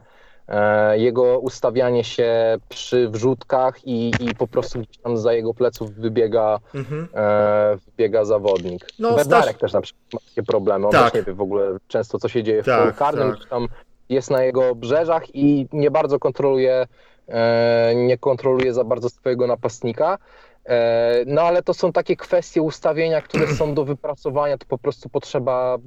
E, 0.47 0.97
jego 0.99 1.39
ustawianie 1.39 2.03
się 2.03 2.57
przy 2.69 3.09
wrzutkach 3.09 3.87
i, 3.87 4.11
i 4.19 4.35
po 4.35 4.47
prostu 4.47 4.79
gdzieś 4.79 4.97
tam 4.97 5.17
za 5.17 5.33
jego 5.33 5.53
pleców 5.53 5.93
wybiega, 5.93 6.59
Mhm. 6.75 7.07
e, 7.15 7.77
wybiega 7.85 8.25
zawodnik. 8.25 8.87
No, 8.99 9.15
Bednarek 9.15 9.57
też 9.57 9.73
na 9.73 9.81
przykład 9.81 10.13
ma 10.13 10.19
takie 10.29 10.43
problemy. 10.43 10.85
On 10.85 10.91
Tak. 10.91 11.03
też 11.11 11.13
nie 11.13 11.23
wie 11.25 11.33
w 11.33 11.41
ogóle 11.41 11.77
często, 11.87 12.19
co 12.19 12.29
się 12.29 12.43
dzieje 12.43 12.63
w 12.63 12.65
Tak, 12.65 12.79
polu 12.79 12.93
karnym, 12.93 13.35
tak. 13.35 13.49
tam 13.49 13.67
jest 14.09 14.29
na 14.31 14.43
jego 14.43 14.69
obrzeżach 14.69 15.35
i 15.35 15.67
nie 15.73 15.91
bardzo 15.91 16.19
kontroluje, 16.19 16.85
e, 17.27 17.93
nie 17.95 18.17
kontroluje 18.17 18.73
za 18.73 18.83
bardzo 18.83 19.09
swojego 19.09 19.47
napastnika. 19.47 20.17
E, 20.65 21.23
No 21.27 21.41
ale 21.41 21.63
to 21.63 21.73
są 21.73 21.91
takie 21.91 22.15
kwestie 22.15 22.61
ustawienia, 22.61 23.21
które 23.21 23.47
są 23.47 23.73
do 23.73 23.85
wypracowania. 23.85 24.57
To 24.57 24.65
po 24.65 24.77
prostu 24.77 25.09
potrzeba 25.09 25.77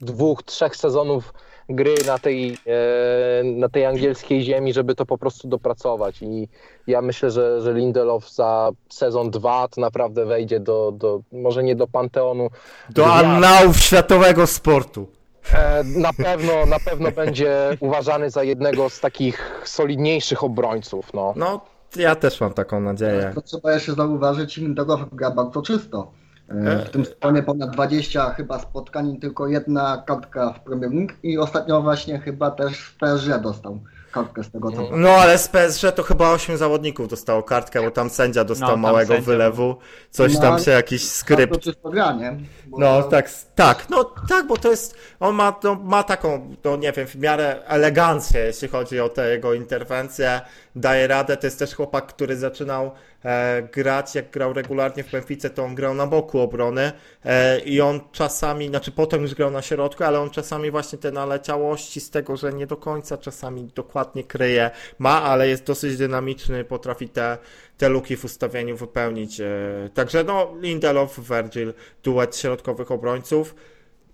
dwóch, 0.00 0.42
trzech 0.42 0.76
sezonów 0.76 1.34
gry 1.68 1.94
na 2.06 2.18
tej, 2.18 2.58
e, 2.66 3.44
na 3.44 3.68
tej 3.68 3.86
angielskiej 3.86 4.42
ziemi, 4.42 4.72
żeby 4.72 4.94
to 4.94 5.06
po 5.06 5.18
prostu 5.18 5.48
dopracować. 5.48 6.22
I 6.22 6.48
ja 6.86 7.02
myślę, 7.02 7.30
że, 7.30 7.60
że 7.62 7.72
Lindelof 7.74 8.30
za 8.30 8.70
sezon 8.88 9.30
dwa 9.30 9.68
to 9.68 9.80
naprawdę 9.80 10.26
wejdzie 10.26 10.60
do, 10.60 10.92
do 10.92 11.20
może 11.32 11.62
nie 11.62 11.76
do 11.76 11.86
panteonu. 11.86 12.48
Do 12.90 13.02
gwiazd. 13.04 13.24
annałów 13.24 13.76
światowego 13.76 14.46
sportu. 14.46 15.06
E, 15.54 15.84
Na 15.84 16.12
pewno, 16.12 16.66
na 16.66 16.78
pewno 16.80 17.12
będzie 17.12 17.76
uważany 17.80 18.30
za 18.30 18.42
jednego 18.42 18.90
z 18.90 19.00
takich 19.00 19.62
solidniejszych 19.64 20.44
obrońców. 20.44 21.14
No. 21.14 21.32
No, 21.36 21.60
ja 21.96 22.14
też 22.16 22.40
mam 22.40 22.52
taką 22.52 22.80
nadzieję. 22.80 23.32
To 23.34 23.42
trzeba 23.42 23.72
jeszcze 23.72 23.92
zauważyć, 23.94 24.56
Lindelof 24.56 25.00
gra 25.12 25.30
bardzo 25.30 25.62
czysto. 25.62 26.10
E, 26.50 26.84
W 26.84 26.90
tym 26.90 27.04
sezonie 27.04 27.42
ponad 27.42 27.70
20 27.70 28.30
chyba 28.30 28.58
spotkań, 28.58 29.16
tylko 29.20 29.48
jedna 29.48 30.02
kartka 30.06 30.52
w 30.52 30.60
Premier 30.60 30.92
League 30.92 31.12
i 31.22 31.38
ostatnio 31.38 31.82
właśnie 31.82 32.18
chyba 32.18 32.50
też 32.50 32.78
w 32.78 32.96
PSG 32.96 33.38
dostał 33.42 33.80
kartkę 34.12 34.44
z 34.44 34.50
tego 34.50 34.70
co 34.72 34.88
No 34.96 35.08
ale 35.10 35.38
z 35.38 35.48
PSG 35.48 35.82
to 35.94 36.02
chyba 36.02 36.30
8 36.32 36.56
zawodników 36.56 37.08
dostało 37.08 37.42
kartkę, 37.42 37.82
bo 37.82 37.90
tam 37.90 38.10
sędzia 38.10 38.44
dostał 38.44 38.68
No, 38.68 38.72
tam 38.72 38.80
małego 38.80 39.14
sędzia 39.14 39.26
wylewu. 39.26 39.76
Coś 40.10 40.34
No, 40.34 40.40
tam 40.40 40.58
się 40.58 40.70
jakiś 40.70 41.08
skrypt. 41.08 41.60
czysto 41.60 41.90
gra, 41.90 42.12
nie? 42.12 42.36
Bo 42.66 42.78
No 42.78 43.02
to- 43.02 43.08
tak, 43.08 43.30
tak, 43.54 43.86
no 43.90 44.04
tak, 44.28 44.46
bo 44.46 44.56
to 44.56 44.70
jest, 44.70 44.94
on 45.20 45.34
ma, 45.34 45.54
no, 45.64 45.74
ma 45.74 46.02
taką, 46.02 46.54
no 46.64 46.76
nie 46.76 46.92
wiem, 46.92 47.06
w 47.06 47.16
miarę 47.16 47.62
elegancję, 47.66 48.40
jeśli 48.40 48.68
chodzi 48.68 49.00
o 49.00 49.08
te 49.08 49.30
jego 49.30 49.54
interwencje, 49.54 50.40
daje 50.80 51.06
radę, 51.06 51.36
to 51.36 51.46
jest 51.46 51.58
też 51.58 51.74
chłopak, 51.74 52.06
który 52.06 52.36
zaczynał 52.36 52.90
e, 53.24 53.62
grać, 53.62 54.14
jak 54.14 54.30
grał 54.30 54.52
regularnie 54.52 55.04
w 55.04 55.10
Benfice, 55.10 55.50
to 55.50 55.64
on 55.64 55.74
grał 55.74 55.94
na 55.94 56.06
boku 56.06 56.40
obrony 56.40 56.92
e, 57.24 57.60
i 57.60 57.80
on 57.80 58.00
czasami, 58.12 58.68
znaczy 58.68 58.92
potem 58.92 59.22
już 59.22 59.34
grał 59.34 59.50
na 59.50 59.62
środku, 59.62 60.04
ale 60.04 60.20
on 60.20 60.30
czasami 60.30 60.70
właśnie 60.70 60.98
te 60.98 61.10
naleciałości 61.10 62.00
z 62.00 62.10
tego, 62.10 62.36
że 62.36 62.52
nie 62.52 62.66
do 62.66 62.76
końca 62.76 63.18
czasami 63.18 63.64
dokładnie 63.74 64.24
kryje, 64.24 64.70
ma, 64.98 65.22
ale 65.22 65.48
jest 65.48 65.64
dosyć 65.64 65.96
dynamiczny, 65.96 66.64
potrafi 66.64 67.08
te, 67.08 67.38
te 67.78 67.88
luki 67.88 68.16
w 68.16 68.24
ustawieniu 68.24 68.76
wypełnić. 68.76 69.40
e, 69.40 69.46
Także 69.94 70.24
no, 70.24 70.54
Lindelof, 70.60 71.20
Virgil, 71.20 71.74
duet 72.02 72.36
środkowych 72.36 72.90
obrońców. 72.90 73.54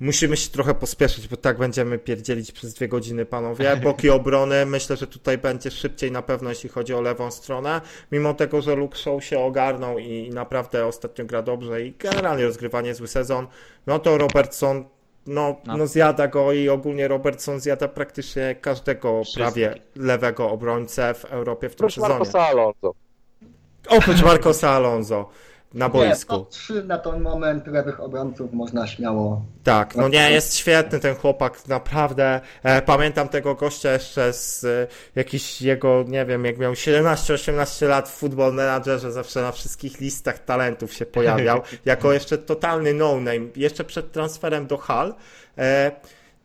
Musimy 0.01 0.37
się 0.37 0.51
trochę 0.51 0.75
pospieszyć, 0.75 1.29
bo 1.29 1.37
tak 1.37 1.59
będziemy 1.59 1.99
pierdzielić 1.99 2.53
przez 2.53 2.75
dwie 2.75 2.89
godziny, 2.89 3.27
panowie. 3.27 3.77
Boki 3.85 4.11
obrony, 4.11 4.67
myślę, 4.67 4.97
że 4.97 5.07
tutaj 5.07 5.39
będzie 5.39 5.71
szybciej 5.71 6.13
na 6.13 6.23
pewno, 6.23 6.51
jeśli 6.51 6.69
chodzi 6.69 6.95
o 6.95 7.01
lewą 7.01 7.31
stronę. 7.31 7.81
Mimo 8.13 8.35
tego, 8.35 8.63
że 8.63 8.75
Luke 8.75 8.99
Shaw 8.99 9.25
się 9.25 9.39
ogarnął 9.39 9.99
i, 9.99 10.31
naprawdę 10.31 10.87
ostatnio 10.87 11.25
gra 11.25 11.43
dobrze 11.43 11.83
i 11.83 11.93
generalnie 11.99 12.45
rozgrywa 12.45 12.81
niezły 12.81 13.09
sezon, 13.09 13.47
no 13.87 13.99
to 13.99 14.19
Robertson 14.19 14.85
no, 15.27 15.57
no. 15.67 15.77
No. 15.77 15.87
zjada 15.87 16.29
go 16.29 16.53
i 16.53 16.69
ogólnie 16.69 17.09
Robertson 17.09 17.61
zjada 17.61 17.89
praktycznie 17.89 18.55
każdego 18.61 19.25
Wszystkich. 19.25 19.45
prawie 19.45 19.75
lewego 19.97 20.51
obrońcę 20.51 21.15
w 21.15 21.25
Europie 21.25 21.69
w 21.69 21.73
tym 21.73 21.79
Proszę 21.79 21.95
sezonie. 21.95 22.15
Marcosa 22.15 22.41
Alonso. 22.41 22.95
Oprócz 23.89 24.23
Marcosa 24.23 24.71
Alonso 24.71 25.31
na 25.75 25.87
Nie, 25.87 25.93
boisku. 25.93 26.37
top 26.37 26.51
3 26.51 26.85
na 26.85 26.99
ten 26.99 27.21
moment 27.21 27.67
lewych 27.67 28.01
obrońców 28.01 28.53
można 28.53 28.87
śmiało. 28.87 29.45
Tak, 29.63 29.97
no 29.97 30.09
nie, 30.09 30.31
jest 30.31 30.57
świetny 30.57 31.01
ten 31.01 31.15
chłopak, 31.15 31.69
naprawdę. 31.69 32.41
E, 32.63 32.83
pamiętam 32.83 33.29
tego 33.29 33.55
gościa 33.55 33.93
jeszcze 33.93 34.33
z 34.33 34.65
e, 34.65 34.87
jakiś 35.15 35.63
jego, 35.63 36.05
nie 36.09 36.25
wiem, 36.27 36.45
jak 36.45 36.59
miał 36.59 36.73
17-18 36.73 37.89
lat 37.89 38.09
w 38.09 38.13
Football 38.13 38.55
Managerze, 38.55 39.13
zawsze 39.13 39.43
na 39.43 39.53
wszystkich 39.53 40.01
listach 40.01 40.39
talentów 40.39 40.93
się 40.93 41.07
pojawiał, 41.07 41.63
jako 41.85 42.13
jeszcze 42.13 42.39
totalny 42.39 42.95
no-name, 42.95 43.47
jeszcze 43.57 43.85
przed 43.85 44.13
transferem 44.13 44.67
do 44.67 44.79
Hal. 44.79 45.15
E, 45.59 45.93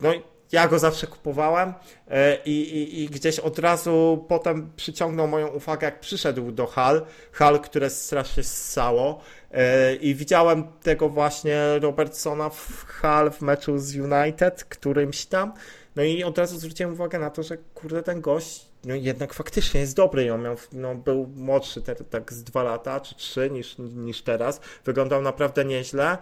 no 0.02 0.14
i 0.14 0.22
ja 0.52 0.68
go 0.68 0.80
zawsze 0.80 1.08
kupowałem 1.08 1.74
e, 2.08 2.38
i, 2.46 2.52
i, 2.52 3.04
i 3.04 3.10
gdzieś 3.10 3.40
od 3.40 3.60
razu 3.60 4.26
potem 4.28 4.72
przyciągnął 4.76 5.28
moją 5.28 5.48
uwagę, 5.48 5.86
jak 5.86 6.00
przyszedł 6.00 6.52
do 6.52 6.68
Hal. 6.68 7.06
Hal, 7.32 7.60
które 7.60 7.90
strasznie 7.90 8.44
ssało. 8.44 9.22
E, 9.52 9.96
I 9.96 10.16
widziałem 10.16 10.64
tego 10.84 11.10
właśnie 11.10 11.80
Robertsona 11.80 12.50
w 12.50 12.86
Hal 12.86 13.32
w 13.32 13.42
meczu 13.42 13.78
z 13.78 13.96
United, 13.96 14.64
którymś 14.64 15.26
tam. 15.26 15.54
No 15.96 16.04
i 16.04 16.24
od 16.24 16.38
razu 16.38 16.60
zwróciłem 16.60 16.94
uwagę 16.94 17.20
na 17.20 17.30
to, 17.30 17.44
że 17.44 17.58
kurde, 17.58 18.04
ten 18.04 18.22
gość 18.22 18.70
no 18.86 18.96
jednak 18.96 19.34
faktycznie 19.34 19.80
jest 19.80 19.96
dobry 19.96 20.26
i 20.26 20.30
on 20.30 20.42
miał, 20.42 20.56
no, 20.72 20.96
był 20.96 21.28
młodszy 21.36 21.82
te, 21.82 21.96
tak 21.96 22.34
z 22.34 22.44
dwa 22.44 22.64
lata 22.64 23.00
czy 23.00 23.16
trzy 23.16 23.50
niż, 23.52 23.76
niż 23.78 24.22
teraz. 24.22 24.62
Wyglądał 24.86 25.22
naprawdę 25.22 25.66
nieźle. 25.66 26.18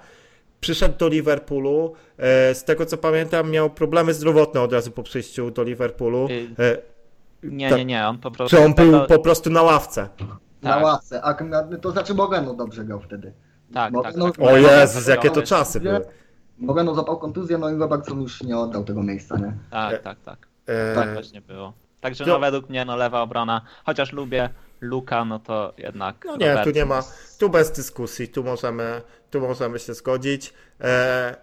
Przyszedł 0.62 0.98
do 0.98 1.08
Liverpoolu. 1.08 1.94
E, 2.18 2.56
z 2.56 2.64
tego 2.64 2.86
co 2.86 2.98
pamiętam, 2.98 3.52
miał 3.52 3.70
problemy 3.70 4.14
zdrowotne 4.14 4.62
od 4.62 4.74
razu 4.74 4.92
po 4.92 5.04
przyjściu 5.04 5.52
do 5.52 5.64
Liverpoolu. 5.64 6.28
Y, 6.32 6.48
E, 6.60 6.78
Nie, 7.44 7.70
Tak. 7.70 7.78
nie, 7.78 7.86
nie, 7.86 8.08
on 8.08 8.18
po 8.18 8.32
prostu... 8.32 8.58
czy 8.58 8.64
on 8.66 8.74
był 8.74 9.06
po 9.06 9.20
prostu 9.20 9.50
na 9.50 9.62
ławce? 9.62 10.10
Na 10.62 10.74
Tak. 10.74 10.84
ławce, 10.84 11.22
a 11.22 11.34
to 11.82 11.92
znaczy 11.92 12.14
Moreno 12.14 12.54
dobrze 12.54 12.86
grał 12.86 13.00
wtedy. 13.00 13.34
Tak, 13.74 13.94
Bo- 13.94 14.02
tak, 14.04 14.16
no- 14.16 14.26
tak. 14.32 14.40
O 14.42 14.58
Jezus, 14.58 15.08
jakie 15.08 15.30
to 15.30 15.42
czasy 15.42 15.80
były. 15.80 16.02
Moreno 16.58 16.96
zapał 16.96 17.18
kontuzję, 17.18 17.58
no 17.58 17.70
i 17.70 17.76
Robertson 17.76 18.22
już 18.22 18.44
nie 18.44 18.58
oddał 18.58 18.84
tego 18.84 19.04
miejsca, 19.04 19.38
nie? 19.38 19.54
Tak, 19.72 20.02
tak, 20.02 20.18
tak. 20.26 20.48
E, 20.66 20.96
Tak 20.96 21.14
właśnie 21.14 21.42
było. 21.42 21.74
Także 22.02 22.26
no 22.26 22.40
według 22.40 22.70
mnie 22.70 22.86
no 22.86 22.96
lewa 22.96 23.22
obrona, 23.22 23.62
chociaż 23.86 24.14
lubię 24.14 24.50
Luka, 24.82 25.26
no 25.26 25.40
to 25.40 25.74
jednak. 25.78 26.26
No 26.26 26.38
nie, 26.38 26.58
tu 26.64 26.70
nie 26.70 26.86
ma, 26.86 27.04
tu 27.40 27.50
bez 27.50 27.72
dyskusji, 27.72 28.28
tu 28.28 28.44
możemy, 28.44 29.02
tu 29.32 29.42
możemy 29.42 29.80
się 29.80 29.94
zgodzić. 29.94 30.54
E, 30.82 31.36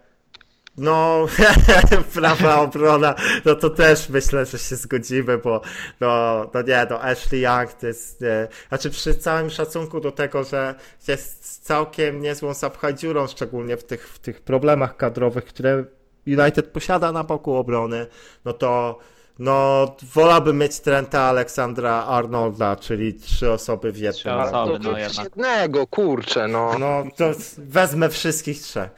no, 0.76 1.26
prawa 2.14 2.60
obrona, 2.60 3.14
no 3.44 3.54
to 3.54 3.70
też 3.70 4.08
myślę, 4.08 4.46
że 4.46 4.58
się 4.58 4.76
zgodzimy, 4.76 5.38
bo 5.38 5.60
no, 6.00 6.44
no 6.54 6.62
nie, 6.62 6.86
no 6.90 7.02
Ashley 7.02 7.40
Young 7.40 7.72
to 7.72 7.86
jest, 7.86 8.22
e, 8.22 8.48
znaczy 8.68 8.90
przy 8.90 9.14
całym 9.14 9.50
szacunku 9.50 10.00
do 10.00 10.12
tego, 10.12 10.44
że 10.44 10.74
jest 11.08 11.64
całkiem 11.64 12.20
niezłą 12.20 12.54
zapchajdziurą, 12.54 13.26
szczególnie 13.26 13.76
w 13.76 13.84
tych, 13.84 14.08
w 14.08 14.18
tych 14.18 14.40
problemach 14.40 14.96
kadrowych, 14.96 15.44
które 15.44 15.84
United 16.26 16.66
posiada 16.66 17.12
na 17.12 17.24
boku 17.24 17.54
obrony, 17.54 18.06
no 18.44 18.52
to 18.52 18.98
no, 19.38 19.86
wolałbym 20.14 20.58
mieć 20.58 20.80
Trenta 20.80 21.20
Aleksandra 21.22 21.92
Arnolda, 22.04 22.76
czyli 22.76 23.14
trzy 23.14 23.50
osoby 23.52 23.92
w 23.92 23.94
Trzy 23.94 24.04
jednym. 24.04 24.34
osoby. 24.34 24.72
To 24.72 24.78
no 24.84 24.92
no, 24.92 24.98
jednak. 24.98 25.24
jednego, 25.24 25.86
kurczę, 25.86 26.48
no. 26.48 26.78
No, 26.78 27.04
to 27.16 27.24
wezmę 27.58 28.08
wszystkich 28.08 28.60
trzech. 28.60 28.90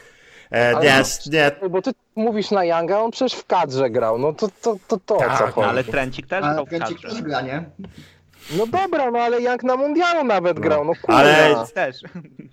E, 0.51 0.75
nie, 0.81 0.99
no- 0.99 1.33
nie, 1.62 1.68
Bo 1.70 1.83
ty 1.83 1.90
mówisz 2.16 2.51
na 2.51 2.64
Younga, 2.64 2.99
on 2.99 3.11
przecież 3.11 3.38
w 3.38 3.46
kadrze 3.46 3.90
grał, 3.90 4.18
no 4.18 4.33
to 4.33 4.49
to, 4.62 4.77
to, 4.88 4.99
to 5.07 5.16
o 5.16 5.18
Tak, 5.18 5.38
co 5.38 5.46
no 5.46 5.53
chodzi? 5.53 5.64
No, 5.64 5.70
ale 5.70 5.85
Trencik 5.85 6.27
też 6.27 6.40
grał 6.44 6.66
w 6.66 6.70
kadrze. 6.70 7.09
też 7.09 7.22
gra, 7.22 7.40
nie? 7.40 7.64
No 8.59 8.66
dobra, 8.66 9.11
no 9.11 9.18
ale 9.18 9.40
Young 9.42 9.62
na 9.62 9.77
mundialu 9.77 10.25
nawet 10.25 10.61
grał, 10.61 10.85
no 10.85 10.92
kurwa. 11.03 11.18
ale- 11.20 11.66
też. 11.75 11.96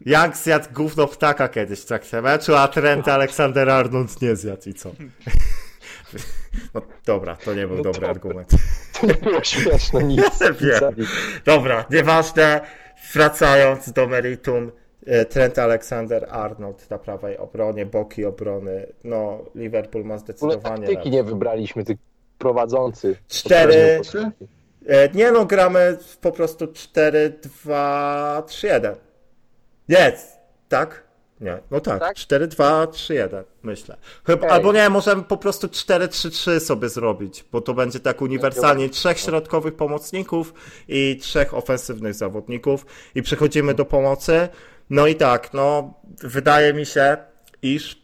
Young 0.05 0.37
zjadł 0.37 0.65
gówno 0.73 1.07
ptaka 1.07 1.47
kiedyś 1.49 1.79
w 1.79 1.85
trakcie 1.85 2.21
meczu, 2.21 2.55
a 2.55 2.67
Trent 2.67 3.07
Aleksander 3.07 3.69
Arnold 3.69 4.21
nie 4.21 4.35
zjadł 4.35 4.69
i 4.69 4.73
co? 4.73 4.89
No 6.73 6.81
dobra, 7.05 7.35
to 7.35 7.53
nie 7.53 7.67
był 7.67 7.77
No 7.77 7.83
dobry 7.83 8.01
to- 8.01 8.09
argument. 8.09 8.49
To 9.01 9.07
nie 9.07 9.13
było 9.13 9.43
śmieszne, 9.43 10.03
nic. 10.03 10.39
Wiem. 10.61 10.95
Dobra, 11.45 11.85
nieważne. 11.91 12.61
Wracając 13.13 13.91
do 13.91 14.07
meritum, 14.07 14.71
e, 15.05 15.25
Trent 15.25 15.59
Aleksander 15.59 16.27
Arnold 16.31 16.89
na 16.89 16.97
prawej 16.97 17.37
obronie, 17.37 17.85
boki 17.85 18.25
obrony. 18.25 18.87
No, 19.03 19.39
Liverpool 19.55 20.05
ma 20.05 20.17
zdecydowanie. 20.17 20.87
lepsze. 20.87 21.09
nie 21.09 21.23
wybraliśmy, 21.23 21.83
tych 21.83 21.97
prowadzący. 22.37 23.15
Cztery. 23.27 24.01
E, 24.87 25.09
Nie 25.13 25.31
no, 25.31 25.45
gramy 25.45 25.97
po 26.21 26.31
prostu 26.31 26.67
4, 26.67 27.33
2, 27.63 28.43
3, 28.47 28.67
1. 28.67 28.95
Jest, 29.87 30.37
tak? 30.69 31.03
Nie, 31.41 31.59
no 31.71 31.79
tak, 31.79 31.99
Tak? 31.99 32.15
4, 32.17 32.47
2, 32.47 32.87
3, 32.87 33.13
1, 33.13 33.43
myślę. 33.63 33.97
Chyba, 34.25 34.37
Okej. 34.37 34.49
Albo 34.49 34.73
nie, 34.73 34.89
możemy 34.89 35.23
po 35.23 35.37
prostu 35.37 35.69
4, 35.69 36.07
3, 36.07 36.29
3 36.29 36.59
sobie 36.59 36.89
zrobić, 36.89 37.45
bo 37.51 37.61
to 37.61 37.73
będzie 37.73 37.99
tak 37.99 38.21
uniwersalnie 38.21 38.89
trzech 38.89 39.19
środkowych 39.19 39.75
pomocników 39.75 40.53
i 40.87 41.17
trzech 41.21 41.53
ofensywnych 41.53 42.13
zawodników 42.13 42.85
i 43.15 43.21
przechodzimy 43.21 43.73
do 43.73 43.85
pomocy. 43.85 44.47
No 44.89 45.07
i 45.07 45.15
tak, 45.15 45.53
no, 45.53 45.93
wydaje 46.19 46.73
mi 46.73 46.85
się, 46.85 47.17
iż 47.61 48.01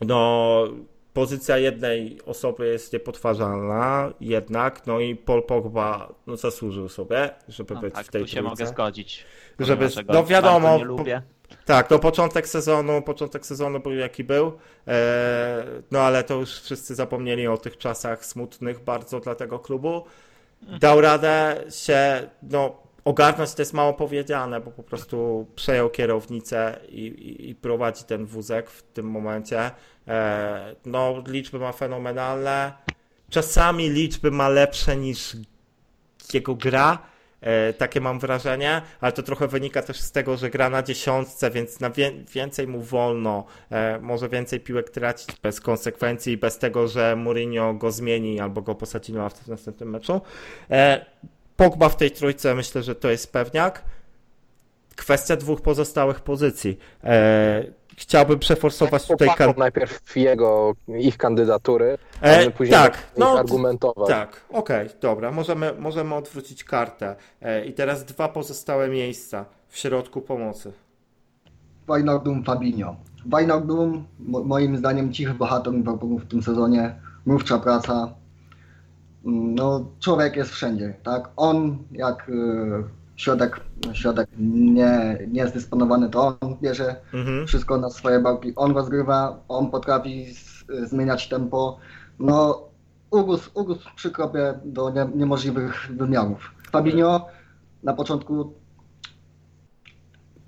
no, 0.00 0.64
pozycja 1.12 1.58
jednej 1.58 2.20
osoby 2.26 2.66
jest 2.66 2.92
niepodważalna, 2.92 4.12
jednak, 4.20 4.86
no 4.86 5.00
i 5.00 5.16
Paul 5.16 5.42
Pogba 5.42 6.14
no, 6.26 6.36
zasłużył 6.36 6.88
sobie, 6.88 7.30
żeby 7.48 7.74
No, 7.74 7.80
być 7.80 7.94
tak, 7.94 8.06
w 8.06 8.10
tej 8.10 8.22
tu 8.22 8.28
się 8.28 8.42
mogę 8.42 8.66
zgodzić. 8.66 9.24
Żeby- 9.58 9.88
no 10.08 10.24
wiadomo, 10.24 10.72
Nie 10.72 10.78
po- 10.78 10.84
lubię. 10.84 11.22
Tak, 11.64 11.90
no 11.90 11.98
początek 11.98 12.48
sezonu, 12.48 13.02
początek 13.02 13.46
sezonu 13.46 13.80
był 13.80 13.94
jaki 13.94 14.24
był, 14.24 14.52
e, 14.88 15.64
no 15.90 16.00
ale 16.00 16.24
to 16.24 16.34
już 16.34 16.60
wszyscy 16.60 16.94
zapomnieli 16.94 17.46
o 17.46 17.56
tych 17.58 17.78
czasach 17.78 18.24
smutnych 18.24 18.84
bardzo 18.84 19.20
dla 19.20 19.34
tego 19.34 19.58
klubu. 19.58 20.04
Dał 20.80 21.00
radę 21.00 21.64
się, 21.70 22.30
no 22.42 22.82
ogarnąć 23.04 23.54
to 23.54 23.62
jest 23.62 23.72
mało 23.72 23.94
powiedziane, 23.94 24.60
bo 24.60 24.70
po 24.70 24.82
prostu 24.82 25.46
przejął 25.54 25.90
kierownicę 25.90 26.80
i, 26.88 27.06
i, 27.06 27.50
i 27.50 27.54
prowadzi 27.54 28.04
ten 28.04 28.26
wózek 28.26 28.70
w 28.70 28.82
tym 28.82 29.10
momencie. 29.10 29.70
E, 30.08 30.74
no 30.86 31.22
liczby 31.26 31.58
ma 31.58 31.72
fenomenalne, 31.72 32.72
czasami 33.30 33.90
liczby 33.90 34.30
ma 34.30 34.48
lepsze 34.48 34.96
niż 34.96 35.36
jego 36.34 36.54
gra, 36.54 36.98
takie 37.78 38.00
mam 38.00 38.18
wrażenie, 38.18 38.82
ale 39.00 39.12
to 39.12 39.22
trochę 39.22 39.48
wynika 39.48 39.82
też 39.82 40.00
z 40.00 40.12
tego, 40.12 40.36
że 40.36 40.50
gra 40.50 40.70
na 40.70 40.82
dziesiątce, 40.82 41.50
więc 41.50 41.80
na 41.80 41.90
wie, 41.90 42.12
więcej 42.34 42.66
mu 42.66 42.80
wolno, 42.80 43.44
e, 43.70 43.98
może 44.00 44.28
więcej 44.28 44.60
piłek 44.60 44.90
tracić 44.90 45.36
bez 45.42 45.60
konsekwencji, 45.60 46.36
bez 46.36 46.58
tego, 46.58 46.88
że 46.88 47.16
Mourinho 47.16 47.74
go 47.74 47.92
zmieni 47.92 48.40
albo 48.40 48.62
go 48.62 48.74
posadzi 48.74 49.12
na 49.12 49.28
w 49.28 49.48
następnym 49.48 49.90
meczu. 49.90 50.20
E, 50.70 51.06
Pogba 51.56 51.88
w 51.88 51.96
tej 51.96 52.10
trójce 52.10 52.54
myślę, 52.54 52.82
że 52.82 52.94
to 52.94 53.10
jest 53.10 53.32
pewniak. 53.32 53.82
Kwestia 54.96 55.36
dwóch 55.36 55.60
pozostałych 55.60 56.20
pozycji. 56.20 56.78
E, 57.92 58.00
chciałbym 58.00 58.38
przeforsować 58.38 59.06
tutaj... 59.06 59.28
Chłopakom 59.28 59.54
Kan- 59.54 59.58
najpierw 59.58 60.16
jego, 60.16 60.72
ich 60.88 61.16
kandydatury, 61.16 61.98
a 62.20 62.26
e, 62.26 62.44
my 62.44 62.50
później 62.50 62.78
tak, 62.78 62.94
ich 62.94 63.18
no, 63.18 63.38
argumentować. 63.38 64.08
tak, 64.08 64.40
okej, 64.50 64.88
dobra, 65.00 65.30
możemy, 65.32 65.72
możemy 65.78 66.14
odwrócić 66.14 66.64
kartę. 66.64 67.16
E, 67.42 67.64
I 67.64 67.72
teraz 67.72 68.04
dwa 68.04 68.28
pozostałe 68.28 68.88
miejsca 68.88 69.44
w 69.68 69.78
środku 69.78 70.20
pomocy. 70.20 70.72
Wijnaldum, 71.88 72.44
Fabinho. 72.44 72.96
Wijnaldum, 73.26 74.04
mo- 74.18 74.44
moim 74.44 74.76
zdaniem 74.76 75.12
cichy 75.12 75.34
bohater 75.34 75.72
Liverpoolu 75.72 76.18
w 76.18 76.26
tym 76.26 76.42
sezonie, 76.42 76.94
mówcza 77.26 77.58
praca. 77.58 77.92
Mm, 79.26 79.54
No, 79.54 79.84
człowiek 80.00 80.36
jest 80.36 80.50
wszędzie, 80.50 80.94
tak? 81.02 81.28
On, 81.36 81.78
jak 81.92 82.28
y, 82.28 82.32
środek, 83.22 83.60
środek 83.92 84.28
nie, 84.38 85.18
nie 85.28 85.40
jest 85.40 85.54
dysponowany, 85.54 86.10
to 86.10 86.36
on 86.40 86.56
bierze 86.62 86.96
Mhm. 87.14 87.46
wszystko 87.46 87.78
na 87.78 87.90
swoje 87.90 88.20
barki. 88.20 88.52
On 88.56 88.74
rozgrywa, 88.74 89.44
on 89.48 89.70
potrafi 89.70 90.34
z, 90.34 90.64
zmieniać 90.90 91.28
tempo. 91.28 91.78
No, 92.18 92.68
urósł, 93.10 93.50
urósł 93.54 93.88
przy 93.96 94.10
kropie 94.10 94.54
do 94.64 94.90
nie, 94.90 95.08
niemożliwych 95.14 95.90
wymiarów. 95.96 96.50
Fabinho 96.70 97.26
na 97.82 97.92
początku 97.92 98.52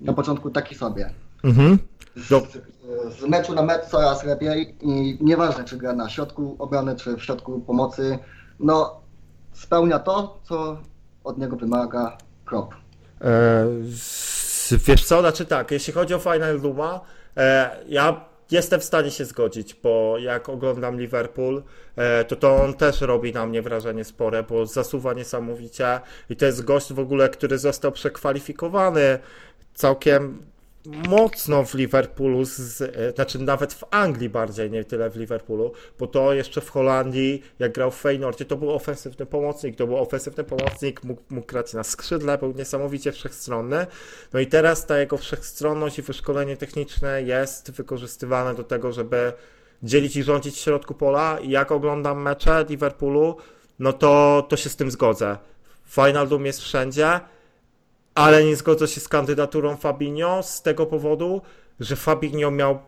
na 0.01 0.13
początku 0.13 0.49
taki 0.49 0.75
sobie. 0.75 1.09
Mhm. 1.43 1.77
Z, 2.15 2.59
z 3.19 3.27
meczu 3.27 3.53
na 3.53 3.61
mecz 3.61 3.85
coraz 3.85 4.23
lepiej 4.23 4.77
i 4.81 5.17
nieważne 5.21 5.63
czy 5.63 5.77
gra 5.77 5.93
na 5.93 6.09
środku 6.09 6.55
obrony, 6.59 6.95
czy 6.95 7.17
w 7.17 7.23
środku 7.23 7.59
pomocy, 7.59 8.19
no 8.59 9.01
spełnia 9.53 9.99
to, 9.99 10.39
co 10.43 10.77
od 11.23 11.37
niego 11.37 11.55
wymaga 11.55 12.17
krop. 12.45 12.75
E, 13.21 13.67
wiesz 14.87 15.05
co, 15.05 15.19
znaczy 15.19 15.45
tak, 15.45 15.71
jeśli 15.71 15.93
chodzi 15.93 16.13
o 16.13 16.19
Final 16.19 16.59
Duma, 16.59 17.01
e, 17.37 17.77
ja 17.87 18.25
jestem 18.51 18.79
w 18.79 18.83
stanie 18.83 19.11
się 19.11 19.25
zgodzić, 19.25 19.73
bo 19.73 20.17
jak 20.17 20.49
oglądam 20.49 20.99
Liverpool, 20.99 21.63
e, 21.95 22.25
to 22.25 22.35
to 22.35 22.55
on 22.55 22.73
też 22.73 23.01
robi 23.01 23.33
na 23.33 23.45
mnie 23.45 23.61
wrażenie 23.61 24.03
spore, 24.03 24.43
bo 24.43 24.65
zasuwa 24.65 25.13
niesamowicie 25.13 25.99
i 26.29 26.35
to 26.35 26.45
jest 26.45 26.63
gość 26.63 26.93
w 26.93 26.99
ogóle, 26.99 27.29
który 27.29 27.57
został 27.57 27.91
przekwalifikowany 27.91 29.19
całkiem 29.73 30.45
mocno 30.85 31.65
w 31.65 31.73
Liverpoolu, 31.73 32.45
z, 32.45 32.83
znaczy 33.15 33.39
nawet 33.39 33.73
w 33.73 33.83
Anglii 33.91 34.29
bardziej, 34.29 34.71
nie 34.71 34.83
tyle 34.83 35.09
w 35.09 35.15
Liverpoolu, 35.15 35.71
bo 35.99 36.07
to 36.07 36.33
jeszcze 36.33 36.61
w 36.61 36.69
Holandii, 36.69 37.43
jak 37.59 37.73
grał 37.73 37.91
w 37.91 37.95
Feyenoordzie, 37.95 38.45
to 38.45 38.57
był 38.57 38.71
ofensywny 38.71 39.25
pomocnik, 39.25 39.75
to 39.75 39.87
był 39.87 39.97
ofensywny 39.97 40.43
pomocnik, 40.43 41.03
mógł, 41.03 41.21
mógł 41.29 41.47
grać 41.47 41.73
na 41.73 41.83
skrzydle, 41.83 42.37
był 42.37 42.53
niesamowicie 42.53 43.11
wszechstronny, 43.11 43.87
no 44.33 44.39
i 44.39 44.47
teraz 44.47 44.85
ta 44.85 44.99
jego 44.99 45.17
wszechstronność 45.17 45.99
i 45.99 46.01
wyszkolenie 46.01 46.57
techniczne 46.57 47.23
jest 47.23 47.71
wykorzystywane 47.71 48.55
do 48.55 48.63
tego, 48.63 48.91
żeby 48.91 49.33
dzielić 49.83 50.15
i 50.15 50.23
rządzić 50.23 50.55
w 50.55 50.59
środku 50.59 50.93
pola. 50.93 51.39
I 51.39 51.49
jak 51.49 51.71
oglądam 51.71 52.21
mecze 52.21 52.65
Liverpoolu, 52.69 53.37
no 53.79 53.93
to, 53.93 54.45
to 54.49 54.57
się 54.57 54.69
z 54.69 54.75
tym 54.75 54.91
zgodzę. 54.91 55.37
Wijnaldum 55.97 56.45
jest 56.45 56.61
wszędzie, 56.61 57.19
ale 58.15 58.43
nie 58.43 58.55
zgodzę 58.55 58.87
się 58.87 59.01
z 59.01 59.07
kandydaturą 59.07 59.77
Fabinho 59.77 60.43
z 60.43 60.61
tego 60.61 60.85
powodu, 60.85 61.41
że 61.79 61.95
Fabinho 61.95 62.51
miał 62.51 62.79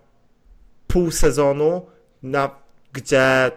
pół 0.88 1.12
sezonu, 1.12 1.86
na, 2.24 2.50
gdzie, 2.94 3.52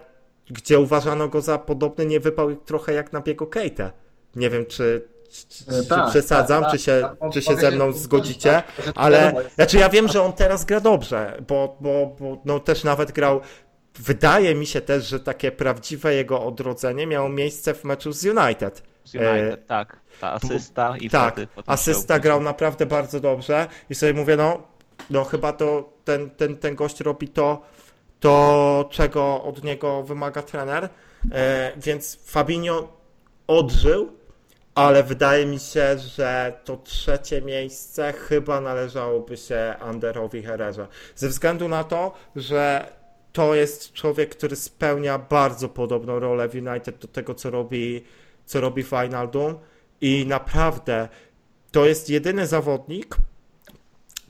gdzie 0.51 0.79
uważano 0.79 1.29
go 1.29 1.41
za 1.41 1.59
podobny 1.59 2.07
nie 2.07 2.21
wypał 2.21 2.57
trochę 2.57 2.93
jak 2.93 3.13
na 3.13 3.21
biegu 3.21 3.47
Keita. 3.47 3.93
Nie 4.37 4.51
wiem, 4.51 4.67
czy, 4.67 5.09
czy, 5.31 5.49
czy, 5.49 5.71
E, 5.71 5.83
czy 5.83 5.89
tak, 5.89 6.11
przesadzam, 6.11 6.63
tak, 6.63 6.73
czy 6.73 6.79
się, 6.79 7.09
tak, 7.21 7.33
czy 7.33 7.43
się 7.43 7.57
ze 7.57 7.71
mną 7.71 7.93
zgodzicie, 7.93 8.63
ale 8.95 9.33
znaczy 9.55 9.79
ja 9.79 9.89
wiem, 9.89 10.09
że 10.09 10.23
on 10.23 10.33
teraz 10.33 10.65
gra 10.65 10.81
dobrze, 10.81 11.43
bo, 11.49 11.77
bo, 11.81 12.17
bo 12.21 12.43
no, 12.45 12.61
też 12.61 12.85
nawet 12.85 13.13
grał. 13.13 13.41
Wydaje 13.95 14.55
mi 14.55 14.67
się 14.67 14.81
też, 14.81 15.09
że 15.09 15.21
takie 15.21 15.53
prawdziwe 15.53 16.15
jego 16.15 16.43
odrodzenie 16.45 17.07
miało 17.07 17.29
miejsce 17.29 17.75
w 17.75 17.85
meczu 17.85 18.13
z 18.13 18.25
United. 18.25 18.83
United, 19.15 19.67
tak. 19.67 20.01
Ta 20.21 20.33
asysta 20.33 20.97
i 20.97 21.11
Tak, 21.11 21.41
asysta 21.67 22.19
grał 22.19 22.41
naprawdę 22.41 22.87
bardzo 22.87 23.21
dobrze 23.21 23.67
i 23.91 23.95
sobie 23.95 24.15
mówię, 24.15 24.37
no, 24.37 24.63
no 25.11 25.25
chyba 25.25 25.53
to 25.53 25.93
ten, 26.05 26.31
ten, 26.31 26.57
ten 26.57 26.75
gość 26.75 27.01
robi 27.01 27.29
to, 27.29 27.63
to, 28.21 28.89
czego 28.91 29.43
od 29.43 29.65
niego 29.65 30.03
wymaga 30.03 30.43
trener, 30.43 30.89
e, 31.33 31.73
więc 31.77 32.19
Fabinho 32.25 32.93
odżył, 33.47 34.13
ale 34.75 35.03
wydaje 35.03 35.47
mi 35.47 35.59
się, 35.59 35.99
że 35.99 36.61
to 36.65 36.77
trzecie 36.77 37.43
miejsce 37.43 38.13
chyba 38.13 38.61
należałoby 38.61 39.37
się 39.37 39.75
Anderowi 39.81 40.43
Herrerze. 40.43 40.87
Ze 41.17 41.29
względu 41.29 41.69
na 41.69 41.85
to, 41.85 42.13
że 42.37 42.93
to 43.33 43.55
jest 43.55 43.93
człowiek, 43.93 44.37
który 44.37 44.57
spełnia 44.57 45.19
bardzo 45.19 45.69
podobną 45.69 46.19
rolę 46.19 46.49
w 46.49 46.55
United 46.55 46.99
do 46.99 47.09
tego, 47.09 47.35
co 47.35 47.51
robi, 47.51 48.05
co 48.51 48.61
robi 48.61 48.83
Wijnaldum 48.83 49.55
i 50.01 50.27
naprawdę 50.27 51.09
to 51.73 51.87
jest 51.87 52.11
jedyny 52.11 52.47
zawodnik, 52.47 53.17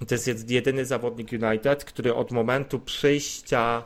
to 0.08 0.14
jest 0.14 0.26
jed- 0.26 0.50
jedyny 0.50 0.84
zawodnik 0.84 1.28
United, 1.32 1.84
który 1.84 2.14
od 2.14 2.32
momentu 2.32 2.78
przyjścia 2.80 3.84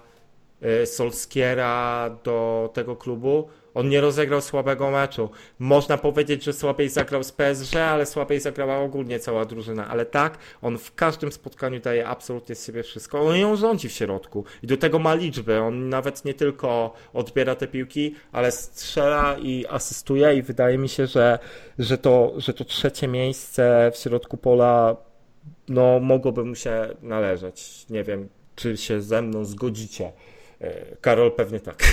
y, 0.82 0.86
Solskiera 0.86 2.10
do 2.24 2.70
tego 2.74 2.96
klubu, 2.96 3.48
on 3.74 3.88
nie 3.88 4.00
rozegrał 4.00 4.40
słabego 4.40 4.90
meczu. 4.90 5.30
Można 5.58 5.98
powiedzieć, 5.98 6.44
że 6.44 6.52
słabiej 6.52 6.88
zagrał 6.88 7.24
z 7.24 7.32
PSG, 7.32 7.76
ale 7.76 8.06
słabiej 8.06 8.40
zagrała 8.40 8.78
ogólnie 8.78 9.18
cała 9.18 9.44
drużyna. 9.44 9.88
Ale 9.88 10.06
tak, 10.06 10.38
on 10.62 10.78
w 10.78 10.94
każdym 10.94 11.32
spotkaniu 11.32 11.80
daje 11.80 12.06
absolutnie 12.08 12.54
z 12.54 12.66
siebie 12.66 12.82
wszystko. 12.82 13.20
On 13.20 13.36
ją 13.36 13.56
rządzi 13.56 13.88
w 13.88 13.92
środku. 13.92 14.44
I 14.62 14.66
do 14.66 14.76
tego 14.76 14.98
ma 14.98 15.14
liczby. 15.14 15.60
On 15.60 15.88
nawet 15.88 16.24
nie 16.24 16.34
tylko 16.34 16.94
odbiera 17.12 17.54
te 17.54 17.66
piłki, 17.66 18.14
ale 18.32 18.52
strzela 18.52 19.36
i 19.38 19.66
asystuje 19.68 20.36
i 20.36 20.42
wydaje 20.42 20.78
mi 20.78 20.88
się, 20.88 21.06
że, 21.06 21.38
że, 21.78 21.98
to, 21.98 22.32
że 22.36 22.54
to 22.54 22.64
trzecie 22.64 23.08
miejsce 23.08 23.90
w 23.94 23.96
środku 23.96 24.36
pola 24.36 24.96
no 25.68 26.00
mogłoby 26.00 26.44
mu 26.44 26.54
się 26.54 26.88
należeć. 27.02 27.86
Nie 27.90 28.04
wiem, 28.04 28.28
czy 28.56 28.76
się 28.76 29.00
ze 29.00 29.22
mną 29.22 29.44
zgodzicie. 29.44 30.12
E, 30.60 30.96
Karol 31.00 31.32
pewnie 31.32 31.60
tak. 31.60 31.76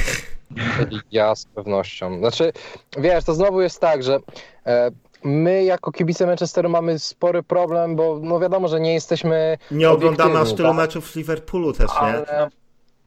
Ja 1.12 1.36
z 1.36 1.46
pewnością. 1.46 2.18
Znaczy, 2.20 2.54
wiesz, 2.98 3.24
to 3.24 3.34
znowu 3.34 3.62
jest 3.62 3.80
tak, 3.80 4.04
że 4.04 4.20
e, 4.66 4.92
my 5.24 5.64
jako 5.64 5.92
kibice 5.92 6.26
Manchesteru 6.26 6.70
mamy 6.70 7.00
spory 7.00 7.44
problem, 7.44 7.96
bo 7.96 8.20
no 8.22 8.40
wiadomo, 8.40 8.68
że 8.68 8.80
nie 8.80 8.94
jesteśmy 8.94 9.58
Nie 9.72 9.90
oglądamy 9.90 10.40
aż 10.40 10.54
tylu 10.54 10.70
tak. 10.70 10.78
meczów 10.78 11.12
w 11.12 11.16
Liverpoolu 11.16 11.74
też, 11.74 11.92
nie? 11.92 11.98
Ale 12.02 12.50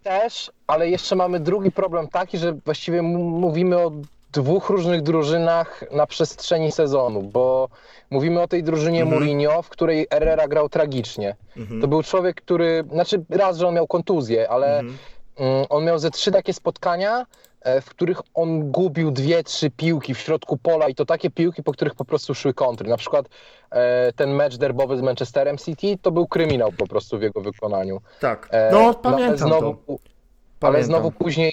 też, 0.03 0.53
ale 0.67 0.91
jeszcze 0.91 1.17
mamy 1.17 1.41
drugi 1.41 1.73
problem 1.73 2.09
taki, 2.09 2.39
że 2.39 2.53
właściwie 2.53 3.03
mówimy 3.03 3.79
o 3.79 3.93
dwóch 4.33 4.71
różnych 4.71 5.03
drużynach 5.03 5.85
na 5.93 6.07
przestrzeni 6.07 6.73
sezonu, 6.73 7.23
bo 7.23 7.69
mówimy 8.11 8.43
o 8.43 8.49
tej 8.49 8.63
drużynie 8.63 9.03
Mhm. 9.03 9.21
Mourinho, 9.21 9.63
w 9.63 9.69
której 9.69 10.07
Herrera 10.11 10.49
grał 10.49 10.69
tragicznie. 10.69 11.37
Mhm. 11.57 11.81
To 11.81 11.89
był 11.89 12.03
człowiek, 12.03 12.37
który, 12.41 12.85
znaczy 12.93 13.25
raz, 13.31 13.59
że 13.59 13.69
on 13.69 13.75
miał 13.75 13.87
kontuzję, 13.87 14.51
ale 14.51 14.79
Mhm. 14.79 14.99
Mm, 15.37 15.67
on 15.69 15.85
miał 15.85 15.99
ze 15.99 16.11
trzy 16.11 16.33
takie 16.33 16.53
spotkania, 16.53 17.27
e, 17.61 17.81
w 17.81 17.91
których 17.91 18.21
on 18.35 18.71
gubił 18.71 19.11
dwie, 19.11 19.43
trzy 19.43 19.71
piłki 19.71 20.15
w 20.15 20.19
środku 20.19 20.57
pola 20.57 20.89
i 20.89 20.95
to 20.95 21.05
takie 21.07 21.31
piłki, 21.31 21.63
po 21.63 21.73
których 21.73 21.95
po 21.95 22.05
prostu 22.05 22.35
szły 22.35 22.55
kontry. 22.55 22.89
Na 22.89 22.97
przykład 22.97 23.27
e, 23.71 24.13
ten 24.13 24.31
mecz 24.31 24.57
derbowy 24.57 24.97
z 24.97 25.03
Manchesterem 25.03 25.59
City 25.59 25.99
to 26.03 26.11
był 26.11 26.27
kryminał 26.27 26.73
po 26.73 26.87
prostu 26.87 27.19
w 27.19 27.23
jego 27.23 27.41
wykonaniu. 27.41 28.01
Tak. 28.21 28.49
E, 28.51 28.71
No, 28.73 28.79
ale 28.79 28.95
pamiętam 28.95 29.49
znowu, 29.49 29.77
to. 29.87 30.69
Ale 30.69 30.85
znowu 30.85 31.11
później 31.11 31.53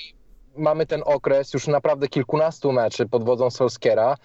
mamy 0.55 0.85
ten 0.85 1.01
okres 1.05 1.53
już 1.53 1.67
naprawdę 1.67 2.07
kilkunastu 2.07 2.71
meczy 2.71 3.05
pod 3.05 3.23
wodzą 3.23 3.49
Solskiera, 3.49 4.17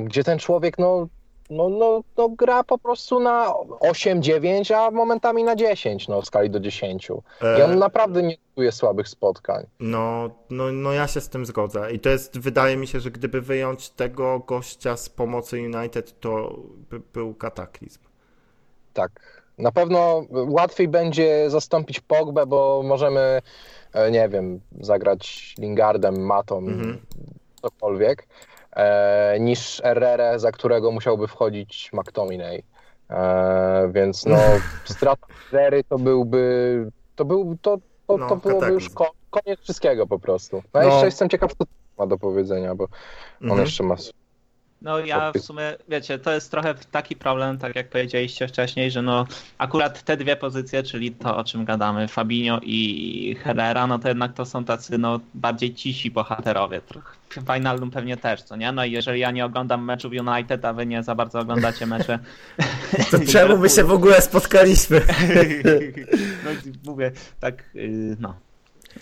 gdzie 0.00 0.24
ten 0.24 0.38
człowiek 0.38 0.78
no, 0.78 1.06
no, 1.50 1.68
no, 1.68 2.00
no 2.16 2.28
gra 2.28 2.64
po 2.64 2.78
prostu 2.78 3.20
na 3.20 3.52
8-9, 3.80 4.74
a 4.74 4.90
momentami 4.90 5.44
na 5.44 5.56
10 5.56 6.08
no, 6.08 6.22
w 6.22 6.26
skali 6.26 6.50
do 6.50 6.60
10. 6.60 7.08
I 7.58 7.62
on 7.62 7.78
naprawdę 7.78 8.22
nie 8.22 8.36
czuje 8.54 8.72
słabych 8.72 9.08
spotkań. 9.08 9.66
No, 9.80 10.30
no, 10.50 10.72
no 10.72 10.92
ja 10.92 11.06
się 11.06 11.20
z 11.20 11.28
tym 11.28 11.46
zgodzę. 11.46 11.92
I 11.92 12.00
to 12.00 12.08
jest, 12.08 12.38
wydaje 12.38 12.76
mi 12.76 12.86
się, 12.86 13.00
że 13.00 13.10
gdyby 13.10 13.40
wyjąć 13.40 13.90
tego 13.90 14.38
gościa 14.38 14.96
z 14.96 15.08
pomocy 15.08 15.56
United, 15.56 16.20
to 16.20 16.56
by 16.90 17.00
był 17.12 17.34
kataklizm. 17.34 18.00
Tak. 18.92 19.10
Na 19.58 19.72
pewno 19.72 20.24
łatwiej 20.30 20.88
będzie 20.88 21.50
zastąpić 21.50 22.00
Pogbę, 22.00 22.46
bo 22.46 22.82
możemy, 22.84 23.40
e, 23.92 24.10
nie 24.10 24.28
wiem, 24.28 24.60
zagrać 24.80 25.54
Lingardem, 25.58 26.20
Matą, 26.26 26.58
Mhm. 26.58 26.98
cokolwiek, 27.62 28.26
niż 29.40 29.80
Herrera, 29.84 30.38
za 30.38 30.52
którego 30.52 30.90
musiałby 30.92 31.26
wchodzić 31.28 31.90
McTominay. 31.92 32.62
E, 33.10 33.90
więc 33.92 34.26
no, 34.26 34.58
strata 34.84 35.26
Herrery 35.50 35.84
to 35.84 35.98
byłby, 35.98 36.86
to, 37.14 37.24
był, 37.24 37.56
to, 37.62 37.78
to, 38.06 38.16
No, 38.16 38.28
to 38.28 38.36
byłoby 38.36 38.60
kataklizm. 38.60 38.74
już 38.74 38.90
ko- 38.94 39.12
koniec 39.30 39.60
wszystkiego 39.60 40.06
po 40.06 40.18
prostu. 40.18 40.62
No, 40.74 40.80
No. 40.80 40.86
jeszcze 40.88 41.06
jestem 41.06 41.28
ciekaw, 41.28 41.50
co 41.54 41.64
ma 41.98 42.06
do 42.06 42.18
powiedzenia, 42.18 42.74
bo 42.74 42.84
on 42.84 42.90
Mhm. 43.50 43.60
jeszcze 43.60 43.82
ma... 43.84 43.96
No 44.82 44.98
ja 44.98 45.32
w 45.32 45.38
sumie, 45.38 45.76
wiecie, 45.88 46.18
to 46.18 46.32
jest 46.32 46.50
trochę 46.50 46.74
taki 46.90 47.16
problem, 47.16 47.58
tak 47.58 47.76
jak 47.76 47.88
powiedzieliście 47.88 48.48
wcześniej, 48.48 48.90
że 48.90 49.02
no 49.02 49.26
akurat 49.58 50.02
te 50.02 50.16
dwie 50.16 50.36
pozycje, 50.36 50.82
czyli 50.82 51.12
to 51.12 51.36
o 51.36 51.44
czym 51.44 51.64
gadamy, 51.64 52.08
Fabinho 52.08 52.60
i 52.62 53.36
Herrera, 53.42 53.86
no 53.86 53.98
to 53.98 54.08
jednak 54.08 54.32
to 54.32 54.44
są 54.44 54.64
tacy 54.64 54.98
no 54.98 55.20
bardziej 55.34 55.74
cisi 55.74 56.10
bohaterowie. 56.10 56.80
Trochę 56.80 57.18
Wijnaldum 57.36 57.90
pewnie 57.90 58.16
też, 58.16 58.42
co 58.42 58.56
nie? 58.56 58.72
No 58.72 58.84
i 58.84 58.92
jeżeli 58.92 59.20
ja 59.20 59.30
nie 59.30 59.44
oglądam 59.44 59.84
meczów 59.84 60.12
United, 60.12 60.64
a 60.64 60.72
wy 60.72 60.86
nie 60.86 61.02
za 61.02 61.14
bardzo 61.14 61.40
oglądacie 61.40 61.86
mecze... 61.86 62.18
To 63.10 63.18
czemu 63.32 63.58
my 63.58 63.68
się 63.68 63.84
w 63.84 63.92
ogóle 63.92 64.20
spotkaliśmy? 64.20 65.00
No 66.44 66.50
mówię, 66.84 67.12
tak, 67.40 67.64
yy, 67.74 68.16
no. 68.20 68.34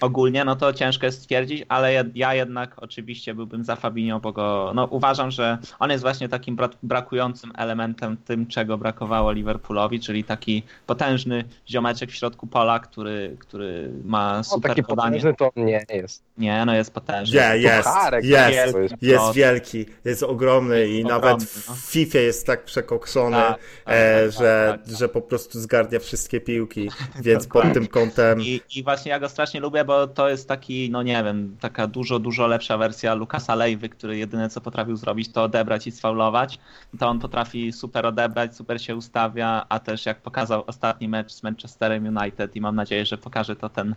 Ogólnie, 0.01 0.45
no 0.45 0.57
to 0.57 0.72
ciężko 0.72 1.07
jest 1.07 1.22
stwierdzić, 1.22 1.64
ale 1.68 2.05
ja, 2.14 2.34
jednak 2.34 2.74
oczywiście 2.76 3.34
byłbym 3.34 3.64
za 3.64 3.76
Fabinho, 3.76 4.20
bo 4.20 4.32
go, 4.32 4.72
no 4.74 4.84
uważam, 4.91 5.30
że 5.30 5.59
on 5.78 5.91
jest 5.91 6.03
właśnie 6.05 6.28
takim 6.28 6.57
bra- 6.57 6.76
brakującym 6.82 7.53
elementem 7.59 8.16
tym, 8.16 8.47
czego 8.47 8.78
brakowało 8.78 9.30
Liverpool'owi, 9.30 10.01
czyli 10.01 10.24
taki 10.24 10.62
potężny 10.87 11.45
ziomeczek 11.68 12.11
w 12.11 12.14
środku 12.14 12.47
pola, 12.47 12.78
który, 12.78 13.37
który 13.39 13.91
ma 14.05 14.37
No, 14.37 14.45
super 14.45 14.70
taki 14.70 14.82
podanie. 14.82 15.09
potężny 15.16 15.34
to 15.34 15.51
nie 15.57 15.84
jest. 15.89 16.22
Nie, 16.39 16.64
no 16.64 16.74
jest 16.74 16.91
potężny. 16.95 17.41
Nie, 17.41 17.59
jest, 17.59 17.89
Pucharek 17.89 18.24
jest, 18.24 18.76
jest 18.76 18.95
jest 19.03 19.32
wielki, 19.34 19.87
jest 20.05 20.22
ogromny 20.22 20.89
i 20.89 20.95
Jest 20.97 21.09
nawet 21.09 21.24
ogromny, 21.24 21.47
w 21.47 21.68
no. 21.68 21.74
FIFA 21.74 22.18
jest 22.18 22.47
tak 22.47 22.64
przekokszony, 22.64 23.37
Tak, 23.37 23.59
tak, 23.84 23.95
e, 23.95 24.22
tak, 24.24 24.32
że, 24.32 24.68
tak, 24.72 24.87
tak. 24.87 24.97
że 24.97 25.09
po 25.09 25.20
prostu 25.20 25.61
zgarnia 25.61 25.99
wszystkie 25.99 26.41
piłki, 26.41 26.91
więc 27.24 27.47
pod 27.47 27.72
tym 27.74 27.87
kątem... 27.87 28.41
I, 28.43 28.61
I 28.76 28.82
właśnie 28.82 29.11
ja 29.11 29.20
go 29.20 29.28
strasznie 29.28 29.61
lubię, 29.61 29.76
bo 29.85 30.07
to 30.07 30.29
jest 30.29 30.49
taki, 30.49 30.91
no 30.91 31.03
nie 31.03 31.24
wiem, 31.24 31.57
taka 31.61 31.87
dużo, 31.87 32.18
dużo 32.18 32.47
lepsza 32.47 32.79
wersja 32.79 33.14
Lukasa 33.14 33.55
Lejwy, 33.55 33.89
który 33.89 34.18
jedyne 34.18 34.49
co 34.49 34.61
potrafił 34.61 34.97
zrobić 34.97 35.33
to 35.33 35.43
odebrać 35.43 35.87
i 35.87 35.91
sfaulować. 35.93 36.59
To 36.99 37.09
on 37.09 37.18
potrafi 37.18 37.72
super 37.72 38.07
odebrać, 38.07 38.57
super 38.57 38.83
się 38.83 38.97
ustawia, 38.97 39.66
a 39.68 39.79
też 39.79 40.07
jak 40.07 40.20
pokazał 40.20 40.64
ostatni 40.66 41.09
mecz 41.09 41.33
z 41.33 41.43
Manchesterem 41.43 42.16
United 42.16 42.57
i 42.57 42.61
mam 42.61 42.77
nadzieję, 42.77 43.07
że 43.07 43.18
pokaże 43.18 43.57
to 43.57 43.68
ten 43.68 43.95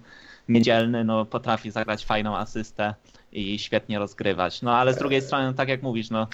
niedzielny, 0.49 1.03
no 1.03 1.25
potrafi 1.25 1.71
zagrać 1.71 2.05
fajną 2.05 2.37
asystę 2.37 2.93
i 3.31 3.59
świetnie 3.59 3.99
rozgrywać. 3.99 4.61
No 4.61 4.75
ale 4.77 4.93
z 4.93 4.97
drugiej 4.97 5.21
strony, 5.21 5.45
no, 5.45 5.53
tak 5.53 5.69
jak 5.69 5.83
mówisz, 5.83 6.09
no 6.09 6.27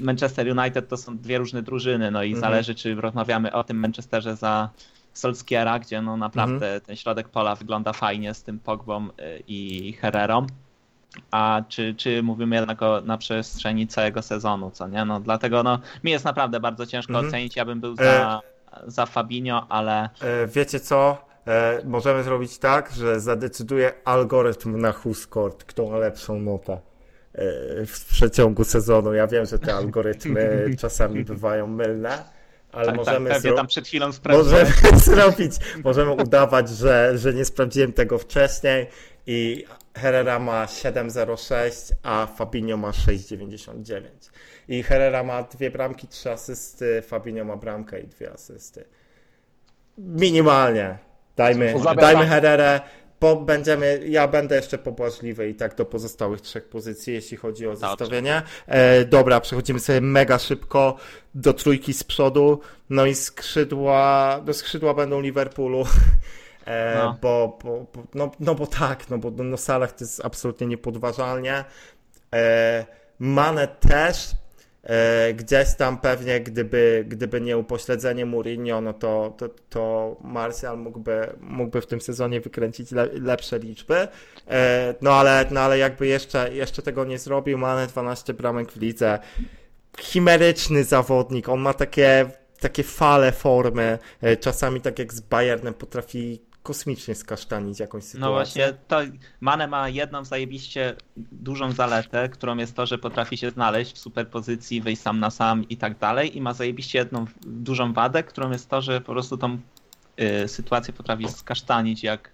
Manchester 0.00 0.58
United 0.58 0.88
to 0.88 0.96
są 0.96 1.18
dwie 1.18 1.38
różne 1.38 1.62
drużyny, 1.62 2.10
no 2.10 2.22
i 2.22 2.26
Mhm. 2.32 2.40
zależy, 2.40 2.74
czy 2.74 2.94
rozmawiamy 2.94 3.52
o 3.52 3.64
tym 3.64 3.76
Manchesterze 3.78 4.36
za 4.36 4.70
Solskiera, 5.14 5.78
gdzie 5.78 6.02
no 6.02 6.16
naprawdę 6.16 6.80
ten 6.80 6.96
środek 6.96 7.28
pola 7.28 7.54
wygląda 7.54 7.92
fajnie 7.92 8.34
z 8.34 8.42
tym 8.42 8.58
Pogbą 8.58 9.06
y, 9.08 9.10
i 9.48 9.92
Herrerą. 9.92 10.46
A 11.30 11.62
czy, 11.68 11.94
czy 11.94 12.22
mówimy 12.22 12.56
jednak 12.56 12.82
o, 12.82 13.00
na 13.00 13.18
przestrzeni 13.18 13.86
całego 13.86 14.22
sezonu, 14.22 14.70
co 14.70 14.88
nie? 14.88 15.04
No 15.04 15.20
dlatego 15.20 15.62
no, 15.62 15.78
mi 16.04 16.10
jest 16.10 16.24
naprawdę 16.24 16.60
bardzo 16.60 16.86
ciężko 16.86 17.12
Mhm. 17.12 17.28
ocenić. 17.28 17.56
Ja 17.56 17.64
bym 17.64 17.80
był 17.80 17.96
za, 17.96 18.40
za 18.86 19.06
Fabinho, 19.06 19.66
ale 19.68 20.08
E, 20.20 20.46
Wiecie 20.46 20.80
co? 20.80 21.18
E, 21.46 21.80
Możemy 21.84 22.22
zrobić 22.22 22.58
tak, 22.58 22.92
że 22.92 23.20
zadecyduje 23.20 23.92
algorytm 24.04 24.78
na 24.80 24.92
WhoScored, 24.92 25.64
kto 25.64 25.86
ma 25.90 25.96
lepszą 25.96 26.40
notę 26.40 26.72
e, 26.72 27.86
w 27.86 28.04
przeciągu 28.08 28.64
sezonu. 28.64 29.14
Ja 29.14 29.26
wiem, 29.26 29.46
że 29.46 29.58
te 29.58 29.74
algorytmy 29.74 30.64
czasami 30.80 31.24
bywają 31.24 31.66
mylne, 31.66 32.24
ale 32.74 32.86
tak, 32.86 32.96
tak, 32.96 33.06
możemy 33.06 33.30
zro- 33.30 33.56
tam 33.56 33.66
przed 33.66 33.86
chwilą 33.86 34.12
sprawdziłem. 34.12 34.66
Możemy 34.66 34.98
zrobić, 35.16 35.52
możemy 35.84 36.10
udawać, 36.10 36.68
że, 36.68 37.18
że 37.18 37.34
nie 37.34 37.44
sprawdziłem 37.44 37.92
tego 37.92 38.18
wcześniej 38.18 38.86
i 39.26 39.64
Herrera 39.94 40.38
ma 40.38 40.66
7,06, 40.66 41.92
a 42.02 42.26
Fabinho 42.26 42.76
ma 42.76 42.90
6,99. 42.90 44.00
I 44.68 44.82
Herrera 44.82 45.22
ma 45.22 45.42
dwie 45.42 45.70
bramki, 45.70 46.08
trzy 46.08 46.30
asysty, 46.30 47.02
Fabinho 47.02 47.44
ma 47.44 47.56
bramkę 47.56 48.00
i 48.00 48.06
dwie 48.06 48.32
asysty. 48.32 48.84
Minimalnie. 49.98 50.98
Dajmy, 51.36 51.74
dajmy 51.96 52.26
Herrerę. 52.26 52.80
Będziemy, 53.46 54.00
ja 54.08 54.28
będę 54.28 54.56
jeszcze 54.56 54.78
pobłażliwy 54.78 55.48
i 55.48 55.54
tak 55.54 55.74
do 55.74 55.84
pozostałych 55.84 56.40
trzech 56.40 56.68
pozycji, 56.68 57.14
jeśli 57.14 57.36
chodzi 57.36 57.66
o 57.66 57.76
zestawienie. 57.76 58.42
E, 58.66 59.04
dobra, 59.04 59.40
przechodzimy 59.40 59.80
sobie 59.80 60.00
mega 60.00 60.38
szybko 60.38 60.96
do 61.34 61.52
trójki 61.52 61.92
z 61.94 62.04
przodu. 62.04 62.60
No 62.90 63.06
i 63.06 63.14
skrzydła, 63.14 64.40
no 64.46 64.52
skrzydła 64.52 64.94
będą 64.94 65.20
Liverpoolu. 65.20 65.84
E, 66.66 66.94
No. 66.98 67.16
bo, 67.22 67.58
bo, 67.64 67.86
bo, 67.94 68.02
no, 68.14 68.30
no 68.40 68.54
bo 68.54 68.66
tak, 68.66 69.10
no 69.10 69.18
bo 69.18 69.30
no 69.44 69.56
Salah 69.56 69.92
to 69.92 70.04
jest 70.04 70.24
absolutnie 70.24 70.66
niepodważalnie. 70.66 71.64
E, 72.34 72.86
Mane 73.18 73.68
też. 73.68 74.30
E, 74.84 75.34
gdzieś 75.34 75.74
tam 75.74 75.98
pewnie, 75.98 76.40
gdyby, 76.40 77.04
gdyby 77.08 77.40
nie 77.40 77.58
upośledzenie 77.58 78.26
Mourinho, 78.26 78.80
no 78.80 78.92
to, 78.92 79.34
to, 79.38 79.48
to 79.68 80.16
Martial 80.24 80.78
mógłby, 80.78 81.36
mógłby 81.40 81.80
w 81.80 81.86
tym 81.86 82.00
sezonie 82.00 82.40
wykręcić 82.40 82.92
le, 82.92 83.08
lepsze 83.12 83.58
liczby. 83.58 84.08
E, 84.48 84.94
no, 85.00 85.12
ale, 85.12 85.46
no 85.50 85.60
ale 85.60 85.78
jakby 85.78 86.06
jeszcze, 86.06 86.54
jeszcze 86.54 86.82
tego 86.82 87.04
nie 87.04 87.18
zrobił, 87.18 87.58
Mane 87.58 87.86
12 87.86 88.34
bramek 88.34 88.72
w 88.72 88.80
lidze. 88.80 89.18
Chimeryczny 89.98 90.84
zawodnik, 90.84 91.48
on 91.48 91.60
ma 91.60 91.74
takie, 91.74 92.26
takie 92.60 92.82
fale 92.82 93.32
formy. 93.32 93.98
E, 94.20 94.36
czasami 94.36 94.80
tak 94.80 94.98
jak 94.98 95.14
z 95.14 95.20
Bayernem 95.20 95.74
potrafi 95.74 96.40
kosmicznie 96.64 97.14
skasztanić 97.14 97.80
jakąś 97.80 98.04
sytuację. 98.04 98.20
No 98.20 98.32
właśnie, 98.32 98.72
to 98.88 99.00
Mane 99.40 99.66
ma 99.68 99.88
jedną 99.88 100.24
zajebiście 100.24 100.96
dużą 101.16 101.72
zaletę, 101.72 102.28
którą 102.28 102.56
jest 102.56 102.76
to, 102.76 102.86
że 102.86 102.98
potrafi 102.98 103.36
się 103.36 103.50
znaleźć 103.50 103.94
w 103.94 103.98
superpozycji, 103.98 104.80
wyjść 104.80 105.02
sam 105.02 105.20
na 105.20 105.30
sam 105.30 105.68
i 105.68 105.76
tak 105.76 105.98
dalej. 105.98 106.36
I 106.36 106.40
ma 106.40 106.52
zajebiście 106.52 106.98
jedną 106.98 107.24
dużą 107.46 107.92
wadę, 107.92 108.22
którą 108.22 108.50
jest 108.50 108.68
to, 108.70 108.82
że 108.82 109.00
po 109.00 109.12
prostu 109.12 109.36
tą 109.36 109.58
y, 110.44 110.48
sytuację 110.48 110.94
potrafi 110.94 111.28
skasztanić 111.28 112.02
jak, 112.02 112.30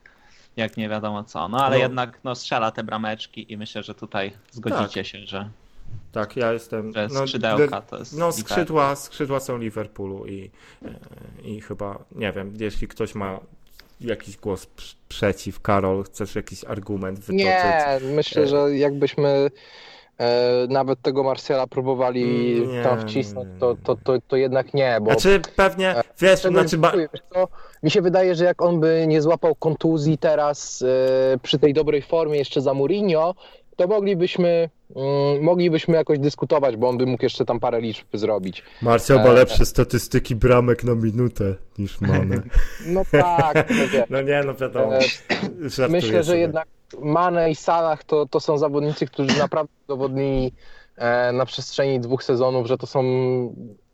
jak 0.56 0.76
nie 0.76 0.88
wiadomo 0.88 1.24
co. 1.24 1.48
No 1.48 1.64
ale 1.64 1.76
No. 1.76 1.82
jednak 1.82 2.18
no, 2.24 2.34
strzela 2.34 2.70
te 2.70 2.84
brameczki 2.84 3.52
i 3.52 3.56
myślę, 3.56 3.82
że 3.82 3.94
tutaj 3.94 4.32
zgodzicie 4.50 5.04
się, 5.04 5.26
że, 5.26 5.50
Tak, 6.12 6.36
ja 6.36 6.52
jestem. 6.52 6.92
że 6.92 7.08
no, 7.12 7.20
skrzydełka 7.20 7.80
to 7.82 7.98
jest. 7.98 8.18
No, 8.18 8.32
skrzydła, 8.32 8.96
skrzydła 8.96 9.40
są 9.40 9.58
Liverpoolu 9.58 10.26
i, 10.26 10.50
e, 10.84 10.98
i 11.48 11.60
chyba, 11.60 12.04
nie 12.12 12.32
wiem, 12.32 12.54
jeśli 12.60 12.88
ktoś 12.88 13.14
ma 13.14 13.40
jakiś 14.00 14.36
głos 14.36 14.66
pr- 14.76 14.94
przeciw, 15.08 15.60
Karol, 15.60 16.04
chcesz 16.04 16.34
jakiś 16.34 16.64
argument 16.64 17.18
wytoczyć? 17.18 17.44
Nie, 17.44 17.98
myślę, 18.14 18.42
E. 18.42 18.46
że 18.46 18.76
jakbyśmy 18.76 19.50
e, 20.18 20.66
nawet 20.68 21.02
tego 21.02 21.22
Marcela 21.22 21.66
próbowali 21.66 22.24
Nie. 22.68 22.82
tam 22.82 23.00
wcisnąć, 23.00 23.48
to, 23.60 23.76
to, 23.84 23.96
to, 24.04 24.14
to 24.28 24.36
jednak 24.36 24.74
nie, 24.74 24.98
bo 25.02 25.10
Znaczy, 25.10 25.40
pewnie, 25.56 25.94
wiesz, 26.20 26.40
Czego 26.42 26.54
znaczy, 26.60 26.78
ba- 26.78 26.88
dziękuję, 26.88 27.08
wiesz 27.12 27.22
co? 27.34 27.48
Mi 27.82 27.90
się 27.90 28.02
wydaje, 28.02 28.34
że 28.34 28.44
jak 28.44 28.62
on 28.62 28.80
by 28.80 29.04
nie 29.08 29.22
złapał 29.22 29.54
kontuzji 29.54 30.18
teraz 30.18 30.82
e, 30.82 31.38
przy 31.38 31.58
tej 31.58 31.74
dobrej 31.74 32.02
formie 32.02 32.38
jeszcze 32.38 32.60
za 32.60 32.74
Mourinho, 32.74 33.34
to 33.80 33.86
moglibyśmy, 33.86 34.70
mm, 34.96 35.42
moglibyśmy 35.42 35.96
jakoś 35.96 36.18
dyskutować, 36.18 36.76
bo 36.76 36.88
on 36.88 36.98
by 36.98 37.06
mógł 37.06 37.24
jeszcze 37.24 37.44
tam 37.44 37.60
parę 37.60 37.80
liczb 37.80 38.06
zrobić. 38.12 38.62
Marcia 38.82 39.14
ma 39.14 39.24
e. 39.24 39.32
lepsze 39.32 39.66
statystyki 39.66 40.36
bramek 40.36 40.84
na 40.84 40.94
minutę 40.94 41.54
niż 41.78 42.00
Mane. 42.00 42.42
No 42.86 43.02
tak, 43.10 43.72
wie. 43.92 44.06
No 44.10 44.22
nie, 44.22 44.42
no 44.46 44.54
wiadomo, 44.54 44.96
E, 44.96 45.00
żartuję 45.68 46.00
Myślę, 46.00 46.22
że 46.22 46.38
jednak 46.38 46.68
Mane 47.02 47.50
i 47.50 47.54
Salah 47.54 48.04
to, 48.04 48.26
to 48.26 48.40
są 48.40 48.58
zawodnicy, 48.58 49.06
którzy 49.06 49.38
naprawdę 49.38 49.72
udowodnili 49.88 50.52
e, 50.96 51.32
na 51.32 51.46
przestrzeni 51.46 52.00
dwóch 52.00 52.24
sezonów, 52.24 52.66
że 52.66 52.78
to 52.78 52.86
są 52.86 53.02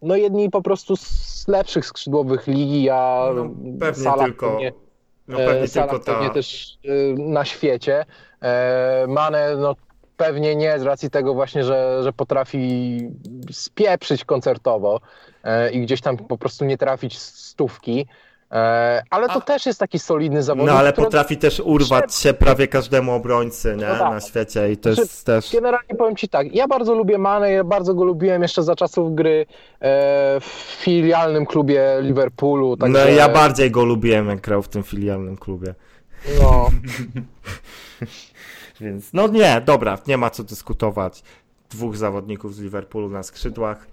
no 0.02 0.16
jedni 0.16 0.50
po 0.50 0.62
prostu 0.62 0.96
z 0.96 1.48
lepszych 1.48 1.86
skrzydłowych 1.86 2.46
ligi, 2.46 2.90
a 2.90 3.30
No, 3.34 3.50
pewnie 3.80 4.04
Salah 4.04 4.26
tylko, 4.26 4.50
pewnie 4.50 4.72
No 5.28 5.36
pewnie 5.36 5.62
e, 5.62 5.68
salach 5.68 6.04
ta- 6.04 6.14
pewnie 6.14 6.30
też 6.30 6.78
e, 6.84 6.88
na 7.18 7.44
świecie. 7.44 8.04
E, 8.42 9.04
Mane 9.08 9.56
no, 9.56 9.76
pewnie 10.16 10.56
nie 10.56 10.78
z 10.78 10.82
racji 10.82 11.10
tego 11.10 11.34
właśnie, 11.34 11.64
że, 11.64 12.02
że 12.02 12.12
potrafi 12.12 12.98
spieprzyć 13.50 14.24
koncertowo 14.24 15.00
i 15.72 15.80
gdzieś 15.80 16.00
tam 16.00 16.16
po 16.16 16.38
prostu 16.38 16.64
nie 16.64 16.78
trafić 16.78 17.18
stówki. 17.18 18.06
E, 18.52 19.02
ale 19.10 19.26
to 19.26 19.32
A- 19.32 19.40
też 19.40 19.66
jest 19.66 19.80
taki 19.80 19.98
solidny 19.98 20.42
zawodnik. 20.42 20.72
No 20.72 20.78
ale 20.78 20.92
który- 20.92 21.04
potrafi 21.04 21.36
też 21.36 21.60
urwać 21.60 22.14
się 22.14 22.34
prawie 22.34 22.68
każdemu 22.68 23.12
obrońcy, 23.12 23.76
nie? 23.76 23.86
No 23.86 23.98
tak. 23.98 24.12
Na 24.12 24.20
świecie 24.20 24.72
i 24.72 24.76
to 24.76 24.88
Znaczy, 24.94 25.00
jest 25.00 25.26
też... 25.26 25.52
Generalnie 25.52 25.94
powiem 25.98 26.16
Ci 26.16 26.28
tak, 26.28 26.54
ja 26.54 26.68
bardzo 26.68 26.94
lubię 26.94 27.18
Mane, 27.18 27.50
ja 27.50 27.64
bardzo 27.64 27.94
go 27.94 28.04
lubiłem 28.04 28.42
jeszcze 28.42 28.62
za 28.62 28.76
czasów 28.76 29.14
gry 29.14 29.46
e, 29.80 30.40
w 30.40 30.44
filialnym 30.80 31.46
klubie 31.46 31.98
Liverpoolu. 32.00 32.70
No 32.70 32.76
Także, 32.76 33.12
ja 33.12 33.28
bardziej 33.28 33.70
go 33.70 33.84
lubiłem, 33.84 34.28
jak 34.28 34.40
grał 34.40 34.62
w 34.62 34.68
tym 34.68 34.82
filialnym 34.82 35.36
klubie. 35.36 35.74
No, 36.42 36.68
Więc 38.80 39.12
no 39.12 39.28
nie, 39.28 39.62
dobra, 39.64 39.98
nie 40.06 40.16
ma 40.16 40.30
co 40.30 40.44
dyskutować. 40.44 41.22
Dwóch 41.70 41.96
zawodników 41.96 42.54
z 42.54 42.60
Liverpoolu 42.60 43.08
na 43.08 43.22
skrzydłach. 43.22 43.78
ale 43.78 43.86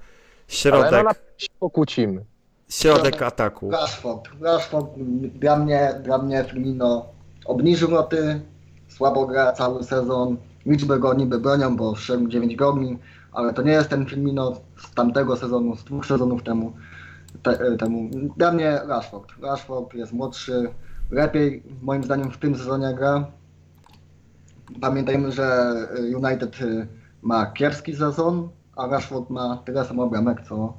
Środek, 0.48 0.92
no 0.92 1.04
na 1.04 1.14
się 1.38 1.48
pokłócimy. 1.60 2.26
Środek 2.74 3.22
ataku. 3.22 3.72
Rashford. 3.72 4.30
Rashford 4.42 4.88
dla 5.36 5.56
mnie, 5.58 5.94
dla 6.04 6.18
mnie 6.18 6.46
Firmino 6.50 7.06
obniżył 7.46 7.92
loty, 7.92 8.42
słabo 8.88 9.28
gra 9.28 9.52
cały 9.52 9.84
sezon. 9.84 10.38
Liczby 10.66 11.00
go 11.00 11.14
niby 11.14 11.40
bronią, 11.40 11.78
bo 11.78 11.96
wszedł 11.96 12.28
9 12.28 12.56
goli, 12.56 12.98
ale 13.32 13.54
to 13.54 13.62
nie 13.62 13.72
jest 13.72 13.90
ten 13.90 14.06
Firmino 14.06 14.54
z 14.78 14.94
tamtego 14.94 15.38
sezonu, 15.38 15.76
z 15.76 15.84
dwóch 15.84 16.06
sezonów 16.06 16.44
temu. 16.44 16.74
Te, 17.44 17.78
temu. 17.78 18.10
Dla 18.38 18.52
mnie 18.52 18.80
Rashford. 18.88 19.32
Rashford 19.42 19.94
jest 19.94 20.14
młodszy, 20.14 20.70
lepiej 21.12 21.64
moim 21.82 22.04
zdaniem 22.04 22.32
w 22.32 22.38
tym 22.38 22.56
sezonie 22.56 22.94
gra. 22.94 23.26
Pamiętajmy, 24.82 25.32
że 25.32 25.74
United 26.16 26.58
ma 27.22 27.46
kiepski 27.46 27.96
sezon, 27.96 28.50
a 28.76 28.88
Rashford 28.88 29.30
ma 29.30 29.58
tyle 29.66 29.86
samo 29.86 30.08
bramek 30.08 30.42
co 30.48 30.74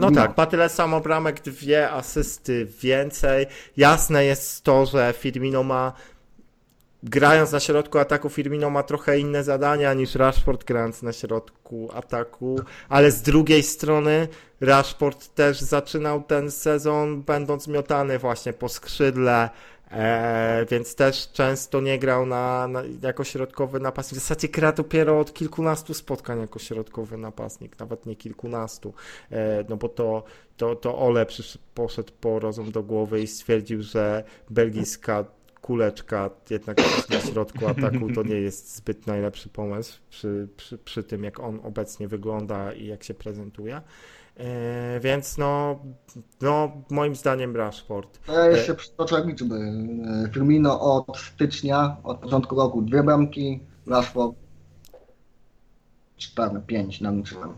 No 0.00 0.06
Firmino. 0.06 0.26
tak, 0.26 0.36
ma 0.36 0.46
tyle 0.46 0.68
samo 0.68 1.00
bramek, 1.00 1.40
dwie 1.40 1.90
asysty 1.90 2.66
więcej. 2.82 3.46
Jasne 3.76 4.24
jest 4.24 4.64
to, 4.64 4.86
że 4.86 5.14
Firmino 5.18 5.62
ma 5.62 5.92
grając 7.02 7.52
na 7.52 7.60
środku 7.60 7.98
ataku 7.98 8.28
Firmino 8.28 8.70
ma 8.70 8.82
trochę 8.82 9.18
inne 9.18 9.44
zadania 9.44 9.94
niż 9.94 10.14
Rashford 10.14 10.64
grając 10.64 11.02
na 11.02 11.12
środku 11.12 11.90
ataku, 11.94 12.60
ale 12.88 13.10
z 13.10 13.22
drugiej 13.22 13.62
strony 13.62 14.28
Rashford 14.60 15.34
też 15.34 15.60
zaczynał 15.60 16.22
ten 16.22 16.50
sezon 16.50 17.22
będąc 17.22 17.68
miotany 17.68 18.18
właśnie 18.18 18.52
po 18.52 18.68
skrzydle, 18.68 19.50
e, 19.90 20.66
więc 20.70 20.94
też 20.94 21.32
często 21.32 21.80
nie 21.80 21.98
grał 21.98 22.26
na, 22.26 22.68
na, 22.68 22.82
jako 23.02 23.24
środkowy 23.24 23.80
napastnik. 23.80 24.20
W 24.20 24.22
zasadzie 24.22 24.48
gra 24.48 24.72
dopiero 24.72 25.20
od 25.20 25.32
kilkunastu 25.32 25.94
spotkań 25.94 26.40
jako 26.40 26.58
środkowy 26.58 27.16
napastnik, 27.16 27.78
nawet 27.78 28.06
nie 28.06 28.16
kilkunastu, 28.16 28.94
e, 29.30 29.64
no 29.68 29.76
bo 29.76 29.88
to, 29.88 30.24
to, 30.56 30.76
to 30.76 30.98
Ole 30.98 31.26
przysz, 31.26 31.58
poszedł 31.74 32.12
po 32.20 32.38
rozum 32.38 32.72
do 32.72 32.82
głowy 32.82 33.22
i 33.22 33.26
stwierdził, 33.26 33.82
że 33.82 34.24
belgijska 34.50 35.24
kuleczka 35.60 36.30
jednak 36.50 36.78
na 37.10 37.20
środku 37.20 37.66
ataku 37.66 38.12
to 38.14 38.22
nie 38.22 38.34
jest 38.34 38.76
zbyt 38.76 39.06
najlepszy 39.06 39.48
pomysł 39.48 40.00
przy, 40.10 40.48
przy, 40.56 40.78
przy 40.78 41.02
tym, 41.02 41.24
jak 41.24 41.40
on 41.40 41.60
obecnie 41.62 42.08
wygląda 42.08 42.72
i 42.72 42.86
jak 42.86 43.04
się 43.04 43.14
prezentuje. 43.14 43.80
E, 44.40 45.00
więc 45.00 45.38
no, 45.38 45.78
no, 46.40 46.72
moim 46.90 47.16
zdaniem 47.16 47.56
Rashford. 47.56 48.20
Ja 48.28 48.46
jeszcze 48.46 48.74
przytoczę 48.74 49.24
liczby. 49.26 49.56
E, 49.56 50.32
Firmino 50.32 50.80
od 50.80 51.18
stycznia, 51.18 51.96
od 52.04 52.18
początku 52.18 52.56
roku 52.56 52.82
dwie 52.82 53.02
bramki, 53.02 53.60
Rashford 53.86 54.36
4, 56.16 56.60
5 56.66 57.00
naliczyłem. 57.00 57.54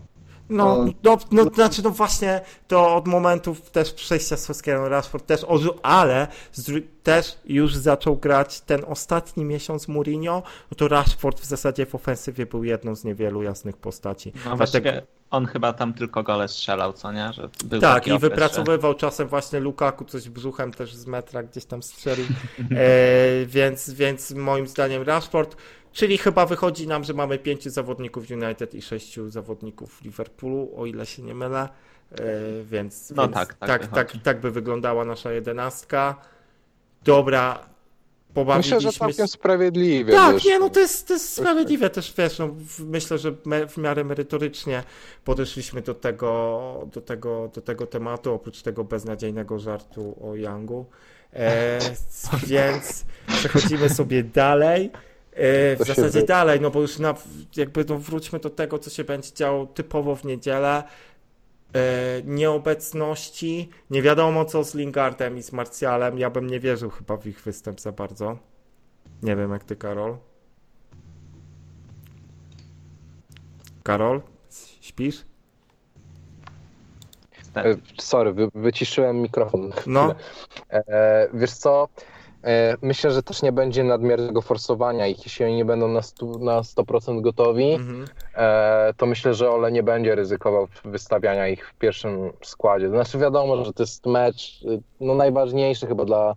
No, 0.48 0.86
no, 1.02 1.18
no, 1.30 1.44
znaczy, 1.54 1.82
no 1.82 1.90
właśnie, 1.90 2.40
to 2.68 2.96
od 2.96 3.06
momentów 3.06 3.70
też 3.70 3.92
przejścia 3.92 4.36
Solskjaera 4.36 4.88
Rashford 4.88 5.26
też 5.26 5.44
ożył, 5.44 5.72
ale 5.82 6.28
z, 6.52 6.84
też 7.02 7.38
już 7.44 7.76
zaczął 7.76 8.16
grać 8.16 8.60
ten 8.60 8.84
ostatni 8.86 9.44
miesiąc 9.44 9.88
Mourinho, 9.88 10.42
no 10.70 10.76
to 10.76 10.88
Rashford 10.88 11.40
w 11.40 11.44
zasadzie 11.44 11.86
w 11.86 11.94
ofensywie 11.94 12.46
był 12.46 12.64
jedną 12.64 12.94
z 12.94 13.04
niewielu 13.04 13.42
jasnych 13.42 13.76
postaci. 13.76 14.32
No 14.34 14.40
Dlatego- 14.42 14.56
właściwie 14.56 15.02
on 15.32 15.46
chyba 15.46 15.72
tam 15.72 15.94
tylko 15.94 16.22
gole 16.22 16.48
strzelał, 16.48 16.92
co 16.92 17.12
nie? 17.12 17.32
Że 17.32 17.48
był 17.64 17.80
Tak, 17.80 18.06
i 18.06 18.18
wypracowywał 18.18 18.94
czasem 18.94 19.28
właśnie 19.28 19.60
Lukaku 19.60 20.04
coś 20.04 20.28
brzuchem 20.28 20.72
też 20.72 20.94
z 20.94 21.06
metra 21.06 21.42
gdzieś 21.42 21.64
tam 21.64 21.82
strzelił, 21.82 22.26
e, 22.70 23.46
więc, 23.46 23.90
więc 23.90 24.30
moim 24.30 24.66
zdaniem 24.66 25.02
Rashford, 25.02 25.56
czyli 25.92 26.18
chyba 26.18 26.46
wychodzi 26.46 26.86
nam, 26.86 27.04
że 27.04 27.14
mamy 27.14 27.38
pięciu 27.38 27.70
zawodników 27.70 28.24
United 28.30 28.74
i 28.74 28.82
sześciu 28.82 29.30
zawodników 29.30 30.02
Liverpoolu, 30.02 30.72
o 30.76 30.86
ile 30.86 31.06
się 31.06 31.22
nie 31.22 31.34
mylę, 31.34 31.68
e, 32.10 32.16
więc, 32.64 33.10
No 33.10 33.22
więc 33.22 33.34
tak, 33.34 33.54
tak 33.54 33.68
tak, 33.68 33.86
tak, 33.86 34.22
tak 34.22 34.40
by 34.40 34.50
wyglądała 34.50 35.04
nasza 35.04 35.32
jedenastka. 35.32 36.16
Dobra, 37.04 37.71
pobawiliśmy 38.34 38.76
Myślę, 38.76 38.92
że 38.92 38.98
całkiem 38.98 39.28
sprawiedliwie. 39.28 40.12
tak, 40.12 40.34
wiesz. 40.34 40.44
nie, 40.44 40.58
no 40.58 40.70
to 40.70 40.80
jest, 40.80 41.08
to 41.08 41.14
jest 41.14 41.32
sprawiedliwe 41.32 41.90
też, 41.90 42.14
wiesz, 42.18 42.38
no, 42.38 42.54
myślę, 42.78 43.18
że 43.18 43.34
me, 43.44 43.68
w 43.68 43.76
miarę 43.76 44.04
merytorycznie 44.04 44.82
podeszliśmy 45.24 45.82
do 45.82 45.94
tego, 45.94 46.88
do 46.92 47.00
tego, 47.00 47.50
do 47.54 47.60
tego 47.60 47.86
tematu, 47.86 48.34
oprócz 48.34 48.62
tego 48.62 48.84
beznadziejnego 48.84 49.58
żartu 49.58 50.16
o 50.22 50.34
Youngu, 50.34 50.86
e, 51.32 51.78
więc 52.46 53.04
przechodzimy 53.26 53.88
sobie 53.88 54.22
dalej. 54.22 54.90
E, 55.32 55.76
w 55.76 55.86
zasadzie 55.86 56.22
dalej, 56.22 56.60
no 56.60 56.70
bo 56.70 56.80
już 56.80 56.98
na, 56.98 57.14
jakby 57.56 57.84
no 57.88 57.98
wróćmy 57.98 58.38
do 58.38 58.50
tego, 58.50 58.78
co 58.78 58.90
się 58.90 59.04
będzie 59.04 59.32
działo 59.34 59.66
typowo 59.66 60.16
w 60.16 60.24
niedzielę. 60.24 60.82
E, 61.74 62.22
nieobecności, 62.24 63.70
nie 63.90 64.02
wiadomo 64.02 64.44
co 64.44 64.64
z 64.64 64.74
Lingardem 64.74 65.38
i 65.38 65.42
z 65.42 65.52
Martialem, 65.52 66.18
ja 66.18 66.30
bym 66.30 66.46
nie 66.46 66.60
wierzył 66.60 66.90
chyba 66.90 67.16
w 67.16 67.26
ich 67.26 67.40
występ 67.40 67.80
za 67.80 67.92
bardzo. 67.92 68.38
Nie 69.22 69.36
wiem 69.36 69.52
jak 69.52 69.64
ty, 69.64 69.76
Karol. 69.76 70.16
Karol, 73.82 74.20
śpisz? 74.80 75.24
E, 77.56 77.76
Sorry, 78.00 78.32
wy, 78.32 78.48
wyciszyłem 78.54 79.22
mikrofon. 79.22 79.72
No. 79.86 80.14
E, 80.70 81.28
wiesz 81.34 81.52
co? 81.52 81.88
E, 82.44 82.76
myślę, 82.82 83.10
że 83.10 83.22
też 83.22 83.42
nie 83.42 83.52
będzie 83.52 83.84
nadmiernego 83.84 84.42
forsowania 84.42 85.06
ich, 85.06 85.24
jeśli 85.24 85.44
oni 85.44 85.56
nie 85.56 85.64
będą 85.64 85.88
na, 85.88 86.02
stu, 86.02 86.38
na 86.38 86.60
100% 86.62 87.20
gotowi, 87.20 87.72
Mhm. 87.72 88.04
e, 88.34 88.94
to 88.96 89.06
myślę, 89.06 89.34
że 89.34 89.50
Ole 89.50 89.72
nie 89.72 89.82
będzie 89.82 90.14
ryzykował 90.14 90.68
wystawiania 90.84 91.48
ich 91.48 91.68
w 91.68 91.74
pierwszym 91.74 92.32
składzie. 92.42 92.88
Znaczy 92.88 93.18
wiadomo, 93.18 93.64
że 93.64 93.72
to 93.72 93.82
jest 93.82 94.06
mecz 94.06 94.62
y, 94.62 94.82
no, 95.00 95.14
najważniejszy 95.14 95.86
chyba 95.86 96.04
dla, 96.04 96.34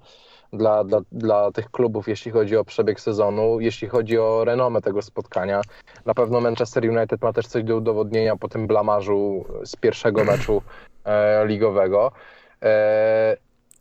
dla, 0.53 0.83
dla, 0.83 1.01
dla 1.11 1.51
tych 1.51 1.71
klubów, 1.71 2.07
jeśli 2.07 2.31
chodzi 2.31 2.57
o 2.57 2.65
przebieg 2.65 2.99
sezonu, 2.99 3.59
jeśli 3.59 3.87
chodzi 3.87 4.17
o 4.19 4.45
renomę 4.45 4.81
tego 4.81 5.01
spotkania. 5.01 5.61
Na 6.05 6.13
pewno 6.13 6.41
Manchester 6.41 6.89
United 6.89 7.21
ma 7.21 7.33
też 7.33 7.47
coś 7.47 7.63
do 7.63 7.75
udowodnienia 7.75 8.35
po 8.35 8.47
tym 8.47 8.67
blamarzu 8.67 9.45
z 9.63 9.75
pierwszego 9.75 10.23
meczu 10.23 10.61
e, 11.05 11.47
ligowego. 11.47 12.11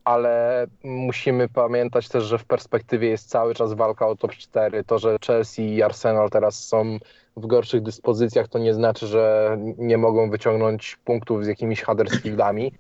E, 0.04 0.08
ale 0.08 0.66
musimy 0.84 1.48
pamiętać 1.48 2.08
też, 2.08 2.24
że 2.24 2.38
w 2.38 2.44
perspektywie 2.44 3.08
jest 3.08 3.28
cały 3.28 3.54
czas 3.54 3.72
walka 3.72 4.08
o 4.08 4.16
top 4.16 4.32
4. 4.32 4.84
To, 4.84 4.98
że 4.98 5.16
Chelsea 5.26 5.74
i 5.74 5.82
Arsenal 5.82 6.30
teraz 6.30 6.64
są 6.64 6.98
w 7.36 7.46
gorszych 7.46 7.82
dyspozycjach, 7.82 8.48
to 8.48 8.58
nie 8.58 8.74
znaczy, 8.74 9.06
że 9.06 9.56
nie 9.78 9.98
mogą 9.98 10.30
wyciągnąć 10.30 10.96
punktów 11.04 11.44
z 11.44 11.48
jakimiś 11.48 11.82
Huddersfieldami. 11.82 12.72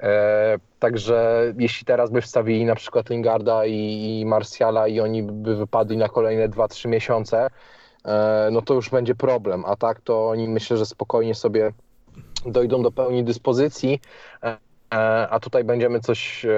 E, 0.00 0.58
także 0.78 1.44
jeśli 1.58 1.86
teraz 1.86 2.10
by 2.10 2.20
wstawili 2.20 2.64
na 2.64 2.74
przykład 2.74 3.10
Lingarda 3.10 3.66
i, 3.66 4.20
i 4.20 4.26
Martiala 4.26 4.88
i 4.88 5.00
oni 5.00 5.22
by 5.22 5.56
wypadli 5.56 5.96
na 5.96 6.08
kolejne 6.08 6.48
2-3 6.48 6.88
miesiące, 6.88 7.48
e, 8.04 8.48
no 8.52 8.62
to 8.62 8.74
już 8.74 8.90
będzie 8.90 9.14
problem. 9.14 9.64
A 9.66 9.76
tak 9.76 10.00
to 10.00 10.28
oni 10.28 10.48
myślę, 10.48 10.76
że 10.76 10.86
spokojnie 10.86 11.34
sobie 11.34 11.72
dojdą 12.46 12.82
do 12.82 12.92
pełni 12.92 13.24
dyspozycji. 13.24 14.00
E, 14.92 15.28
a 15.30 15.40
tutaj 15.40 15.64
będziemy 15.64 16.00
coś, 16.00 16.44
e, 16.44 16.50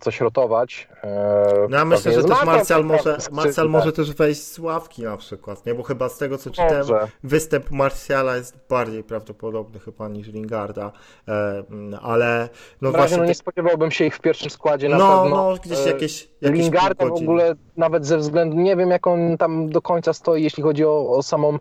coś 0.00 0.20
rotować. 0.20 0.88
E, 1.02 1.66
No 1.70 1.76
ja 1.76 1.84
myślę, 1.84 2.12
że 2.12 2.22
też 2.22 2.30
Marką 2.30 2.46
Marcel 2.46 2.84
może. 2.84 3.16
Marcel 3.32 3.68
może 3.68 3.92
też 3.92 4.12
wejść 4.12 4.42
z 4.42 4.58
ławki 4.58 5.02
na 5.02 5.16
przykład, 5.16 5.66
nie? 5.66 5.74
Bo 5.74 5.82
chyba 5.82 6.08
z 6.08 6.18
tego 6.18 6.38
co 6.38 6.50
czytałem, 6.50 6.86
występ 7.22 7.70
Marciala 7.70 8.36
jest 8.36 8.56
bardziej 8.68 9.04
prawdopodobny 9.04 9.80
chyba 9.80 10.08
niż 10.08 10.28
Lingarda, 10.28 10.92
e, 11.28 11.62
ale 12.02 12.48
no 12.82 12.90
W 12.90 12.94
razie 12.94 12.98
właśnie... 12.98 13.16
no 13.16 13.24
nie 13.24 13.34
spodziewałbym 13.34 13.90
się 13.90 14.04
ich 14.04 14.16
w 14.16 14.20
pierwszym 14.20 14.50
składzie 14.50 14.88
na 14.88 14.98
no, 14.98 15.22
pewno. 15.22 15.36
no, 15.36 15.54
gdzieś 15.64 15.86
jakieś, 15.86 16.28
jakieś 16.40 16.60
Lingardem 16.60 17.08
pół 17.08 17.18
w 17.18 17.22
ogóle 17.22 17.54
nawet 17.76 18.06
ze 18.06 18.18
względu, 18.18 18.56
nie 18.56 18.76
wiem 18.76 18.90
jak 18.90 19.06
on 19.06 19.36
tam 19.36 19.68
do 19.70 19.82
końca 19.82 20.12
stoi, 20.12 20.42
jeśli 20.42 20.62
chodzi 20.62 20.84
o, 20.84 21.10
o 21.10 21.22
samą 21.22 21.58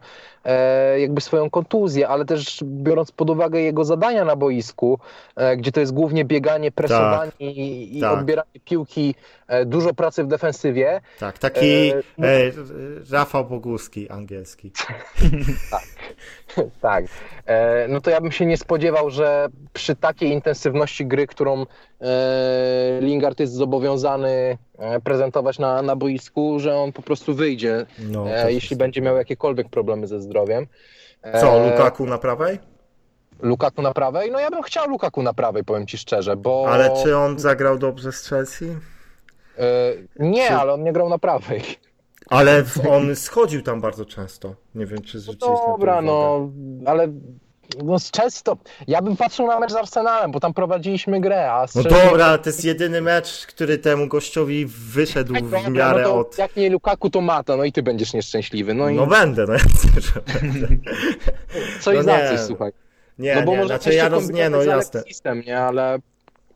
jakby 0.97 1.21
swoją 1.21 1.49
kontuzję, 1.49 2.07
ale 2.07 2.25
też 2.25 2.63
biorąc 2.63 3.11
pod 3.11 3.29
uwagę 3.29 3.61
jego 3.61 3.85
zadania 3.85 4.25
na 4.25 4.35
boisku, 4.35 4.99
gdzie 5.57 5.71
to 5.71 5.79
jest 5.79 5.93
główny 5.93 6.06
głównie 6.07 6.25
bieganie, 6.25 6.71
presowanie 6.71 7.31
i, 7.39 7.97
i 7.97 8.01
tak. 8.01 8.19
odbieranie 8.19 8.59
piłki, 8.65 9.15
e, 9.47 9.65
dużo 9.65 9.93
pracy 9.93 10.23
w 10.23 10.27
defensywie. 10.27 11.01
Tak, 11.19 11.37
taki 11.37 11.65
E, 11.65 12.01
no- 12.17 12.27
e, 12.27 12.51
Rafał 13.11 13.45
Boguski 13.45 14.09
angielski. 14.09 14.71
tak. 16.81 17.05
E, 17.45 17.87
no 17.87 18.01
to 18.01 18.09
ja 18.09 18.21
bym 18.21 18.31
się 18.31 18.45
nie 18.45 18.57
spodziewał, 18.57 19.09
że 19.09 19.47
przy 19.73 19.95
takiej 19.95 20.31
intensywności 20.31 21.05
gry, 21.05 21.27
którą 21.27 21.65
e, 22.01 22.99
Lingard 23.01 23.39
jest 23.39 23.53
zobowiązany 23.53 24.57
prezentować 25.03 25.59
na, 25.59 25.81
na 25.81 25.95
boisku, 25.95 26.59
że 26.59 26.75
on 26.75 26.91
po 26.91 27.01
prostu 27.01 27.33
wyjdzie, 27.35 27.85
No, 27.99 28.25
jeśli 28.47 28.73
jest. 28.73 28.79
będzie 28.79 29.01
miał 29.01 29.17
jakiekolwiek 29.17 29.69
problemy 29.69 30.07
ze 30.07 30.21
zdrowiem. 30.21 30.67
Co, 31.41 31.69
Lukaku 31.69 32.05
na 32.05 32.17
prawej? 32.17 32.59
Lukaku 33.41 33.81
na 33.81 33.93
prawej? 33.93 34.31
No 34.31 34.39
ja 34.39 34.49
bym 34.49 34.63
chciał 34.63 34.89
Lukaku 34.89 35.23
na 35.23 35.33
prawej, 35.33 35.63
powiem 35.63 35.87
ci 35.87 35.97
szczerze, 35.97 36.35
bo... 36.35 36.65
Ale 36.69 36.89
czy 37.03 37.17
on 37.17 37.39
zagrał 37.39 37.77
dobrze 37.77 38.11
z 38.11 38.27
Chelsea? 38.29 38.65
E, 39.57 39.93
nie, 40.19 40.47
czy- 40.47 40.53
ale 40.55 40.73
on 40.73 40.83
nie 40.83 40.93
grał 40.93 41.09
na 41.09 41.17
prawej. 41.17 41.61
Ale 42.29 42.63
on 42.89 43.15
schodził 43.15 43.61
tam 43.61 43.81
bardzo 43.81 44.05
często. 44.05 44.55
Nie 44.75 44.85
wiem, 44.85 45.01
czy 45.01 45.17
No 45.17 45.21
zwróciliście 45.21 45.61
na 45.61 45.65
to 45.65 45.71
dobra, 45.71 46.01
no, 46.01 46.49
ale 46.85 47.07
no 47.83 47.99
z 47.99 48.11
często. 48.11 48.57
Ja 48.87 49.01
bym 49.01 49.17
patrzył 49.17 49.47
na 49.47 49.59
mecz 49.59 49.71
z 49.71 49.75
Arsenalem, 49.75 50.31
bo 50.31 50.39
tam 50.39 50.53
prowadziliśmy 50.53 51.21
grę, 51.21 51.51
a 51.51 51.65
No 51.75 51.83
dobra, 51.83 52.37
to 52.37 52.49
jest 52.49 52.65
jedyny 52.65 53.01
mecz, 53.01 53.45
który 53.47 53.77
temu 53.77 54.07
gościowi 54.07 54.65
wyszedł 54.65 55.33
Dobra, 55.33 55.59
w 55.59 55.69
miarę 55.69 56.03
no 56.03 56.09
to 56.09 56.19
od... 56.19 56.37
Jak 56.37 56.55
nie 56.55 56.69
Lukaku, 56.69 57.09
to 57.09 57.21
Mata, 57.21 57.57
no 57.57 57.63
i 57.63 57.71
ty 57.71 57.83
będziesz 57.83 58.13
nieszczęśliwy. 58.13 58.73
No 58.73 58.89
i 58.89 58.95
No 58.95 59.07
będę, 59.07 59.45
no 59.47 59.53
ja 59.53 59.59
że 60.01 60.21
będę. 60.39 60.67
coś 61.81 62.05
no 62.05 62.17
nie. 62.17 62.29
coś, 62.29 62.39
słuchaj. 62.39 62.71
Nie, 63.19 63.35
no 63.35 63.41
bo 63.41 63.51
nie, 63.51 63.57
może 63.57 63.67
znaczy 63.67 63.93
ja 63.93 64.09
roz... 64.09 64.29
nie, 64.29 64.49
no 64.49 64.63
jasne. 64.63 65.01
System, 65.01 65.41
nie, 65.41 65.59
ale 65.59 65.99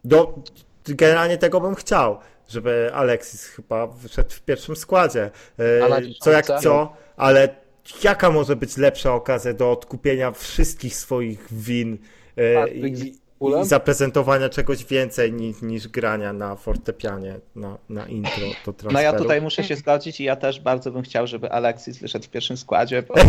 Do, 0.05 0.39
generalnie 0.85 1.37
tego 1.37 1.61
bym 1.61 1.75
chciał, 1.75 2.17
żeby 2.49 2.91
Alexis 2.93 3.45
chyba 3.45 3.87
wyszedł 3.87 4.29
w 4.29 4.41
pierwszym 4.41 4.75
składzie. 4.75 5.31
E, 5.59 6.01
co 6.19 6.31
jak 6.31 6.45
co, 6.45 6.93
ale 7.17 7.55
jaka 8.03 8.29
może 8.29 8.55
być 8.55 8.77
lepsza 8.77 9.13
okazja 9.13 9.53
do 9.53 9.71
odkupienia 9.71 10.31
wszystkich 10.31 10.95
swoich 10.95 11.47
win 11.51 11.97
e, 12.37 12.69
i, 12.69 13.07
i 13.07 13.21
zaprezentowania 13.61 14.49
czegoś 14.49 14.85
więcej 14.85 15.33
niż, 15.33 15.61
niż 15.61 15.87
grania 15.87 16.33
na 16.33 16.55
fortepianie, 16.55 17.39
na, 17.55 17.77
na 17.89 18.07
intro 18.07 18.47
do 18.65 18.73
transferu. 18.73 18.93
No 18.93 19.01
ja 19.01 19.13
tutaj 19.13 19.41
muszę 19.41 19.63
się 19.63 19.75
zgodzić 19.75 20.19
i 20.19 20.23
ja 20.23 20.35
też 20.35 20.59
bardzo 20.59 20.91
bym 20.91 21.01
chciał, 21.01 21.27
żeby 21.27 21.51
Alexis 21.51 21.97
wyszedł 21.97 22.25
w 22.25 22.29
pierwszym 22.29 22.57
składzie, 22.57 23.03
bo 23.03 23.13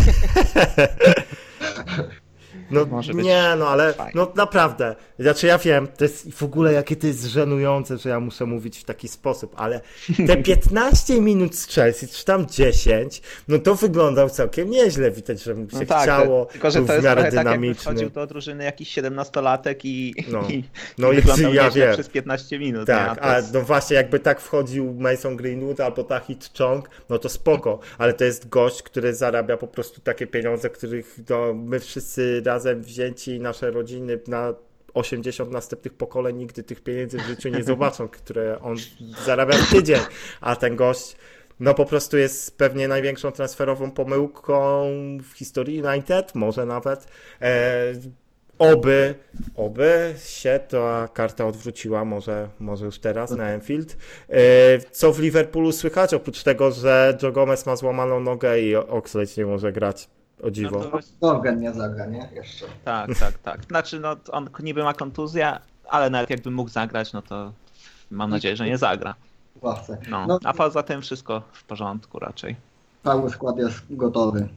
No 2.72 2.86
Może 2.86 3.14
być 3.14 3.24
nie, 3.26 3.44
no 3.58 3.68
ale 3.68 3.92
fajnie. 3.92 4.12
no 4.14 4.32
naprawdę. 4.36 4.96
Znaczy 5.18 5.46
ja 5.46 5.58
wiem, 5.58 5.88
to 5.96 6.04
jest 6.04 6.32
w 6.34 6.42
ogóle 6.42 6.72
jakie 6.72 6.96
to 6.96 7.06
jest 7.06 7.24
żenujące, 7.24 7.98
że 7.98 8.08
ja 8.08 8.20
muszę 8.20 8.46
mówić 8.46 8.78
w 8.78 8.84
taki 8.84 9.08
sposób, 9.08 9.54
ale 9.56 9.80
te 10.26 10.36
15 10.52 11.20
minut 11.20 11.56
z 11.56 11.66
Chelsea, 11.74 12.08
czy 12.08 12.24
tam 12.24 12.46
10, 12.46 13.22
no 13.48 13.58
to 13.58 13.74
wyglądał 13.74 14.30
całkiem 14.30 14.70
nieźle. 14.70 15.10
Widać, 15.10 15.42
że 15.42 15.54
mu 15.54 15.70
się 15.70 15.76
no 15.76 15.86
tak, 15.86 16.02
chciało, 16.02 16.46
tylko 16.46 16.70
że 16.70 16.82
to 16.82 16.92
jest 16.92 17.06
trochę 17.06 17.22
tak, 17.22 17.30
dynamiczny. 17.34 17.82
wchodził 17.82 18.10
do 18.10 18.26
drużyny 18.26 18.64
jakiś 18.64 18.94
17-latek 18.98 19.76
i, 19.84 20.14
No. 20.28 20.42
i, 20.50 20.64
No 20.98 21.12
i 21.12 21.16
wyglądał 21.16 21.54
ja 21.54 21.70
wiem. 21.70 21.92
przez 21.94 22.08
15 22.08 22.58
minut. 22.58 22.80
nie? 22.88 22.94
Tak, 22.94 23.18
to 23.18 23.24
a 23.24 23.36
jest- 23.36 23.54
no 23.54 23.60
właśnie 23.62 23.96
jakby 23.96 24.18
tak 24.20 24.40
wchodził 24.40 24.94
Mason 24.98 25.36
Greenwood 25.36 25.80
albo 25.80 26.04
Tahit 26.04 26.50
Chong, 26.58 26.90
no 27.08 27.18
to 27.18 27.28
spoko, 27.28 27.78
ale 27.98 28.12
to 28.14 28.24
jest 28.24 28.48
gość, 28.48 28.82
który 28.82 29.14
zarabia 29.14 29.56
po 29.56 29.66
prostu 29.66 30.00
takie 30.00 30.26
pieniądze, 30.26 30.70
których 30.70 31.16
no, 31.30 31.54
my 31.54 31.80
wszyscy 31.80 32.42
razem 32.46 32.61
wzięci, 32.76 33.40
nasze 33.40 33.70
rodziny 33.70 34.20
na 34.28 34.54
80 34.94 35.50
następnych 35.50 35.94
pokoleń 35.94 36.36
nigdy 36.36 36.62
tych 36.62 36.80
pieniędzy 36.80 37.18
w 37.18 37.26
życiu 37.26 37.48
nie 37.48 37.62
zobaczą, 37.72 38.08
które 38.08 38.60
on 38.60 38.76
zarabia 39.24 39.56
w 39.56 39.70
tydzień, 39.70 40.00
a 40.40 40.56
ten 40.56 40.76
gość 40.76 41.16
no 41.60 41.74
po 41.74 41.84
prostu 41.84 42.18
jest 42.18 42.58
pewnie 42.58 42.88
największą 42.88 43.32
transferową 43.32 43.90
pomyłką 43.90 44.84
w 45.22 45.36
historii 45.36 45.82
United, 45.82 46.34
może 46.34 46.66
nawet. 46.66 47.06
E, 47.42 47.92
oby, 48.58 49.14
oby 49.56 50.14
się 50.24 50.60
ta 50.68 51.08
karta 51.14 51.46
odwróciła, 51.46 52.04
może, 52.04 52.48
może 52.60 52.86
już 52.86 52.98
teraz 52.98 53.30
na 53.30 53.48
Enfield. 53.48 53.96
E, 54.28 54.38
co 54.90 55.12
w 55.12 55.20
Liverpoolu 55.20 55.72
słychać, 55.72 56.14
oprócz 56.14 56.42
tego, 56.42 56.70
że 56.70 57.18
Joe 57.22 57.32
Gomez 57.32 57.66
ma 57.66 57.76
złamaną 57.76 58.20
nogę 58.20 58.60
i 58.60 58.76
Oxlade 58.76 59.32
nie 59.38 59.46
może 59.46 59.72
grać, 59.72 60.08
o 60.42 60.50
dziwo. 60.50 60.84
No 60.92 60.98
Morgan 61.28 61.60
nie 61.60 61.72
zagra, 61.74 62.06
nie? 62.06 62.28
Jeszcze. 62.34 62.64
Tak, 62.84 63.10
tak, 63.20 63.38
tak. 63.38 63.64
Znaczy, 63.64 64.00
no 64.00 64.16
on 64.30 64.50
niby 64.62 64.82
ma 64.84 64.94
kontuzję, 64.94 65.58
ale 65.88 66.10
nawet 66.10 66.30
jakby 66.30 66.50
mógł 66.50 66.70
zagrać, 66.70 67.12
no 67.12 67.22
to 67.22 67.52
mam 68.10 68.30
nadzieję, 68.30 68.56
że 68.56 68.66
nie 68.66 68.78
zagra. 68.78 69.14
ławce. 69.62 69.98
No, 70.08 70.26
No, 70.26 70.38
a 70.44 70.52
poza 70.52 70.82
tym 70.82 71.02
wszystko 71.02 71.42
w 71.52 71.64
porządku 71.64 72.18
raczej. 72.18 72.56
cały 73.04 73.30
skład 73.30 73.56
jest 73.56 73.76
gotowy. 73.90 74.48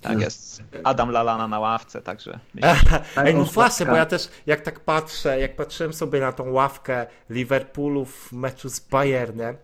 Tak 0.00 0.20
jest. 0.20 0.62
Adam 0.84 1.10
Lalana 1.10 1.48
na 1.48 1.60
ławce, 1.60 2.02
także 2.02 2.38
myślę, 2.54 2.76
że 3.16 3.22
Ej, 3.24 3.34
no 3.34 3.44
właśnie, 3.44 3.86
bo 3.86 3.96
ja 3.96 4.06
też 4.06 4.28
jak 4.46 4.60
tak 4.60 4.80
patrzę, 4.80 5.40
jak 5.40 5.56
patrzyłem 5.56 5.92
sobie 5.92 6.20
na 6.20 6.32
tą 6.32 6.50
ławkę 6.52 7.06
Liverpoolu 7.30 8.04
w 8.04 8.32
meczu 8.32 8.68
z 8.68 8.80
Bayernem, 8.80 9.56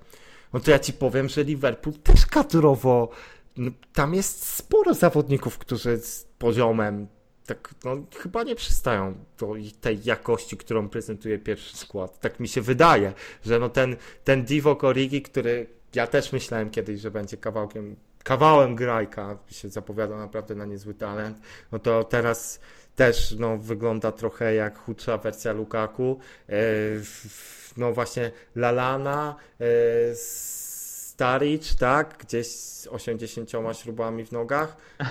no 0.53 0.61
to 0.61 0.70
ja 0.70 0.79
ci 0.79 0.93
powiem, 0.93 1.29
że 1.29 1.43
Liverpool 1.45 1.95
też 1.97 2.27
kadrowo, 2.27 3.09
no, 3.11 3.16
tam 3.93 4.15
jest 4.15 4.45
sporo 4.45 4.95
zawodników, 4.95 5.59
którzy 5.59 5.99
z 5.99 6.25
poziomem 6.39 7.07
tak, 7.47 7.75
no 7.85 7.97
chyba 8.17 8.43
nie 8.43 8.55
przystają 8.55 9.15
do 9.39 9.55
tej 9.81 10.05
jakości, 10.05 10.57
którą 10.57 10.89
prezentuje 10.89 11.39
pierwszy 11.39 11.77
skład. 11.77 12.21
Tak 12.21 12.41
mi 12.41 12.49
się 12.49 12.61
wydaje, 12.61 13.13
że 13.45 13.59
no 13.59 13.69
ten, 13.69 13.97
ten 14.25 14.45
Divock 14.45 14.85
Origi, 14.85 15.23
który 15.23 15.67
ja 15.95 16.07
też 16.07 16.33
myślałem 16.33 16.71
kiedyś, 16.71 17.01
że 17.01 17.11
będzie 17.11 17.37
kawałkiem, 17.37 17.97
kawałem 18.23 18.75
grajka, 18.75 19.39
się 19.51 19.69
zapowiada 19.69 20.17
naprawdę 20.17 20.55
na 20.55 20.65
niezły 20.65 20.95
talent, 20.95 21.39
no 21.73 21.79
to 21.79 22.05
teraz 22.05 22.61
też 22.97 23.35
no, 23.39 23.59
wygląda 23.59 24.13
trochę 24.13 24.55
jak 24.55 24.79
chudsza 24.79 25.19
wersja 25.19 25.53
Lukaku. 25.53 26.19
E, 26.49 26.55
No 27.77 27.93
właśnie 27.93 28.31
Lalana, 28.57 29.37
e, 29.61 29.65
Staric, 31.15 31.77
tak? 31.77 32.17
Gdzieś 32.19 32.47
z 32.47 32.87
80 32.87 33.51
śrubami 33.73 34.27
w 34.27 34.33
nogach. 34.33 34.77
E, 35.01 35.07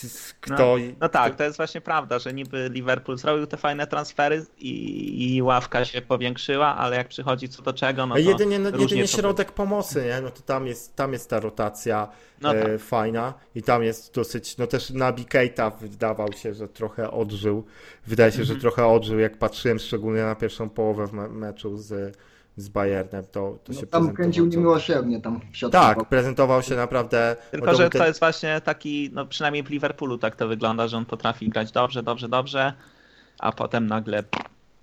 Kto... 0.40 0.76
No 1.00 1.08
tak, 1.08 1.36
to 1.36 1.44
jest 1.44 1.56
właśnie 1.56 1.80
prawda, 1.80 2.18
że 2.18 2.32
niby 2.32 2.68
Liverpool 2.72 3.18
zrobił 3.18 3.46
te 3.46 3.56
fajne 3.56 3.86
transfery 3.86 4.46
i, 4.58 5.34
i 5.36 5.42
ławka 5.42 5.84
się 5.84 6.02
powiększyła, 6.02 6.76
ale 6.76 6.96
jak 6.96 7.08
przychodzi 7.08 7.48
co 7.48 7.62
do 7.62 7.72
czego, 7.72 8.06
no 8.06 8.14
to 8.14 8.20
jedynie, 8.20 8.58
no, 8.58 8.70
jedynie 8.78 9.02
to 9.02 9.08
środek 9.08 9.52
pomocy, 9.52 10.04
nie? 10.04 10.20
No 10.20 10.30
to 10.30 10.40
tam 10.42 10.66
jest, 10.66 10.96
tam 10.96 11.12
jest 11.12 11.30
ta 11.30 11.40
rotacja 11.40 12.08
No 12.40 12.54
e, 12.54 12.62
tak. 12.62 12.80
fajna 12.80 13.34
i 13.54 13.62
tam 13.62 13.82
jest 13.82 14.14
dosyć, 14.14 14.56
no 14.56 14.66
też 14.66 14.92
Keita 15.28 15.70
wydawał 15.70 16.32
się, 16.32 16.54
że 16.54 16.68
trochę 16.68 17.10
odżył. 17.10 17.64
Wydaje 18.06 18.32
się, 18.32 18.40
Mhm. 18.40 18.56
że 18.56 18.60
trochę 18.60 18.86
odżył, 18.86 19.18
jak 19.18 19.38
patrzyłem 19.38 19.78
szczególnie 19.78 20.22
na 20.22 20.34
pierwszą 20.34 20.70
połowę 20.70 21.06
w 21.06 21.12
me 21.12 21.28
meczu 21.28 21.76
z, 21.76 22.16
z 22.56 22.68
Bayernem, 22.68 23.24
to, 23.32 23.58
to 23.64 23.72
No, 23.72 23.80
się 23.80 23.86
tam 23.86 23.88
prezentował 23.90 24.14
kręcił 24.14 24.46
niemiłosiernie 24.46 25.20
tam 25.20 25.40
w 25.52 25.56
środku. 25.56 25.72
Tak, 25.72 26.04
prezentował 26.08 26.62
się 26.62 26.76
naprawdę. 26.76 27.36
Tylko, 27.50 27.74
że 27.74 27.90
to 27.90 28.06
jest 28.06 28.20
właśnie 28.20 28.60
taki, 28.60 29.10
no 29.12 29.26
przynajmniej 29.26 29.62
w 29.62 29.70
Liverpoolu 29.70 30.18
tak 30.18 30.36
to 30.36 30.48
wygląda, 30.48 30.88
że 30.88 30.96
on 30.96 31.04
potrafi 31.04 31.48
grać 31.48 31.72
dobrze, 31.72 32.02
dobrze, 32.02 32.28
dobrze, 32.28 32.72
a 33.38 33.52
potem 33.52 33.86
nagle 33.86 34.22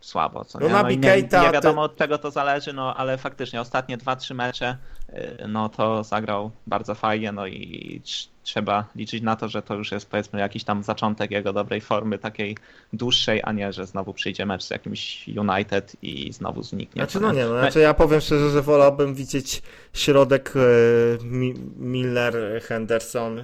słabo, 0.01 0.45
co 0.45 0.59
No 0.59 0.67
nie? 0.67 0.73
na 0.73 0.83
No 0.83 0.89
i 0.89 0.97
nie, 0.97 1.21
nie 1.21 1.51
wiadomo 1.53 1.81
od 1.81 1.95
czego 1.97 2.17
to 2.17 2.31
zależy, 2.31 2.73
no 2.73 2.95
ale 2.95 3.17
faktycznie 3.17 3.61
ostatnie 3.61 3.97
dwa, 3.97 4.15
trzy 4.15 4.33
mecze, 4.33 4.77
y, 5.09 5.47
no 5.47 5.69
to 5.69 6.03
zagrał 6.03 6.51
bardzo 6.67 6.95
fajnie, 6.95 7.31
no 7.31 7.47
i 7.47 8.01
trz- 8.05 8.27
trzeba 8.43 8.85
liczyć 8.95 9.23
na 9.23 9.35
to, 9.35 9.47
że 9.49 9.61
to 9.61 9.75
już 9.75 9.91
jest 9.91 10.09
powiedzmy 10.09 10.39
jakiś 10.39 10.63
tam 10.63 10.83
zaczątek 10.83 11.31
jego 11.31 11.53
dobrej 11.53 11.81
formy, 11.81 12.17
takiej 12.17 12.57
dłuższej, 12.93 13.41
a 13.43 13.51
nie, 13.51 13.73
że 13.73 13.85
znowu 13.85 14.13
przyjdzie 14.13 14.45
mecz 14.45 14.63
z 14.63 14.69
jakimś 14.69 15.27
United 15.27 15.95
i 16.01 16.33
znowu 16.33 16.63
zniknie. 16.63 17.01
Znaczy 17.01 17.19
no 17.19 17.31
nie, 17.33 17.45
no, 17.45 17.59
znaczy 17.59 17.79
ja 17.79 17.93
powiem 17.93 18.21
szczerze, 18.21 18.49
że 18.49 18.61
wolałbym 18.61 19.15
widzieć 19.15 19.61
środek 19.93 20.53
e, 20.55 21.23
Mi- 21.25 21.53
Miller, 21.77 22.61
Henderson 22.63 23.43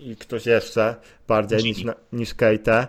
i 0.00 0.16
ktoś 0.16 0.46
jeszcze 0.46 0.94
bardziej 1.28 1.58
Gini. 1.58 1.70
niż, 1.84 1.94
niż 2.12 2.34
Keita. 2.34 2.88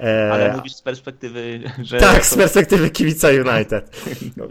E, 0.00 0.32
Ale 0.32 0.56
mówisz 0.56 0.74
z 0.74 0.82
perspektywy, 0.82 1.60
że... 1.82 1.98
tak, 1.98 2.18
to- 2.18 2.24
z 2.24 2.34
perspektywy 2.36 2.90
kibica 2.90 3.28
United. 3.28 3.90
No, 4.36 4.44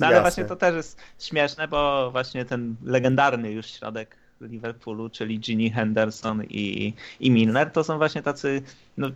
No 0.00 0.06
ale 0.06 0.20
właśnie 0.20 0.44
to 0.44 0.56
też 0.56 0.74
jest 0.74 0.98
śmieszne, 1.18 1.68
bo 1.68 2.10
właśnie 2.10 2.44
ten 2.44 2.76
legendarny 2.84 3.52
już 3.52 3.66
środek 3.66 4.16
Liverpoolu, 4.40 5.10
czyli 5.10 5.40
Ginny 5.40 5.70
Henderson 5.70 6.44
i, 6.44 6.94
i 7.20 7.30
Milner, 7.30 7.70
to 7.70 7.84
są 7.84 7.98
właśnie 7.98 8.22
tacy, 8.22 8.62
no 8.96 9.10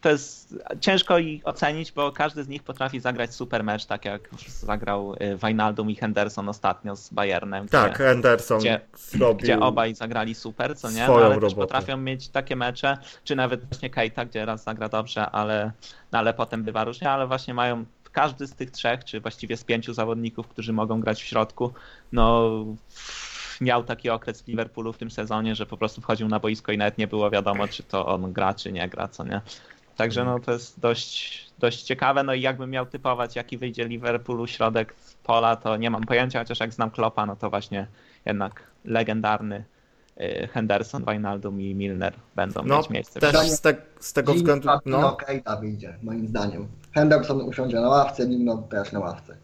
to 0.00 0.08
jest 0.08 0.54
ciężko 0.80 1.18
ich 1.18 1.46
ocenić, 1.48 1.92
bo 1.92 2.12
każdy 2.12 2.44
z 2.44 2.48
nich 2.48 2.62
potrafi 2.62 3.00
zagrać 3.00 3.34
super 3.34 3.64
mecz, 3.64 3.84
tak 3.86 4.04
jak 4.04 4.28
zagrał 4.48 5.14
y, 5.14 5.36
Wijnaldum 5.36 5.90
i 5.90 5.96
Henderson 5.96 6.48
ostatnio 6.48 6.96
z 6.96 7.10
Bayernem. 7.12 7.68
Tak, 7.68 7.94
gdzie, 7.94 8.04
Henderson 8.04 8.58
gdzie- 8.60 8.80
zrobił. 8.96 9.36
gdzie 9.36 9.60
obaj 9.60 9.94
zagrali 9.94 10.34
super, 10.34 10.76
co 10.76 10.90
nie? 10.90 11.06
No, 11.06 11.14
ale 11.16 11.24
też 11.28 11.34
robotę. 11.34 11.54
potrafią 11.56 11.96
mieć 11.96 12.28
takie 12.28 12.56
mecze, 12.56 12.98
czy 13.24 13.36
nawet 13.36 13.64
właśnie 13.64 13.90
Keita, 13.90 14.24
gdzie 14.24 14.44
raz 14.44 14.64
zagra 14.64 14.88
dobrze, 14.88 15.30
ale, 15.30 15.72
no, 16.12 16.18
ale 16.18 16.34
potem 16.34 16.62
bywa 16.62 16.84
różnie, 16.84 17.10
ale 17.10 17.26
właśnie 17.26 17.54
mają 17.54 17.84
każdy 18.12 18.46
z 18.46 18.54
tych 18.54 18.70
trzech, 18.70 19.04
czy 19.04 19.20
właściwie 19.20 19.56
z 19.56 19.64
pięciu 19.64 19.94
zawodników, 19.94 20.48
którzy 20.48 20.72
mogą 20.72 21.00
grać 21.00 21.22
w 21.22 21.26
środku, 21.26 21.72
no 22.12 22.50
miał 23.60 23.84
taki 23.84 24.10
okres 24.10 24.42
w 24.42 24.48
Liverpoolu 24.48 24.92
w 24.92 24.98
tym 24.98 25.10
sezonie, 25.10 25.54
że 25.54 25.66
po 25.66 25.76
prostu 25.76 26.00
wchodził 26.00 26.28
na 26.28 26.40
boisko 26.40 26.72
i 26.72 26.78
nawet 26.78 26.98
nie 26.98 27.06
było 27.06 27.30
wiadomo, 27.30 27.68
czy 27.68 27.82
to 27.82 28.06
on 28.06 28.32
gra, 28.32 28.54
czy 28.54 28.72
nie 28.72 28.88
gra, 28.88 29.08
co 29.08 29.24
nie. 29.24 29.40
Także 30.00 30.24
no 30.24 30.38
to 30.40 30.52
jest 30.52 30.80
dość, 30.80 31.46
dość 31.58 31.82
ciekawe, 31.82 32.22
no 32.22 32.34
i 32.34 32.40
jakbym 32.40 32.70
miał 32.70 32.86
typować, 32.86 33.36
jaki 33.36 33.58
wyjdzie 33.58 33.84
Liverpoolu 33.84 34.46
środek 34.46 34.94
pola, 35.24 35.56
to 35.56 35.76
nie 35.76 35.90
mam 35.90 36.02
pojęcia, 36.04 36.38
chociaż 36.38 36.60
jak 36.60 36.72
znam 36.72 36.90
Klopa, 36.90 37.26
no 37.26 37.36
to 37.36 37.50
właśnie 37.50 37.86
jednak 38.26 38.62
legendarny 38.84 39.64
y, 40.20 40.48
Henderson, 40.52 41.04
Wijnaldum 41.08 41.60
i 41.60 41.74
Milner 41.74 42.12
będą 42.36 42.62
No, 42.64 42.78
mieć 42.78 42.90
miejsce. 42.90 43.20
też 43.20 43.48
z, 43.50 43.60
te, 43.60 43.74
z 44.00 44.12
tego 44.12 44.32
Lin- 44.32 44.38
względu, 44.38 44.68
No 44.86 45.00
no, 45.00 45.12
Keita 45.16 45.56
wyjdzie, 45.56 45.96
moim 46.02 46.26
zdaniem. 46.28 46.68
Henderson 46.94 47.40
usiądzie 47.40 47.80
na 47.80 47.88
ławce, 47.88 48.24
Lino 48.26 48.56
też 48.58 48.92
na 48.92 49.00
ławce. 49.00 49.36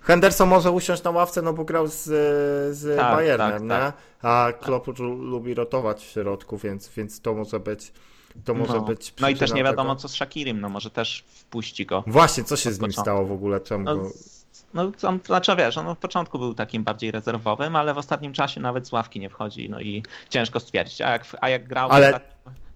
Henderson 0.00 0.48
może 0.48 0.70
usiąść 0.70 1.02
na 1.02 1.10
ławce, 1.10 1.42
no 1.42 1.52
bo 1.52 1.64
grał 1.64 1.86
z, 1.86 2.02
z 2.76 2.96
Tak, 2.98 3.16
Bayernem, 3.16 3.68
tak, 3.68 3.84
nie? 3.84 4.28
A 4.28 4.52
Klopp 4.60 4.98
lu- 4.98 5.22
lubi 5.22 5.54
rotować 5.54 6.04
w 6.04 6.10
środku, 6.10 6.58
więc, 6.58 6.88
więc 6.88 7.20
to 7.20 7.34
może 7.34 7.60
być 7.60 7.92
to 8.44 8.54
może 8.54 8.72
no. 8.72 8.80
być 8.80 9.14
no 9.20 9.28
i 9.28 9.36
też 9.36 9.52
nie 9.52 9.64
wiadomo, 9.64 9.90
tego. 9.90 10.00
co 10.02 10.08
z 10.08 10.14
Shakirim, 10.14 10.60
no 10.60 10.68
może 10.68 10.90
też 10.90 11.24
wpuści 11.26 11.86
go. 11.86 12.04
Właśnie, 12.06 12.44
co 12.44 12.56
się 12.56 12.72
z 12.72 12.80
nim 12.80 12.92
stało 12.92 13.26
w 13.26 13.32
ogóle? 13.32 13.60
Czemu 13.60 13.84
No, 13.84 13.96
go... 13.96 14.10
no 14.74 14.92
on, 15.02 15.20
znaczy 15.26 15.56
wiesz, 15.56 15.78
on 15.78 15.94
w 15.94 15.98
początku 15.98 16.38
był 16.38 16.54
takim 16.54 16.84
bardziej 16.84 17.10
rezerwowym, 17.10 17.76
ale 17.76 17.94
w 17.94 17.98
ostatnim 17.98 18.32
czasie 18.32 18.60
nawet 18.60 18.86
z 18.86 18.92
ławki 18.92 19.20
nie 19.20 19.30
wchodzi, 19.30 19.70
no 19.70 19.80
i 19.80 20.02
ciężko 20.28 20.60
stwierdzić. 20.60 21.00
A 21.00 21.10
jak, 21.10 21.26
a 21.40 21.48
jak 21.48 21.68
grał 21.68 21.90
Ale 21.90 22.20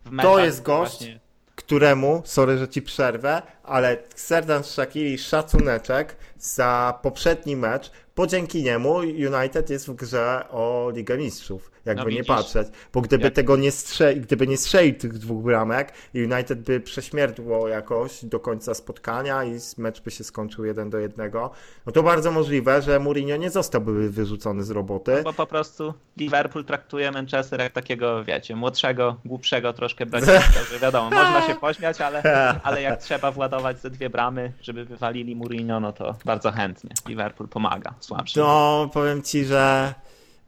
w 0.04 0.10
meczach, 0.10 0.32
to 0.32 0.38
jest 0.38 0.62
gość, 0.62 0.98
właśnie- 0.98 1.20
któremu, 1.56 2.22
sorry, 2.24 2.58
że 2.58 2.68
ci 2.68 2.82
przerwę, 2.82 3.42
ale 3.66 3.96
Serdan 4.14 4.64
Shakiri 4.64 5.18
szacuneczek 5.18 6.16
za 6.38 6.98
poprzedni 7.02 7.56
mecz, 7.56 7.90
bo 8.16 8.26
dzięki 8.26 8.62
niemu 8.62 8.94
United 8.94 9.70
jest 9.70 9.86
w 9.86 9.94
grze 9.94 10.44
o 10.50 10.90
Ligę 10.94 11.18
Mistrzów, 11.18 11.70
jakby 11.84 12.04
No 12.04 12.10
nie 12.10 12.24
patrzeć, 12.24 12.68
bo 12.92 13.00
gdyby 13.00 13.24
Jak- 13.24 13.34
tego 13.34 13.56
nie 13.56 13.70
strzelił, 13.72 14.22
gdyby 14.22 14.46
nie 14.46 14.56
strzelił 14.56 14.94
tych 14.94 15.18
dwóch 15.18 15.44
bramek, 15.44 15.92
United 16.14 16.60
by 16.60 16.80
prześmierdło 16.80 17.68
jakoś 17.68 18.24
do 18.24 18.40
końca 18.40 18.74
spotkania 18.74 19.44
i 19.44 19.58
mecz 19.78 20.00
by 20.00 20.10
się 20.10 20.24
skończył 20.24 20.64
jeden 20.64 20.90
do 20.90 20.98
jednego, 20.98 21.50
no 21.86 21.92
to 21.92 22.02
bardzo 22.02 22.30
możliwe, 22.30 22.82
że 22.82 22.98
Mourinho 23.00 23.36
nie 23.36 23.50
zostałby 23.50 24.10
wyrzucony 24.10 24.64
z 24.64 24.70
roboty. 24.70 25.20
Bo 25.24 25.32
po 25.32 25.46
prostu 25.46 25.94
Liverpool 26.16 26.64
traktuje 26.64 27.10
Manchester 27.10 27.60
jak 27.60 27.72
takiego, 27.72 28.24
wiecie, 28.24 28.56
młodszego, 28.56 29.16
głupszego 29.24 29.72
troszkę 29.72 30.06
braciszka, 30.10 30.64
że 30.72 30.78
wiadomo, 30.78 31.10
można 31.10 31.46
się 31.46 31.54
pośmiać, 31.54 32.00
ale, 32.00 32.22
ale 32.64 32.82
jak 32.82 33.00
trzeba 33.02 33.32
władować 33.56 33.80
ze 33.80 33.90
dwie 33.90 34.10
bramy, 34.10 34.52
żeby 34.62 34.84
wywalili 34.84 35.36
Mourinho, 35.36 35.80
no 35.80 35.92
to 35.92 36.14
bardzo 36.24 36.52
chętnie. 36.52 36.90
Liverpool 37.08 37.48
pomaga 37.48 37.94
słabszym. 38.00 38.42
No, 38.42 38.90
powiem 38.92 39.22
ci, 39.22 39.44
że 39.44 39.94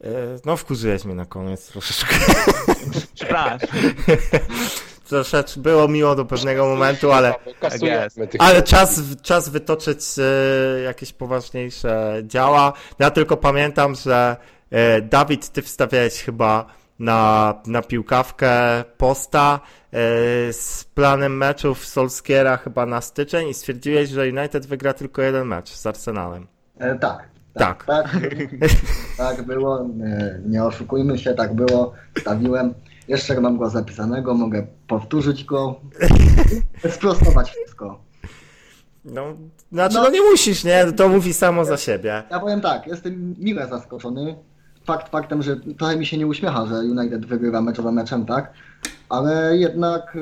e, 0.03 0.07
no 0.45 0.57
wkurzyłeś 0.57 1.05
mnie 1.05 1.15
na 1.15 1.25
koniec 1.25 1.67
troszeczkę. 1.67 2.15
Przepraszam. 3.15 3.59
Troszeczkę 5.09 5.61
było 5.61 5.87
miło 5.87 6.15
do 6.15 6.25
pewnego 6.25 6.65
momentu, 6.65 7.11
ale, 7.11 7.33
tych 8.29 8.41
ale 8.41 8.63
czas, 8.63 9.01
czas 9.21 9.49
wytoczyć 9.49 9.99
e, 10.17 10.81
jakieś 10.81 11.13
poważniejsze 11.13 12.21
działa. 12.23 12.73
Ja 12.99 13.11
tylko 13.11 13.37
pamiętam, 13.37 13.95
że 13.95 14.37
e, 14.71 15.01
Dawid, 15.01 15.49
ty 15.49 15.61
wstawiałeś 15.61 16.13
chyba 16.13 16.65
na, 16.99 17.53
na 17.67 17.81
piłkawkę 17.81 18.83
posta 18.97 19.59
e, 19.93 19.97
z 20.53 20.83
planem 20.95 21.37
meczów 21.37 21.85
Solskiera 21.85 22.57
chyba 22.57 22.85
na 22.85 23.01
styczeń 23.01 23.47
i 23.47 23.53
stwierdziłeś, 23.53 24.09
że 24.09 24.21
United 24.21 24.65
wygra 24.65 24.93
tylko 24.93 25.21
jeden 25.21 25.47
mecz 25.47 25.69
z 25.69 25.85
Arsenalem. 25.87 26.47
E, 26.79 26.95
tak. 26.95 27.29
Tak. 27.53 27.85
Tak, 27.85 28.17
tak 29.17 29.41
było. 29.47 29.87
Nie, 29.95 30.39
nie 30.45 30.63
oszukujmy 30.63 31.17
się, 31.17 31.33
tak 31.33 31.53
było. 31.55 31.93
Stawiłem. 32.21 32.73
Jeszcze 33.07 33.41
mam 33.41 33.57
go 33.57 33.69
zapisanego, 33.69 34.33
mogę 34.33 34.67
powtórzyć 34.87 35.43
go. 35.43 35.79
Sprostować 36.89 37.51
wszystko. 37.51 37.99
No, 39.05 39.23
znaczy, 39.71 39.95
no, 39.95 40.03
No. 40.03 40.09
nie 40.09 40.21
musisz, 40.21 40.63
nie? 40.63 40.91
To 40.91 41.09
mówi 41.09 41.33
samo 41.33 41.65
za 41.65 41.77
siebie. 41.77 42.23
Ja 42.31 42.39
powiem 42.39 42.61
tak, 42.61 42.87
jestem 42.87 43.35
mile 43.39 43.67
zaskoczony. 43.67 44.35
Fakt 44.89 45.09
faktem, 45.09 45.41
że 45.43 45.55
trochę 45.77 45.95
mi 45.97 46.05
się 46.05 46.17
nie 46.17 46.27
uśmiecha, 46.27 46.65
że 46.65 46.75
United 46.75 47.25
wygrywa 47.25 47.61
mecz 47.61 47.77
za 47.81 47.91
meczem, 47.91 48.25
tak? 48.25 48.53
Ale 49.09 49.57
jednak, 49.57 50.17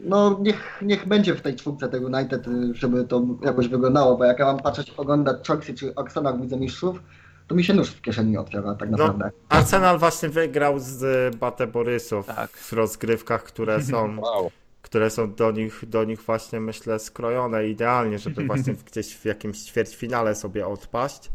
no 0.00 0.38
niech, 0.42 0.78
niech 0.82 1.08
będzie 1.08 1.34
w 1.34 1.40
tej 1.40 1.56
czwórce 1.56 1.88
tego 1.88 2.06
United, 2.06 2.44
żeby 2.72 3.04
to 3.04 3.22
jakoś 3.44 3.68
wyglądało, 3.68 4.16
bo 4.16 4.24
jak 4.24 4.38
ja 4.38 4.44
mam 4.46 4.58
patrzeć, 4.58 4.90
oglądać 4.96 5.46
Chelsea 5.48 5.74
czy 5.74 5.92
Arsenal 5.96 6.38
w 6.38 6.40
Lidze 6.42 6.56
Mistrzów, 6.56 7.02
to 7.48 7.54
mi 7.54 7.64
się 7.64 7.74
nóż 7.74 7.88
w 7.90 8.00
kieszeni 8.02 8.38
otwiera 8.38 8.74
tak 8.74 8.90
No, 8.90 8.96
naprawdę. 8.98 9.30
Arsenal 9.48 9.98
właśnie 9.98 10.28
wygrał 10.28 10.74
z 10.78 11.36
Bate 11.36 11.66
Borysow 11.66 12.26
Tak. 12.26 12.50
w 12.50 12.72
rozgrywkach, 12.72 13.42
które 13.42 13.82
są, 13.90 14.20
Wow. 14.20 14.50
które 14.82 15.10
są 15.10 15.34
do 15.34 15.50
nich, 15.50 15.82
do 15.88 16.04
nich 16.04 16.22
właśnie 16.22 16.60
myślę 16.60 16.98
skrojone 16.98 17.68
idealnie, 17.68 18.18
żeby 18.18 18.44
właśnie 18.50 18.74
w- 18.74 18.84
gdzieś 18.84 19.16
w 19.16 19.24
jakimś 19.24 19.58
ćwierćfinale 19.58 20.34
sobie 20.34 20.66
odpaść. 20.66 21.30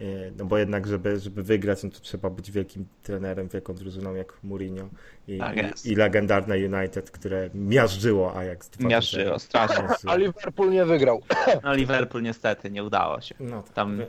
E, 0.00 0.02
No 0.38 0.44
bo 0.44 0.58
jednak, 0.58 0.86
żeby, 0.86 1.18
żeby 1.18 1.42
wygrać, 1.42 1.82
no 1.82 1.90
to 1.90 2.00
trzeba 2.00 2.30
być 2.30 2.50
wielkim 2.52 2.86
trenerem, 3.02 3.48
wielką 3.48 3.74
drużyną 3.74 4.14
jak 4.14 4.32
Mourinho 4.42 4.88
i, 5.28 5.38
Tak 5.38 5.84
i, 5.86 5.92
i 5.92 5.94
legendarne 5.94 6.56
United, 6.56 7.10
które 7.10 7.50
miażdżyło 7.54 8.36
Ajax 8.36 8.68
2 8.70 8.88
Miażdżyło, 8.88 9.38
strasznie. 9.38 9.84
A 10.06 10.16
Liverpool 10.16 10.70
nie 10.70 10.84
wygrał. 10.84 11.22
No 11.62 11.74
Liverpool 11.74 12.22
niestety 12.22 12.70
nie 12.70 12.84
udało 12.84 13.20
się. 13.20 13.34
No, 13.40 13.62
tak. 13.62 13.72
Tam 13.72 14.00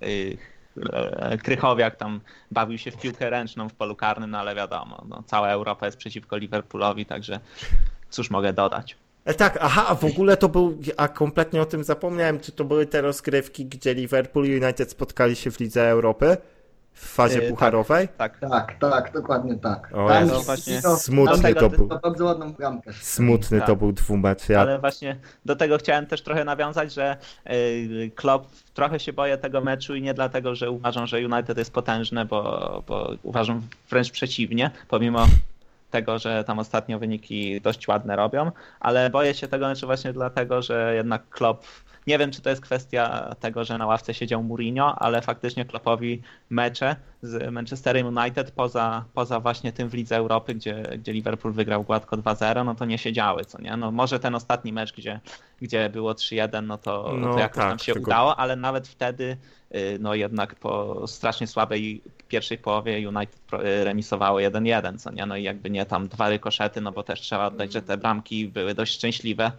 e, 0.00 1.38
Krychowiak 1.38 1.96
tam 1.96 2.20
bawił 2.50 2.78
się 2.78 2.90
w 2.90 3.00
piłkę 3.00 3.30
ręczną 3.30 3.68
w 3.68 3.74
polu 3.74 3.96
karnym, 3.96 4.30
no 4.30 4.38
ale 4.38 4.54
wiadomo, 4.54 5.04
no, 5.08 5.22
cała 5.26 5.48
Europa 5.48 5.86
jest 5.86 5.98
przeciwko 5.98 6.36
Liverpoolowi, 6.36 7.06
także 7.06 7.40
cóż 8.10 8.30
mogę 8.30 8.52
dodać. 8.52 8.96
E, 9.26 9.34
tak, 9.34 9.58
aha, 9.60 9.84
a 9.88 9.94
w 9.94 10.04
ogóle 10.04 10.36
to 10.36 10.48
był, 10.48 10.78
a 10.96 11.08
kompletnie 11.08 11.62
o 11.62 11.66
tym 11.66 11.84
zapomniałem, 11.84 12.40
czy 12.40 12.52
to 12.52 12.64
były 12.64 12.86
te 12.86 13.00
rozgrywki, 13.00 13.66
gdzie 13.66 13.94
Liverpool 13.94 14.46
i 14.46 14.64
United 14.64 14.90
spotkali 14.90 15.36
się 15.36 15.50
w 15.50 15.60
Lidze 15.60 15.88
Europy 15.90 16.36
w 16.92 17.08
fazie 17.14 17.40
tak. 17.40 17.48
pucharowej? 17.48 18.08
Tak, 18.08 18.38
Tak, 18.40 18.78
tak, 18.80 19.12
dokładnie 19.12 19.54
tak. 19.54 19.90
O 19.94 20.08
Tam 20.08 20.28
właśnie 20.28 20.80
no, 20.84 20.96
smutny 20.96 21.54
to 21.54 21.70
był. 21.70 21.88
to 21.88 21.98
bardzo 21.98 22.24
ładną 22.24 22.52
bramkę. 22.52 22.92
Smutny 22.92 23.58
Tak. 23.58 23.66
to 23.66 23.76
był 23.76 23.92
dwumecz. 23.92 24.48
Ja... 24.48 24.60
ale 24.60 24.78
właśnie 24.78 25.16
do 25.44 25.56
tego 25.56 25.78
chciałem 25.78 26.06
też 26.06 26.22
trochę 26.22 26.44
nawiązać, 26.44 26.92
że 26.92 27.16
y, 27.50 28.10
Klopp 28.14 28.46
trochę 28.74 29.00
się 29.00 29.12
boję 29.12 29.38
tego 29.38 29.60
meczu 29.60 29.94
i 29.94 30.02
nie 30.02 30.14
dlatego, 30.14 30.54
że 30.54 30.70
uważam, 30.70 31.06
że 31.06 31.16
United 31.16 31.58
jest 31.58 31.72
potężne, 31.72 32.24
bo, 32.24 32.82
bo 32.86 33.14
uważam 33.22 33.62
wręcz 33.90 34.10
przeciwnie, 34.10 34.70
pomimo 34.88 35.26
tego, 35.96 36.18
że 36.18 36.44
tam 36.44 36.58
ostatnio 36.58 36.98
wyniki 36.98 37.60
dość 37.60 37.88
ładne 37.88 38.16
robią, 38.16 38.52
ale 38.80 39.10
boję 39.10 39.34
się 39.34 39.48
tego 39.48 39.66
meczu 39.66 39.86
właśnie 39.86 40.12
dlatego, 40.12 40.62
że 40.62 40.92
jednak 40.94 41.28
Klopp 41.28 41.66
nie 42.06 42.18
wiem, 42.18 42.30
czy 42.30 42.42
to 42.42 42.50
jest 42.50 42.62
kwestia 42.62 43.34
tego, 43.40 43.64
że 43.64 43.78
na 43.78 43.86
ławce 43.86 44.14
siedział 44.14 44.42
Mourinho, 44.42 44.98
ale 44.98 45.22
faktycznie 45.22 45.64
Kloppowi 45.64 46.22
mecze 46.50 46.96
z 47.22 47.52
Manchesterem 47.52 48.16
United 48.16 48.50
poza, 48.50 49.04
poza 49.14 49.40
właśnie 49.40 49.72
tym 49.72 49.88
w 49.88 49.94
Lidze 49.94 50.16
Europy, 50.16 50.54
gdzie, 50.54 50.82
gdzie 50.98 51.12
Liverpool 51.12 51.54
wygrał 51.54 51.84
gładko 51.84 52.16
2-0, 52.16 52.64
no 52.64 52.74
to 52.74 52.84
nie 52.84 52.98
siedziały, 52.98 53.44
co 53.44 53.62
nie? 53.62 53.76
No 53.76 53.90
może 53.90 54.20
ten 54.20 54.34
ostatni 54.34 54.72
mecz, 54.72 54.92
gdzie, 54.92 55.20
gdzie 55.60 55.88
było 55.90 56.12
3-1, 56.12 56.62
no 56.62 56.78
to, 56.78 57.14
no 57.18 57.32
to 57.34 57.38
jakoś 57.38 57.56
tak, 57.56 57.68
nam 57.68 57.78
się 57.78 57.92
tylko- 57.92 58.10
udało, 58.10 58.36
ale 58.36 58.56
nawet 58.56 58.88
wtedy, 58.88 59.36
y, 59.74 59.98
no 60.00 60.14
jednak 60.14 60.54
po 60.54 61.02
strasznie 61.06 61.46
słabej 61.46 62.02
pierwszej 62.28 62.58
połowie 62.58 63.08
United 63.08 63.40
y, 63.52 63.84
remisowało 63.84 64.38
1-1, 64.38 64.98
co 64.98 65.12
nie? 65.12 65.26
No 65.26 65.36
i 65.36 65.42
jakby 65.42 65.70
nie 65.70 65.86
tam 65.86 66.08
dwa 66.08 66.28
rykoszety, 66.28 66.80
no 66.80 66.92
bo 66.92 67.02
też 67.02 67.20
trzeba 67.20 67.46
oddać, 67.46 67.72
że 67.72 67.82
te 67.82 67.96
bramki 67.96 68.48
były 68.48 68.74
dość 68.74 68.94
szczęśliwe, 68.94 69.52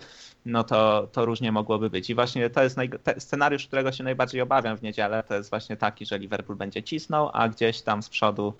no 0.47 0.63
to, 0.63 1.07
to 1.11 1.25
różnie 1.25 1.51
mogłoby 1.51 1.89
być. 1.89 2.09
I 2.09 2.15
właśnie 2.15 2.49
to 2.49 2.63
jest 2.63 2.77
naj... 2.77 2.89
te- 2.89 3.19
scenariusz, 3.19 3.67
którego 3.67 3.91
się 3.91 4.03
najbardziej 4.03 4.41
obawiam 4.41 4.77
w 4.77 4.81
niedzielę, 4.81 5.23
to 5.27 5.35
jest 5.35 5.49
właśnie 5.49 5.77
taki, 5.77 6.05
że 6.05 6.19
Liverpool 6.19 6.57
będzie 6.57 6.83
cisnął, 6.83 7.29
a 7.33 7.49
gdzieś 7.49 7.81
tam 7.81 8.03
z 8.03 8.09
przodu 8.09 8.53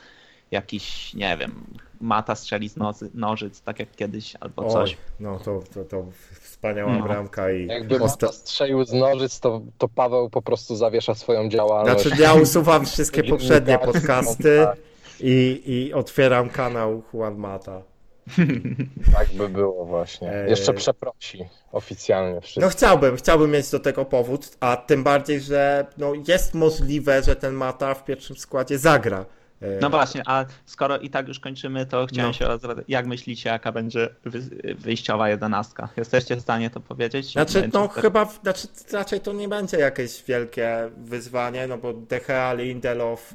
jakiś, 0.52 1.14
nie 1.14 1.38
wiem, 1.38 1.64
mata 2.02 2.36
strzeli 2.36 2.70
z 2.70 2.78
nozy, 2.78 3.12
nożyc, 3.14 3.62
tak 3.62 3.80
jak 3.80 3.92
kiedyś, 3.96 4.36
albo 4.40 4.66
Oj, 4.66 4.72
coś. 4.72 4.98
no 5.20 5.40
to, 5.40 5.60
to, 5.74 5.84
to 5.86 6.06
wspaniała 6.42 6.98
No. 6.98 7.04
bramka 7.04 7.52
i 7.52 7.68
Jakby 7.68 7.96
osta- 8.00 8.26
Mata 8.26 8.32
strzelił 8.38 8.84
z 8.86 8.94
nożyc, 8.94 9.40
to, 9.40 9.62
to 9.78 9.88
Paweł 9.88 10.30
po 10.30 10.42
prostu 10.42 10.76
zawiesza 10.76 11.16
swoją 11.16 11.50
działalność. 11.50 12.02
Znaczy 12.02 12.22
ja 12.22 12.34
usuwam 12.34 12.86
wszystkie 12.86 13.24
poprzednie 13.34 13.80
podcasty 13.80 14.68
i, 15.20 15.62
i 15.66 15.94
otwieram 15.94 16.50
kanał 16.50 17.04
Juan 17.14 17.36
Mata. 17.38 17.82
Tak 19.16 19.28
by 19.34 19.50
było 19.50 19.86
właśnie. 19.86 20.32
Jeszcze 20.48 20.74
przeprosi 20.74 21.46
oficjalnie 21.72 22.36
No 22.36 22.42
wszystko. 22.42 22.70
chciałbym, 22.70 23.16
chciałbym 23.18 23.52
mieć 23.52 23.70
do 23.72 23.80
tego 23.80 24.06
powód, 24.06 24.58
a 24.60 24.78
tym 24.78 25.04
bardziej, 25.04 25.40
że 25.42 25.86
no, 25.98 26.14
jest 26.28 26.54
możliwe, 26.54 27.24
że 27.24 27.36
ten 27.36 27.54
Mata 27.54 27.94
w 27.94 28.06
pierwszym 28.06 28.38
składzie 28.38 28.78
zagra 28.78 29.26
E, 29.62 29.68
No 29.82 29.90
właśnie, 29.90 30.22
a 30.26 30.46
skoro 30.66 30.98
i 30.98 31.10
tak 31.10 31.28
już 31.28 31.40
kończymy, 31.40 31.86
to 31.86 32.06
chciałem 32.06 32.30
No. 32.30 32.34
się 32.34 32.46
rozra- 32.46 32.84
jak 32.88 33.06
myślicie, 33.08 33.50
jaka 33.50 33.72
będzie 33.72 34.10
wy- 34.26 34.74
wyjściowa 34.76 35.30
jedenastka? 35.30 35.90
Jesteście 35.98 36.36
w 36.36 36.42
stanie 36.42 36.70
to 36.70 36.80
powiedzieć? 36.80 37.32
Znaczy, 37.32 37.70
no 37.74 37.88
to- 37.88 38.02
chyba, 38.02 38.26
znaczy, 38.26 38.68
raczej 38.92 39.20
to 39.20 39.34
nie 39.34 39.48
będzie 39.48 39.78
jakieś 39.78 40.24
wielkie 40.24 40.90
wyzwanie, 40.98 41.68
no 41.68 41.78
bo 41.78 41.94
DHA, 41.94 42.54
Lindelof, 42.54 43.34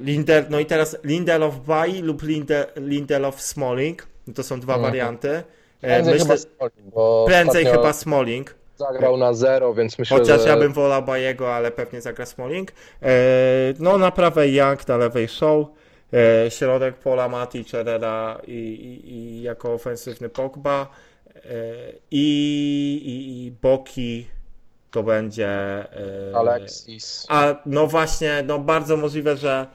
Lindel, 0.00 0.44
no 0.50 0.60
i 0.60 0.66
teraz 0.66 0.96
Lindelof 1.04 1.60
Bai 1.66 2.02
lub 2.02 2.22
Linde, 2.22 2.66
Lindelof 2.76 3.40
Smalling, 3.42 4.06
to 4.34 4.42
są 4.42 4.60
dwa 4.60 4.74
Mhm. 4.74 4.90
warianty. 4.92 5.30
E, 5.30 5.42
Prędzej 5.80 6.14
Myślę, 6.14 6.26
chyba 6.26 6.36
Smalling, 6.38 6.94
bo 6.94 7.24
prędzej 7.26 7.66
chyba 7.66 7.92
Smalling, 7.92 8.54
zagrał 8.76 9.16
na 9.16 9.32
zero, 9.34 9.74
więc 9.74 9.98
myślę, 9.98 10.18
chociaż 10.18 10.42
że 10.42 10.48
ja 10.48 10.56
bym 10.56 10.72
wolał 10.72 11.02
Bajego, 11.02 11.54
ale 11.54 11.70
pewnie 11.70 12.00
zagra 12.00 12.26
Smalling. 12.26 12.72
E, 13.02 13.08
no 13.78 13.98
na 13.98 14.10
prawej 14.10 14.54
Young, 14.54 14.88
na 14.88 14.96
lewej 14.96 15.28
Show, 15.28 15.66
e, 16.12 16.50
środek 16.50 16.94
Pola, 16.94 17.28
Mati, 17.28 17.64
Herrera 17.64 18.40
i, 18.46 18.52
i, 18.52 19.12
i 19.12 19.42
jako 19.42 19.72
ofensywny 19.72 20.28
Pogba 20.28 20.86
e, 21.36 21.40
i, 22.10 22.22
i, 23.04 23.46
i 23.46 23.50
Boki 23.62 24.26
to 24.90 25.02
będzie 25.02 25.48
e, 25.48 26.36
Alexis. 26.36 27.26
A 27.28 27.54
no 27.66 27.86
właśnie, 27.86 28.42
no 28.46 28.58
bardzo 28.58 28.96
możliwe, 28.96 29.36
że 29.36 29.66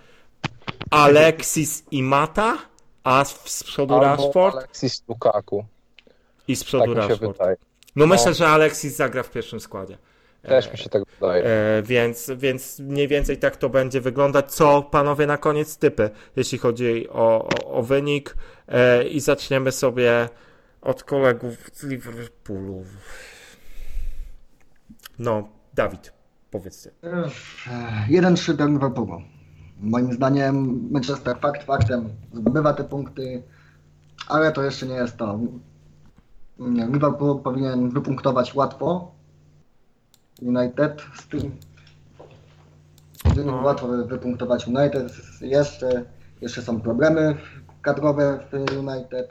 Alexis 0.91 1.83
i 1.91 2.03
Mata, 2.03 2.57
a 3.03 3.25
z, 3.25 3.63
przodu 3.63 3.93
Albo 3.93 4.05
Rashford 4.05 4.55
Alexis 4.55 5.03
Lukaku. 5.07 5.65
i 6.47 6.55
z 6.55 6.59
Tak 6.59 6.67
przodu 6.67 6.93
się 6.93 7.07
Rashford. 7.07 7.37
No 7.39 7.55
No. 7.95 8.07
myślę, 8.07 8.33
że 8.33 8.47
Alexis 8.47 8.95
zagra 8.95 9.23
w 9.23 9.31
pierwszym 9.31 9.59
składzie. 9.59 9.97
Też 10.41 10.71
mi 10.71 10.77
się 10.77 10.89
tak 10.89 11.03
wydaje. 11.19 11.43
E, 11.45 11.81
więc, 11.83 12.31
więc 12.37 12.79
mniej 12.79 13.07
więcej 13.07 13.37
tak 13.37 13.57
to 13.57 13.69
będzie 13.69 14.01
wyglądać. 14.01 14.51
Co 14.53 14.81
panowie 14.81 15.27
na 15.27 15.37
koniec 15.37 15.77
typy, 15.77 16.09
jeśli 16.35 16.57
chodzi 16.57 17.09
o, 17.09 17.47
o, 17.65 17.71
o 17.73 17.83
wynik. 17.83 18.35
E, 18.67 19.03
I 19.03 19.19
zaczniemy 19.19 19.71
sobie 19.71 20.29
od 20.81 21.03
kolegów 21.03 21.53
z 21.73 21.83
Liverpoolu. 21.83 22.85
No, 25.19 25.47
Dawid, 25.73 26.13
powiedz 26.51 26.83
ty. 26.83 26.91
1-3 28.09 28.53
dla 28.53 28.65
Liverpoolu. 28.65 29.21
Moim 29.79 30.13
zdaniem 30.13 30.87
Manchester 30.91 31.37
fakt 31.41 31.63
faktem 31.63 32.09
zdobywa 32.33 32.73
te 32.73 32.83
punkty, 32.83 33.43
ale 34.27 34.51
to 34.51 34.63
jeszcze 34.63 34.85
nie 34.85 34.95
jest 34.95 35.17
to. 35.17 35.39
Liverpool 36.59 37.39
powinien 37.41 37.89
wypunktować 37.89 38.55
łatwo. 38.55 39.11
United 40.41 41.01
z 41.15 41.27
tym. 41.27 41.51
No. 43.45 43.55
łatwo 43.61 43.87
wy- 43.87 44.05
wypunktować 44.05 44.67
United. 44.67 45.11
Jeszcze, 45.41 46.05
jeszcze 46.41 46.61
są 46.61 46.81
problemy 46.81 47.37
kadrowe 47.81 48.39
w 48.51 48.71
United. 48.77 49.29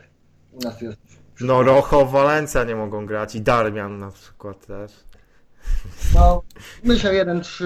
U 0.52 0.58
nas 0.64 0.80
jest. 0.80 0.98
No, 1.40 1.62
Rojo, 1.62 2.06
Valencia 2.06 2.64
nie 2.64 2.76
mogą 2.76 3.06
grać 3.06 3.34
i 3.34 3.40
Darmian 3.40 3.98
na 3.98 4.10
przykład 4.10 4.66
też. 4.66 4.92
No, 6.14 6.42
myślę 6.84 7.24
1-3 7.24 7.64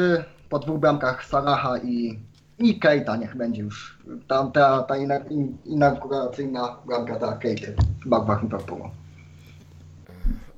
po 0.48 0.58
dwóch 0.58 0.80
bramkach 0.80 1.24
Salaha 1.24 1.78
i, 1.78 2.18
i 2.58 2.78
Keita 2.78 3.16
niech 3.16 3.36
będzie 3.36 3.62
już. 3.62 3.98
Ta, 4.28 4.46
ta, 4.54 4.82
ta 4.82 4.96
ina- 4.96 5.28
in- 5.30 5.56
inauguracyjna 5.64 6.76
bramka 6.86 7.16
ta 7.16 7.32
Keity 7.36 7.74
w 8.04 8.08
barwach 8.08 8.42
Liverpoolu. 8.42 8.90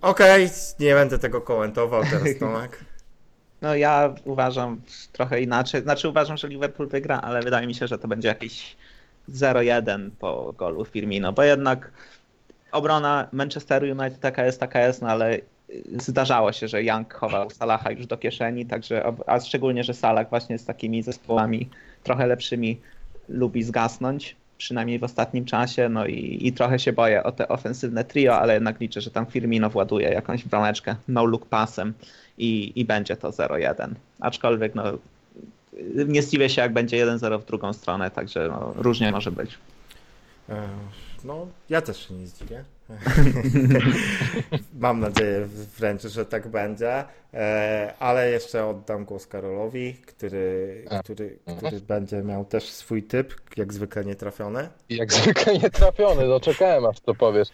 Okej, 0.01 0.51
nie 0.81 0.95
będę 0.95 1.19
tego 1.19 1.41
komentował 1.41 2.03
teraz, 2.05 2.29
Tomek. 2.41 2.85
No 3.63 3.75
ja 3.75 4.15
uważam 4.25 4.81
trochę 5.13 5.41
inaczej. 5.41 5.83
Znaczy 5.83 6.09
uważam, 6.09 6.37
że 6.37 6.49
Liverpool 6.49 6.89
wygra, 6.89 7.21
ale 7.21 7.43
wydaje 7.43 7.67
mi 7.67 7.75
się, 7.75 7.87
że 7.87 7.99
to 7.99 8.09
będzie 8.09 8.29
jakieś 8.29 8.77
0-1 9.31 10.11
po 10.19 10.55
golu 10.57 10.85
Firmino, 10.85 11.33
bo 11.33 11.43
jednak 11.43 11.91
obrona 12.73 13.29
Manchesteru 13.33 13.87
United 13.87 14.21
taka 14.21 14.45
jest, 14.45 14.61
taka 14.61 14.81
jest, 14.81 15.03
no 15.03 15.09
ale 15.09 15.39
zdarzało 15.99 16.53
się, 16.53 16.69
że 16.69 16.83
Young 16.85 17.15
chował 17.15 17.51
Salaha 17.51 17.91
już 17.91 18.07
do 18.07 18.19
kieszeni, 18.19 18.67
także, 18.67 19.13
a 19.27 19.41
szczególnie, 19.41 19.85
że 19.85 19.95
Salah 19.95 20.31
właśnie 20.31 20.59
z 20.59 20.65
takimi 20.65 21.03
zespołami 21.03 21.69
trochę 22.03 22.27
lepszymi 22.27 22.81
lubi 23.29 23.63
zgasnąć, 23.63 24.37
przynajmniej 24.59 24.99
w 24.99 25.05
ostatnim 25.05 25.45
czasie, 25.45 25.89
no 25.89 26.07
i, 26.07 26.39
i 26.41 26.53
trochę 26.53 26.79
się 26.79 26.93
boję 26.93 27.23
o 27.23 27.33
te 27.33 27.49
ofensywne 27.49 28.05
trio, 28.05 28.39
ale 28.39 28.55
jednak 28.55 28.81
liczę, 28.81 29.01
że 29.01 29.11
tam 29.11 29.27
Firmino 29.27 29.71
właduje 29.71 30.09
jakąś 30.09 30.45
brameczkę 30.45 30.97
no 31.09 31.25
look 31.25 31.47
passem 31.47 31.95
i, 32.39 32.73
i 32.81 32.85
będzie 32.85 33.17
to 33.17 33.31
0-1. 33.31 33.89
Aczkolwiek 34.21 34.75
no, 34.75 34.85
nie 36.07 36.23
zdziwię 36.23 36.49
się, 36.49 36.63
jak 36.63 36.73
będzie 36.73 37.07
1-0 37.07 37.41
w 37.41 37.45
drugą 37.45 37.73
stronę, 37.73 38.11
także 38.11 38.49
no, 38.49 38.73
różnie 38.77 39.13
może 39.13 39.33
być. 39.33 39.59
No, 41.25 41.47
ja 41.69 41.83
też 41.83 42.09
się 42.09 42.15
nie 42.15 42.27
zdziwię. 42.27 42.65
Mam 44.81 45.01
nadzieję 45.01 45.49
wręcz, 45.79 46.03
że 46.03 46.27
tak 46.27 46.49
będzie. 46.49 47.05
E, 47.35 47.95
Ale 47.99 48.31
jeszcze 48.31 48.67
oddam 48.67 49.05
głos 49.05 49.27
Karolowi, 49.27 49.95
który, 49.95 50.85
który, 51.05 51.39
który 51.57 51.81
będzie 51.81 52.17
miał 52.17 52.45
też 52.45 52.65
swój 52.65 53.03
typ, 53.03 53.35
jak 53.57 53.73
zwykle 53.73 54.05
nietrafiony. 54.05 54.69
Jak 54.91 55.13
zwykle 55.13 55.59
nie 55.59 55.71
trafiony, 55.71 56.27
no 56.29 56.41
czekałem 56.41 56.87
aż 56.87 57.01
to 57.01 57.15
powiesz. 57.15 57.49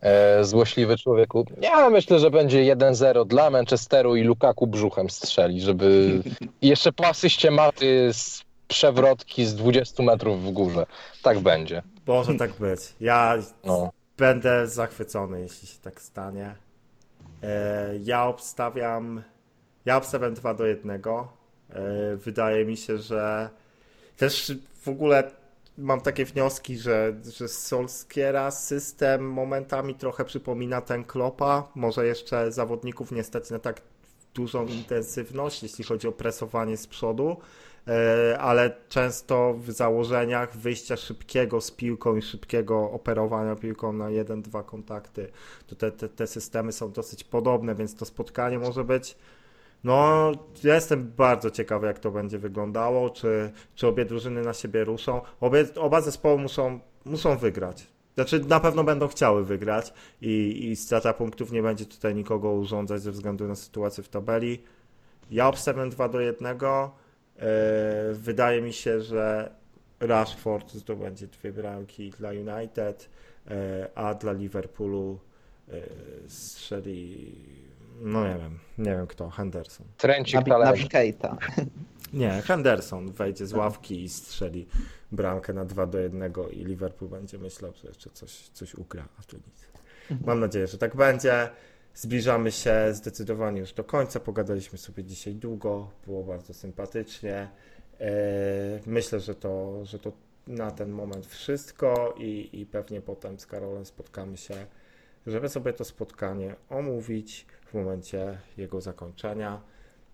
E, 0.00 0.44
złośliwy 0.44 0.98
człowieku. 0.98 1.44
Ja 1.60 1.90
myślę, 1.90 2.18
że 2.18 2.30
będzie 2.30 2.76
1-0 2.76 3.26
dla 3.26 3.50
Manchesteru 3.50 4.16
i 4.16 4.22
Lukaku 4.22 4.66
brzuchem 4.66 5.10
strzeli, 5.10 5.60
żeby 5.60 6.20
jeszcze 6.62 6.92
po 6.92 7.06
asyście 7.06 7.50
maty 7.50 8.08
z 8.12 8.42
przewrotki 8.68 9.46
z 9.46 9.54
20 9.54 10.02
metrów 10.02 10.42
w 10.42 10.50
górze. 10.50 10.86
Tak 11.22 11.40
będzie. 11.40 11.82
Może 12.06 12.34
tak 12.34 12.52
być. 12.52 12.94
Ja 13.00 13.36
No. 13.64 13.92
będę 14.16 14.66
zachwycony, 14.66 15.40
jeśli 15.40 15.68
się 15.68 15.78
tak 15.82 16.00
stanie. 16.02 16.54
E, 17.42 17.90
Ja 18.02 18.24
obstawiam. 18.26 19.22
Ja 19.84 19.96
obstawiam 19.96 20.34
2 20.34 20.54
do 20.54 20.66
1. 20.66 20.90
E, 21.70 22.16
Wydaje 22.16 22.64
mi 22.64 22.76
się, 22.76 22.98
że 22.98 23.50
też 24.16 24.52
w 24.82 24.88
ogóle 24.88 25.30
mam 25.78 26.00
takie 26.00 26.24
wnioski, 26.24 26.78
że, 26.78 27.12
że 27.36 27.48
Solskiera 27.48 28.50
system 28.50 29.32
momentami 29.32 29.94
trochę 29.94 30.24
przypomina 30.24 30.80
ten 30.80 31.04
Klopa. 31.04 31.68
Może 31.74 32.06
jeszcze 32.06 32.52
zawodników 32.52 33.12
nie 33.12 33.24
stać 33.24 33.50
na 33.50 33.58
tak 33.58 33.80
dużą 34.34 34.66
intensywność, 34.66 35.62
jeśli 35.62 35.84
chodzi 35.84 36.08
o 36.08 36.12
presowanie 36.12 36.76
z 36.76 36.86
przodu, 36.86 37.36
ale 38.38 38.76
często 38.88 39.54
w 39.54 39.70
założeniach 39.70 40.56
wyjścia 40.56 40.96
szybkiego 40.96 41.60
z 41.60 41.70
piłką 41.70 42.16
i 42.16 42.22
szybkiego 42.22 42.90
operowania 42.90 43.56
piłką 43.56 43.92
na 43.92 44.10
jeden, 44.10 44.42
dwa 44.42 44.62
kontakty, 44.62 45.30
to 45.66 45.76
te, 45.76 45.92
te, 45.92 46.08
te 46.08 46.26
systemy 46.26 46.72
są 46.72 46.92
dosyć 46.92 47.24
podobne, 47.24 47.74
więc 47.74 47.94
to 47.94 48.04
spotkanie 48.04 48.58
może 48.58 48.84
być 48.84 49.16
no, 49.84 50.32
ja 50.64 50.74
jestem 50.74 51.12
bardzo 51.16 51.50
ciekawy, 51.50 51.86
jak 51.86 51.98
to 51.98 52.10
będzie 52.10 52.38
wyglądało, 52.38 53.10
czy, 53.10 53.52
czy 53.74 53.86
obie 53.86 54.04
drużyny 54.04 54.42
na 54.42 54.52
siebie 54.52 54.84
ruszą. 54.84 55.20
Obie, 55.40 55.64
oba 55.76 56.00
zespoły 56.00 56.38
muszą, 56.38 56.80
muszą 57.04 57.36
wygrać. 57.36 57.86
Znaczy, 58.14 58.40
na 58.40 58.60
pewno 58.60 58.84
będą 58.84 59.08
chciały 59.08 59.44
wygrać 59.44 59.92
i, 60.20 60.66
i 60.70 60.76
strata 60.76 61.12
punktów 61.12 61.52
nie 61.52 61.62
będzie 61.62 61.86
tutaj 61.86 62.14
nikogo 62.14 62.52
urządzać 62.52 63.02
ze 63.02 63.10
względu 63.10 63.48
na 63.48 63.54
sytuację 63.54 64.04
w 64.04 64.08
tabeli. 64.08 64.62
Ja 65.30 65.48
obstawiam 65.48 65.90
2 65.90 66.08
do 66.08 66.20
1. 66.20 66.58
Yy, 67.40 68.14
wydaje 68.14 68.62
mi 68.62 68.72
się, 68.72 69.00
że 69.00 69.50
Rashford 70.00 70.72
zdobędzie 70.72 71.26
dwie 71.26 71.52
bramki 71.52 72.10
dla 72.10 72.30
United, 72.30 73.08
yy, 73.46 73.54
a 73.94 74.14
dla 74.14 74.32
Liverpoolu 74.32 75.18
yy, 75.68 75.82
strzeli, 76.28 77.34
no 78.00 78.28
nie 78.28 78.38
wiem, 78.38 78.58
nie 78.78 78.90
wiem 78.90 79.06
kto, 79.06 79.30
Henderson. 79.30 79.86
Talerz. 80.50 80.78
Nabi 80.78 80.88
Keita. 80.88 81.36
Nie, 82.12 82.30
Henderson 82.46 83.12
wejdzie 83.12 83.46
z 83.46 83.52
ławki 83.52 84.02
i 84.02 84.08
strzeli 84.08 84.66
bramkę 85.12 85.52
na 85.52 85.64
2 85.64 85.86
do 85.86 85.98
1 85.98 86.32
i 86.52 86.64
Liverpool 86.64 87.10
będzie 87.10 87.38
myślał, 87.38 87.72
że 87.82 87.88
jeszcze 87.88 88.10
coś, 88.10 88.30
coś 88.32 88.74
ugra, 88.74 89.08
a 89.18 89.22
tu 89.22 89.36
nic. 89.36 89.70
Mam 90.26 90.40
nadzieję, 90.40 90.66
że 90.66 90.78
tak 90.78 90.96
będzie. 90.96 91.50
Zbliżamy 91.94 92.52
się 92.52 92.74
zdecydowanie 92.92 93.60
już 93.60 93.72
do 93.72 93.84
końca. 93.84 94.20
Pogadaliśmy 94.20 94.78
sobie 94.78 95.04
dzisiaj 95.04 95.34
długo, 95.34 95.90
było 96.06 96.22
bardzo 96.22 96.54
sympatycznie. 96.54 97.48
E, 98.00 98.10
Myślę, 98.86 99.20
że 99.20 99.34
to, 99.34 99.84
że 99.84 99.98
to 99.98 100.12
na 100.46 100.70
ten 100.70 100.90
moment 100.90 101.26
wszystko 101.26 102.14
i, 102.18 102.48
i 102.52 102.66
pewnie 102.66 103.00
potem 103.00 103.38
z 103.38 103.46
Karolem 103.46 103.84
spotkamy 103.86 104.36
się, 104.36 104.54
żeby 105.26 105.48
sobie 105.48 105.72
to 105.72 105.84
spotkanie 105.84 106.54
omówić 106.68 107.46
w 107.66 107.74
momencie 107.74 108.38
jego 108.56 108.80
zakończenia. 108.80 109.60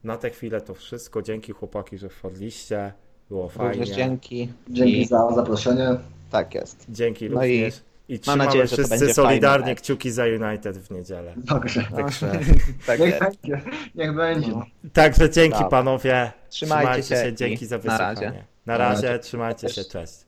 Na 0.05 0.17
tę 0.17 0.31
chwilę 0.31 0.61
to 0.61 0.75
wszystko. 0.75 1.23
Dzięki 1.23 1.53
chłopaki, 1.53 1.99
że 1.99 2.09
wpadliście. 2.09 2.93
Było 3.29 3.49
fajnie. 3.49 3.73
Również 3.73 3.97
dzięki. 3.97 4.53
Dzięki 4.69 5.01
I, 5.01 5.07
za 5.07 5.33
zaproszenie. 5.35 5.89
Tak 6.31 6.55
jest. 6.55 6.87
Dzięki 6.89 7.31
No 7.31 7.35
również. 7.41 7.77
I, 7.79 7.96
trzymamy 8.21 8.45
nadzieję, 8.45 8.65
że 8.67 8.71
to 8.71 8.77
wszyscy 8.83 8.99
będzie 8.99 9.15
solidarnie 9.15 9.65
fajny 9.65 9.71
mecz. 9.75 9.81
kciuki 9.83 10.11
za 10.11 10.25
United 10.25 10.79
w 10.79 10.91
niedzielę. 10.91 11.35
Dobrze. 11.37 11.83
Także, 11.97 12.33
Tak 12.87 13.01
Niech 13.01 13.19
będzie. 13.21 13.61
Niech 13.95 14.15
będzie. 14.15 14.49
No. 14.51 14.67
także 14.93 15.31
dzięki 15.31 15.53
Dobra. 15.53 15.69
panowie. 15.69 16.33
Trzymajcie 16.49 17.17
się 17.17 17.33
Dzięki 17.35 17.65
i 17.65 17.67
za 17.69 17.77
na 17.77 17.83
wysłuchanie. 17.83 18.15
razie. 18.27 18.45
Na 18.67 18.73
Na 18.73 18.79
razie, 18.79 19.07
razie. 19.09 19.19
trzymajcie 19.19 19.69
się, 19.69 19.85
cześć. 19.85 20.26